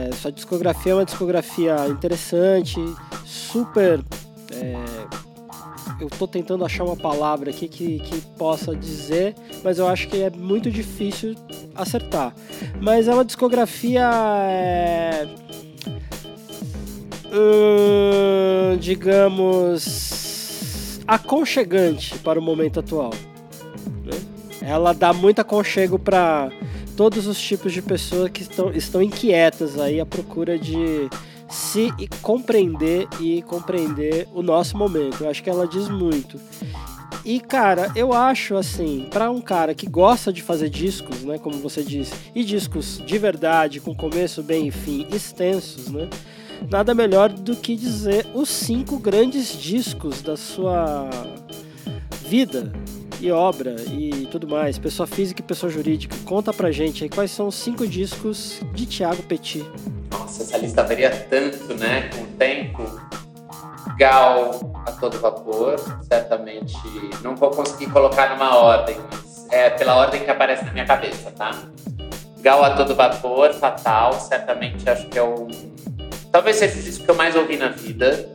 é, 0.09 0.15
sua 0.15 0.31
discografia 0.31 0.93
é 0.93 0.95
uma 0.95 1.03
discografia 1.05 1.75
interessante, 1.89 2.79
super. 3.25 3.99
é, 4.53 4.75
eu 5.99 6.07
tô 6.09 6.27
tentando 6.27 6.63
achar 6.63 6.85
uma 6.85 6.95
palavra 6.95 7.49
aqui 7.49 7.67
que, 7.67 7.99
que 7.99 8.21
possa 8.37 8.73
dizer, 8.75 9.35
mas 9.63 9.79
eu 9.79 9.87
acho 9.87 10.07
que 10.07 10.21
é 10.21 10.29
muito 10.29 10.71
difícil 10.71 11.35
acertar. 11.75 12.33
Mas 12.79 13.07
é 13.09 13.13
uma 13.13 13.25
discografia. 13.25 14.09
é, 14.47 15.27
hum, 17.33 18.77
digamos. 18.77 20.21
aconchegante 21.07 22.17
para 22.19 22.39
o 22.39 22.41
momento 22.41 22.79
atual. 22.79 23.11
Ela 24.61 24.93
dá 24.93 25.11
muito 25.11 25.39
aconchego 25.39 25.99
para 25.99 26.49
todos 26.95 27.27
os 27.27 27.39
tipos 27.41 27.73
de 27.73 27.81
pessoas 27.81 28.29
que 28.31 28.43
estão, 28.43 28.71
estão 28.71 29.01
inquietas 29.01 29.77
aí 29.77 29.99
à 29.99 30.05
procura 30.05 30.57
de 30.57 31.09
se 31.49 31.91
compreender 32.21 33.07
e 33.19 33.41
compreender 33.41 34.27
o 34.33 34.41
nosso 34.41 34.77
momento. 34.77 35.23
Eu 35.23 35.29
acho 35.29 35.43
que 35.43 35.49
ela 35.49 35.67
diz 35.67 35.89
muito. 35.89 36.39
E 37.25 37.39
cara, 37.39 37.91
eu 37.95 38.11
acho 38.11 38.55
assim, 38.55 39.07
para 39.09 39.29
um 39.29 39.39
cara 39.39 39.73
que 39.73 39.87
gosta 39.87 40.31
de 40.31 40.41
fazer 40.41 40.69
discos, 40.69 41.23
né, 41.23 41.37
como 41.37 41.57
você 41.57 41.81
disse, 41.81 42.13
e 42.35 42.43
discos 42.43 43.01
de 43.05 43.17
verdade, 43.17 43.79
com 43.79 43.95
começo, 43.95 44.43
bem 44.43 44.67
e 44.67 44.71
fim, 44.71 45.07
extensos, 45.11 45.89
né? 45.89 46.09
Nada 46.69 46.93
melhor 46.93 47.29
do 47.29 47.55
que 47.55 47.75
dizer 47.75 48.25
os 48.33 48.49
cinco 48.49 48.97
grandes 48.97 49.57
discos 49.57 50.21
da 50.21 50.35
sua 50.35 51.09
vida 52.21 52.71
e 53.21 53.31
obra 53.31 53.75
e 53.89 54.27
tudo 54.31 54.47
mais, 54.47 54.77
pessoa 54.77 55.07
física 55.07 55.41
e 55.41 55.43
pessoa 55.43 55.71
jurídica. 55.71 56.15
Conta 56.25 56.51
pra 56.51 56.71
gente 56.71 57.03
aí 57.03 57.09
quais 57.09 57.31
são 57.31 57.47
os 57.47 57.55
cinco 57.55 57.87
discos 57.87 58.59
de 58.73 58.85
Thiago 58.85 59.23
Petit. 59.23 59.65
Nossa, 60.11 60.43
essa 60.43 60.57
lista 60.57 60.83
varia 60.83 61.09
tanto, 61.29 61.73
né? 61.75 62.09
Com 62.09 62.21
o 62.23 62.27
tempo. 62.37 62.83
Gal 63.97 64.73
a 64.85 64.91
todo 64.93 65.19
vapor, 65.19 65.75
certamente 66.01 66.75
não 67.21 67.35
vou 67.35 67.51
conseguir 67.51 67.91
colocar 67.91 68.31
numa 68.31 68.55
ordem, 68.57 68.97
mas 69.11 69.47
é 69.51 69.69
pela 69.69 69.95
ordem 69.95 70.23
que 70.23 70.31
aparece 70.31 70.65
na 70.65 70.71
minha 70.71 70.85
cabeça, 70.85 71.31
tá? 71.31 71.51
Gal 72.41 72.63
a 72.63 72.75
todo 72.75 72.95
vapor, 72.95 73.53
Fatal, 73.53 74.13
certamente 74.19 74.89
acho 74.89 75.07
que 75.07 75.17
é 75.17 75.23
o. 75.23 75.47
Talvez 76.33 76.55
seja 76.55 76.79
o 76.79 76.81
disco 76.81 77.05
que 77.05 77.11
eu 77.11 77.13
mais 77.13 77.35
ouvi 77.35 77.57
na 77.57 77.69
vida, 77.69 78.27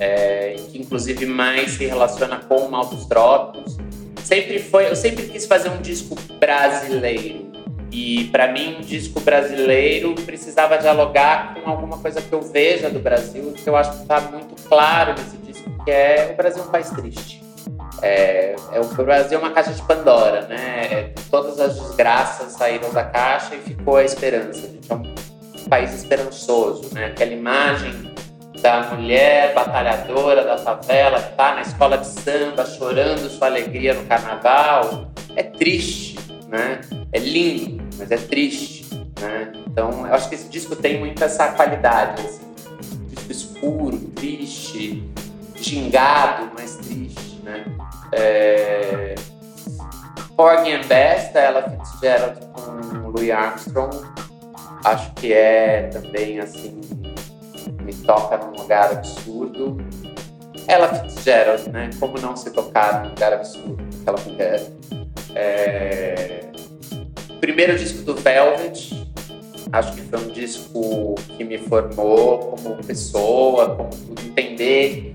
é, 0.00 0.56
que 0.72 0.76
inclusive 0.76 1.24
mais 1.24 1.70
se 1.70 1.86
relaciona 1.86 2.38
com 2.38 2.56
o 2.56 2.68
Mal 2.68 2.86
dos 2.86 3.06
Trópicos. 3.06 3.76
Sempre 4.24 4.58
foi, 4.58 4.90
eu 4.90 4.96
sempre 4.96 5.24
quis 5.28 5.46
fazer 5.46 5.68
um 5.68 5.80
disco 5.80 6.16
brasileiro. 6.40 7.46
E 7.92 8.24
para 8.32 8.52
mim, 8.52 8.78
um 8.78 8.80
disco 8.80 9.20
brasileiro 9.20 10.16
precisava 10.16 10.78
dialogar 10.78 11.54
com 11.62 11.70
alguma 11.70 11.98
coisa 11.98 12.20
que 12.20 12.32
eu 12.32 12.42
veja 12.42 12.90
do 12.90 12.98
Brasil, 12.98 13.52
que 13.52 13.70
eu 13.70 13.76
acho 13.76 13.92
que 13.92 14.02
está 14.02 14.20
muito 14.20 14.60
claro 14.64 15.12
nesse 15.12 15.36
disco, 15.36 15.84
que 15.84 15.92
é 15.92 16.30
o 16.32 16.36
Brasil 16.36 16.64
é 16.64 16.66
um 16.66 16.70
país 16.70 16.90
triste. 16.90 17.40
É, 18.02 18.56
é, 18.72 18.80
o 18.80 19.04
Brasil 19.04 19.38
é 19.38 19.40
uma 19.40 19.52
caixa 19.52 19.72
de 19.72 19.82
Pandora, 19.82 20.42
né? 20.48 20.88
É, 20.90 21.12
todas 21.30 21.60
as 21.60 21.78
desgraças 21.78 22.54
saíram 22.54 22.92
da 22.92 23.04
caixa 23.04 23.54
e 23.54 23.58
ficou 23.60 23.96
a 23.96 24.02
esperança. 24.02 24.68
Um 24.90 25.27
país 25.66 25.94
esperançoso, 25.94 26.92
né? 26.94 27.06
Aquela 27.06 27.32
imagem 27.32 28.12
da 28.60 28.82
mulher 28.94 29.54
batalhadora 29.54 30.44
da 30.44 30.58
favela 30.58 31.22
que 31.22 31.36
tá 31.36 31.54
na 31.54 31.62
escola 31.62 31.98
de 31.98 32.06
samba 32.06 32.66
chorando 32.66 33.28
sua 33.30 33.46
alegria 33.46 33.94
no 33.94 34.04
carnaval 34.06 35.12
é 35.36 35.42
triste, 35.42 36.18
né? 36.48 36.80
É 37.12 37.18
lindo, 37.18 37.84
mas 37.96 38.10
é 38.10 38.16
triste, 38.16 38.86
né? 39.20 39.52
Então, 39.66 40.06
eu 40.06 40.14
acho 40.14 40.28
que 40.28 40.34
esse 40.34 40.48
disco 40.48 40.74
tem 40.74 40.98
muito 40.98 41.22
essa 41.22 41.48
qualidade, 41.52 42.22
assim. 42.22 42.48
Disco 43.10 43.32
escuro, 43.32 43.98
triste, 44.16 45.04
gingado, 45.56 46.50
mas 46.56 46.76
triste, 46.76 47.40
né? 47.44 47.64
É... 48.12 49.14
Porgy 50.36 50.72
and 50.72 50.86
Best, 50.86 51.32
da 51.32 51.40
Ella 51.40 51.62
Fitzgerald 51.62 52.38
com 52.52 53.08
Louis 53.10 53.30
Armstrong. 53.30 53.96
Acho 54.84 55.12
que 55.14 55.32
é 55.32 55.88
também, 55.92 56.40
assim, 56.40 56.80
me 57.82 57.94
toca 57.94 58.36
num 58.38 58.62
lugar 58.62 58.92
absurdo. 58.92 59.76
Ella 60.66 60.88
Fitzgerald, 60.88 61.68
né? 61.70 61.90
Como 61.98 62.18
não 62.20 62.36
se 62.36 62.50
tocar 62.50 63.02
num 63.02 63.10
lugar 63.10 63.32
absurdo 63.32 63.78
aquela 64.02 64.20
mulher. 64.20 64.62
É... 65.34 66.44
Primeiro 67.40 67.78
disco 67.78 68.02
do 68.02 68.14
Velvet, 68.14 69.06
acho 69.72 69.92
que 69.94 70.02
foi 70.02 70.18
um 70.18 70.28
disco 70.28 71.14
que 71.36 71.44
me 71.44 71.58
formou 71.58 72.38
como 72.38 72.76
pessoa, 72.84 73.76
como 73.76 73.90
tudo, 73.90 74.22
entender. 74.22 75.14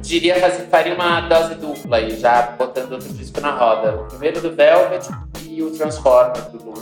Diria 0.00 0.38
fazer, 0.38 0.66
faria 0.66 0.94
uma 0.94 1.22
dose 1.22 1.56
dupla 1.56 1.96
aí, 1.96 2.16
já 2.16 2.54
botando 2.56 2.92
outro 2.92 3.08
disco 3.08 3.40
na 3.40 3.56
roda. 3.56 4.02
O 4.02 4.04
primeiro 4.06 4.40
do 4.40 4.54
Velvet 4.54 5.08
e 5.48 5.62
o 5.62 5.70
Transformer 5.72 6.42
do 6.50 6.64
Loom. 6.64 6.76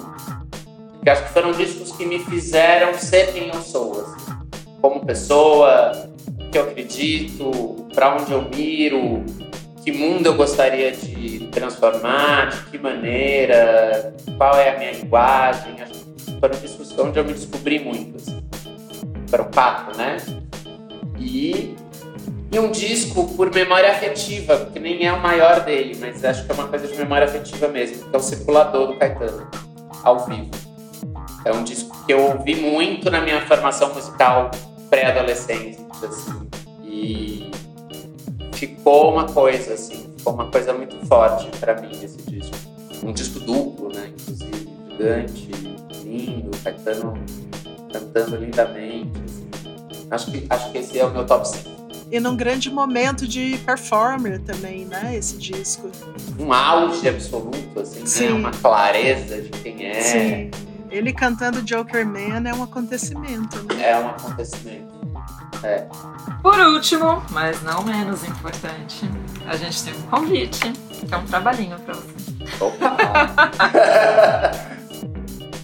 Que 1.05 1.11
acho 1.11 1.25
que 1.25 1.33
foram 1.35 1.53
discos 1.53 1.93
que 1.93 2.07
me 2.07 2.19
fizeram 2.19 2.95
ser 2.95 3.31
quem 3.35 3.49
eu 3.49 3.61
sou, 3.61 4.01
assim. 4.01 4.35
como 4.81 5.05
pessoa, 5.05 6.09
o 6.41 6.49
que 6.51 6.57
eu 6.57 6.63
acredito, 6.63 7.87
para 7.95 8.17
onde 8.17 8.33
eu 8.33 8.49
miro, 8.49 9.23
que 9.85 9.93
mundo 9.93 10.25
eu 10.25 10.35
gostaria 10.35 10.93
de 10.93 11.47
transformar, 11.53 12.49
de 12.49 12.71
que 12.71 12.79
maneira, 12.79 14.15
qual 14.39 14.59
é 14.59 14.71
a 14.75 14.79
minha 14.79 14.93
linguagem. 14.93 15.75
Acho 15.83 15.93
que 15.93 16.41
foram 16.41 16.59
discos 16.59 16.99
onde 16.99 17.19
eu 17.19 17.25
me 17.25 17.35
descobri 17.35 17.79
muito. 17.79 18.17
Assim. 18.17 18.43
Foram 19.27 19.45
quatro, 19.53 19.99
né? 19.99 20.17
E, 21.19 21.77
e 22.51 22.59
um 22.59 22.71
disco 22.71 23.29
por 23.37 23.53
memória 23.53 23.91
afetiva, 23.91 24.57
porque 24.57 24.81
nem 24.81 25.07
é 25.07 25.13
o 25.13 25.21
maior 25.21 25.61
dele, 25.61 25.99
mas 26.01 26.25
acho 26.25 26.47
que 26.47 26.51
é 26.51 26.55
uma 26.55 26.69
coisa 26.69 26.89
de 26.89 26.97
memória 26.97 27.27
afetiva 27.27 27.69
mesmo, 27.69 28.09
que 28.09 28.17
é 28.17 28.19
o 28.19 28.23
Circulador 28.23 28.87
do 28.87 28.97
Caetano, 28.97 29.47
ao 30.03 30.25
vivo. 30.25 30.74
É 31.45 31.53
um 31.53 31.63
disco 31.63 32.05
que 32.07 32.13
eu 32.13 32.21
ouvi 32.23 32.57
muito 32.57 33.11
na 33.11 33.21
minha 33.21 33.41
formação 33.47 33.93
musical 33.93 34.51
pré-adolescente, 34.89 35.79
assim. 36.03 36.49
E 36.83 37.51
ficou 38.53 39.13
uma 39.13 39.27
coisa, 39.27 39.75
assim, 39.75 40.11
ficou 40.17 40.35
uma 40.35 40.51
coisa 40.51 40.73
muito 40.73 40.97
forte 41.07 41.47
para 41.59 41.81
mim 41.81 41.91
esse 42.03 42.19
disco. 42.31 42.57
Um 43.03 43.13
disco 43.13 43.41
duplo, 43.41 43.93
né? 43.93 44.11
Inclusive, 44.19 44.69
gigante, 44.91 45.51
lindo, 46.05 46.51
Caetano 46.63 47.15
cantando 47.93 48.37
lindamente. 48.37 49.11
assim. 49.25 49.49
Acho, 50.11 50.31
que, 50.31 50.47
acho 50.49 50.73
que 50.73 50.79
esse 50.79 50.99
é 50.99 51.05
o 51.05 51.11
meu 51.11 51.27
top 51.27 51.47
5. 51.47 51.75
E 52.11 52.21
num 52.21 52.37
grande 52.37 52.71
momento 52.71 53.27
de 53.27 53.59
performer 53.59 54.41
também, 54.41 54.85
né? 54.85 55.17
Esse 55.17 55.37
disco. 55.37 55.91
Um 56.39 56.53
auge 56.53 57.09
absoluto, 57.09 57.81
assim, 57.81 58.07
Sim. 58.07 58.27
né? 58.27 58.33
Uma 58.35 58.51
clareza 58.51 59.43
de 59.43 59.51
quem 59.51 59.87
é. 59.87 60.01
Sim. 60.01 60.51
Ele 60.95 61.13
cantando 61.13 61.61
Joker 61.61 62.07
Man 62.07 62.49
é 62.49 62.55
um 62.55 62.63
acontecimento, 62.63 63.61
né? 63.65 63.91
É 63.91 63.99
um 63.99 64.11
acontecimento. 64.11 64.95
É. 65.65 65.89
Por 66.41 66.57
último, 66.61 67.21
mas 67.31 67.61
não 67.65 67.83
menos 67.83 68.23
importante, 68.23 69.11
a 69.45 69.57
gente 69.57 69.83
tem 69.83 69.93
um 69.93 70.03
convite, 70.03 70.61
que 70.71 71.13
é 71.13 71.17
um 71.17 71.25
trabalhinho 71.25 71.77
pra 71.81 71.95
você. 71.95 72.33
Opa! 72.61 72.97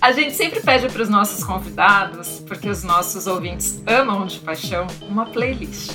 A 0.02 0.12
gente 0.12 0.34
sempre 0.34 0.60
pede 0.60 0.88
para 0.88 1.02
os 1.02 1.10
nossos 1.10 1.44
convidados, 1.44 2.42
porque 2.48 2.70
os 2.70 2.82
nossos 2.82 3.26
ouvintes 3.26 3.82
amam 3.86 4.24
de 4.24 4.38
paixão, 4.38 4.86
uma 5.02 5.26
playlist. 5.26 5.92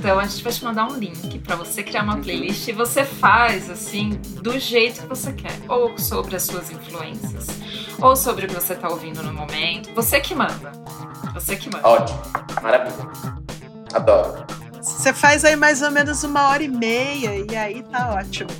Então 0.00 0.18
a 0.18 0.26
gente 0.26 0.42
vai 0.42 0.52
te 0.52 0.64
mandar 0.64 0.86
um 0.86 0.96
link 0.96 1.38
para 1.40 1.56
você 1.56 1.82
criar 1.82 2.04
uma 2.04 2.16
playlist 2.18 2.68
e 2.68 2.72
você 2.72 3.04
faz 3.04 3.68
assim 3.68 4.10
do 4.42 4.58
jeito 4.58 5.02
que 5.02 5.06
você 5.06 5.32
quer, 5.32 5.58
ou 5.68 5.96
sobre 5.98 6.36
as 6.36 6.42
suas 6.42 6.70
influências, 6.70 7.48
ou 8.00 8.16
sobre 8.16 8.44
o 8.46 8.48
que 8.48 8.54
você 8.54 8.72
está 8.74 8.88
ouvindo 8.88 9.22
no 9.22 9.32
momento. 9.32 9.90
Você 9.94 10.20
que 10.20 10.34
manda. 10.34 10.72
Você 11.34 11.56
que 11.56 11.70
manda. 11.72 11.86
Ótimo. 11.88 12.20
Maravilha. 12.62 13.08
Adoro. 13.94 14.44
Você 14.80 15.12
faz 15.12 15.44
aí 15.44 15.56
mais 15.56 15.82
ou 15.82 15.90
menos 15.90 16.22
uma 16.24 16.48
hora 16.48 16.62
e 16.62 16.68
meia 16.68 17.44
e 17.50 17.56
aí 17.56 17.82
tá 17.84 18.10
ótimo. 18.14 18.50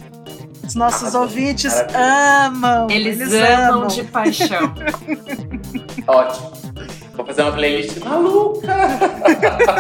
Os 0.67 0.75
nossos 0.75 1.15
Ah, 1.15 1.21
ouvintes 1.21 1.73
maravilha. 1.75 2.47
amam. 2.47 2.87
Eles, 2.91 3.21
Eles, 3.21 3.35
amam, 3.35 3.73
amam. 3.79 3.87
de 3.89 4.05
paixão. 4.05 4.75
Ótimo. 6.07 6.53
Vou 7.15 7.27
fazer 7.27 7.43
uma 7.43 7.53
playlist 7.53 7.99
maluca. 7.99 8.69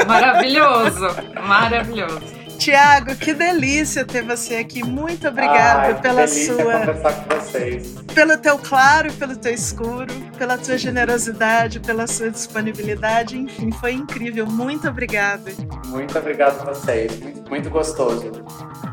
Maravilhoso, 0.07 1.07
maravilhoso. 1.47 2.21
Tiago, 2.61 3.17
que 3.17 3.33
delícia 3.33 4.05
ter 4.05 4.23
você 4.23 4.57
aqui. 4.57 4.85
Muito 4.85 5.27
obrigada 5.27 5.95
Ai, 5.95 6.01
pela 6.03 6.29
sua, 6.29 6.81
conversar 6.81 7.13
com 7.15 7.35
vocês. 7.35 7.95
pelo 8.15 8.37
teu 8.37 8.59
claro 8.59 9.11
pelo 9.15 9.35
teu 9.35 9.55
escuro, 9.55 10.13
pela 10.37 10.59
tua 10.59 10.77
generosidade, 10.77 11.81
pela 11.81 12.07
sua 12.07 12.31
disponibilidade. 12.31 13.39
Enfim, 13.39 13.73
foi 13.73 13.95
incrível. 13.95 14.47
Muito 14.47 14.87
obrigada. 14.87 15.51
Muito 15.87 16.19
obrigado 16.19 16.61
a 16.61 16.75
vocês. 16.75 17.19
Muito, 17.19 17.49
muito 17.49 17.71
gostoso 17.71 18.31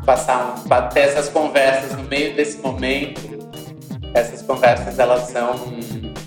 passar, 0.05 0.55
bater 0.67 1.09
essas 1.09 1.27
conversas 1.27 1.91
no 1.91 2.03
meio 2.03 2.33
desse 2.37 2.59
momento. 2.59 3.37
Essas 4.13 4.41
conversas 4.43 4.97
elas 4.97 5.23
são 5.29 5.77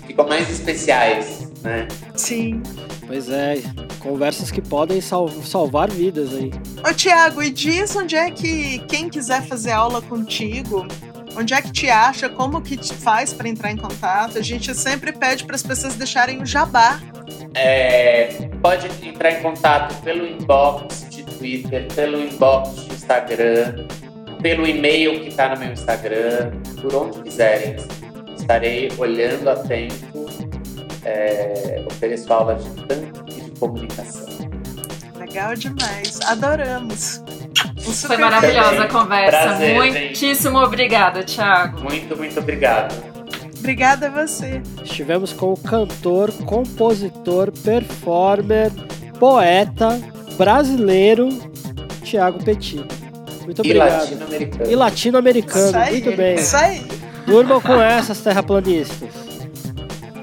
ficam 0.05 0.27
mais 0.27 0.47
especiais, 0.47 1.51
né? 1.63 1.87
Sim. 2.15 2.61
Pois 3.11 3.29
é, 3.29 3.55
conversas 3.99 4.49
que 4.49 4.61
podem 4.61 5.01
sal- 5.01 5.27
salvar 5.27 5.89
vidas 5.91 6.33
aí. 6.33 6.49
Ô, 6.89 6.93
Tiago, 6.93 7.43
e 7.43 7.49
diz 7.49 7.93
onde 7.93 8.15
é 8.15 8.31
que 8.31 8.79
quem 8.87 9.09
quiser 9.09 9.41
fazer 9.45 9.71
aula 9.71 10.01
contigo, 10.01 10.87
onde 11.37 11.53
é 11.53 11.61
que 11.61 11.73
te 11.73 11.89
acha, 11.89 12.29
como 12.29 12.61
que 12.61 12.77
te 12.77 12.93
faz 12.93 13.33
para 13.33 13.49
entrar 13.49 13.69
em 13.69 13.75
contato? 13.75 14.37
A 14.37 14.41
gente 14.41 14.73
sempre 14.73 15.11
pede 15.11 15.43
para 15.43 15.57
as 15.57 15.61
pessoas 15.61 15.95
deixarem 15.95 16.41
o 16.41 16.45
jabá. 16.45 17.01
É, 17.53 18.47
pode 18.61 18.87
entrar 19.05 19.31
em 19.31 19.41
contato 19.41 19.93
pelo 20.03 20.25
inbox 20.25 21.05
de 21.09 21.23
Twitter, 21.23 21.87
pelo 21.93 22.17
inbox 22.17 22.85
de 22.85 22.93
Instagram, 22.93 23.87
pelo 24.41 24.65
e-mail 24.65 25.19
que 25.19 25.27
está 25.27 25.53
no 25.53 25.59
meu 25.59 25.73
Instagram, 25.73 26.51
por 26.81 26.95
onde 26.95 27.19
quiserem. 27.23 27.75
Estarei 28.39 28.89
olhando 28.97 29.49
a 29.49 29.55
tempo. 29.57 30.20
É, 31.03 31.83
ofereço 31.89 32.31
aula 32.31 32.55
de 32.55 32.69
tanto 32.85 33.23
e 33.29 33.41
de 33.41 33.51
comunicação. 33.59 34.27
Legal 35.19 35.55
demais. 35.55 36.19
Adoramos. 36.27 37.23
Um 37.77 37.81
Foi 37.81 37.93
super 37.93 38.19
maravilhosa 38.19 38.69
a 38.69 38.73
Também. 38.75 38.87
conversa. 38.89 39.37
Prazer, 39.39 39.75
Muitíssimo 39.75 40.59
obrigada, 40.59 41.23
Thiago. 41.23 41.81
Muito, 41.81 42.15
muito 42.17 42.39
obrigado. 42.39 42.93
Obrigada 43.59 44.07
a 44.07 44.25
você. 44.25 44.61
Estivemos 44.83 45.33
com 45.33 45.53
o 45.53 45.57
cantor, 45.57 46.31
compositor, 46.45 47.51
performer, 47.51 48.71
poeta 49.19 49.99
brasileiro 50.37 51.29
Tiago 52.03 52.43
Petit. 52.43 52.77
Muito 53.45 53.59
E 53.59 53.61
obrigado. 53.61 53.91
latino-americano. 53.99 54.71
E 54.71 54.75
latino-americano, 54.75 55.67
Isso 55.67 55.77
aí. 55.77 55.91
muito 56.03 56.17
bem. 56.17 56.35
Isso 56.35 56.57
aí. 56.57 56.85
Durmam 57.27 57.61
com 57.61 57.79
essas 57.79 58.19
terraplanistas. 58.21 59.09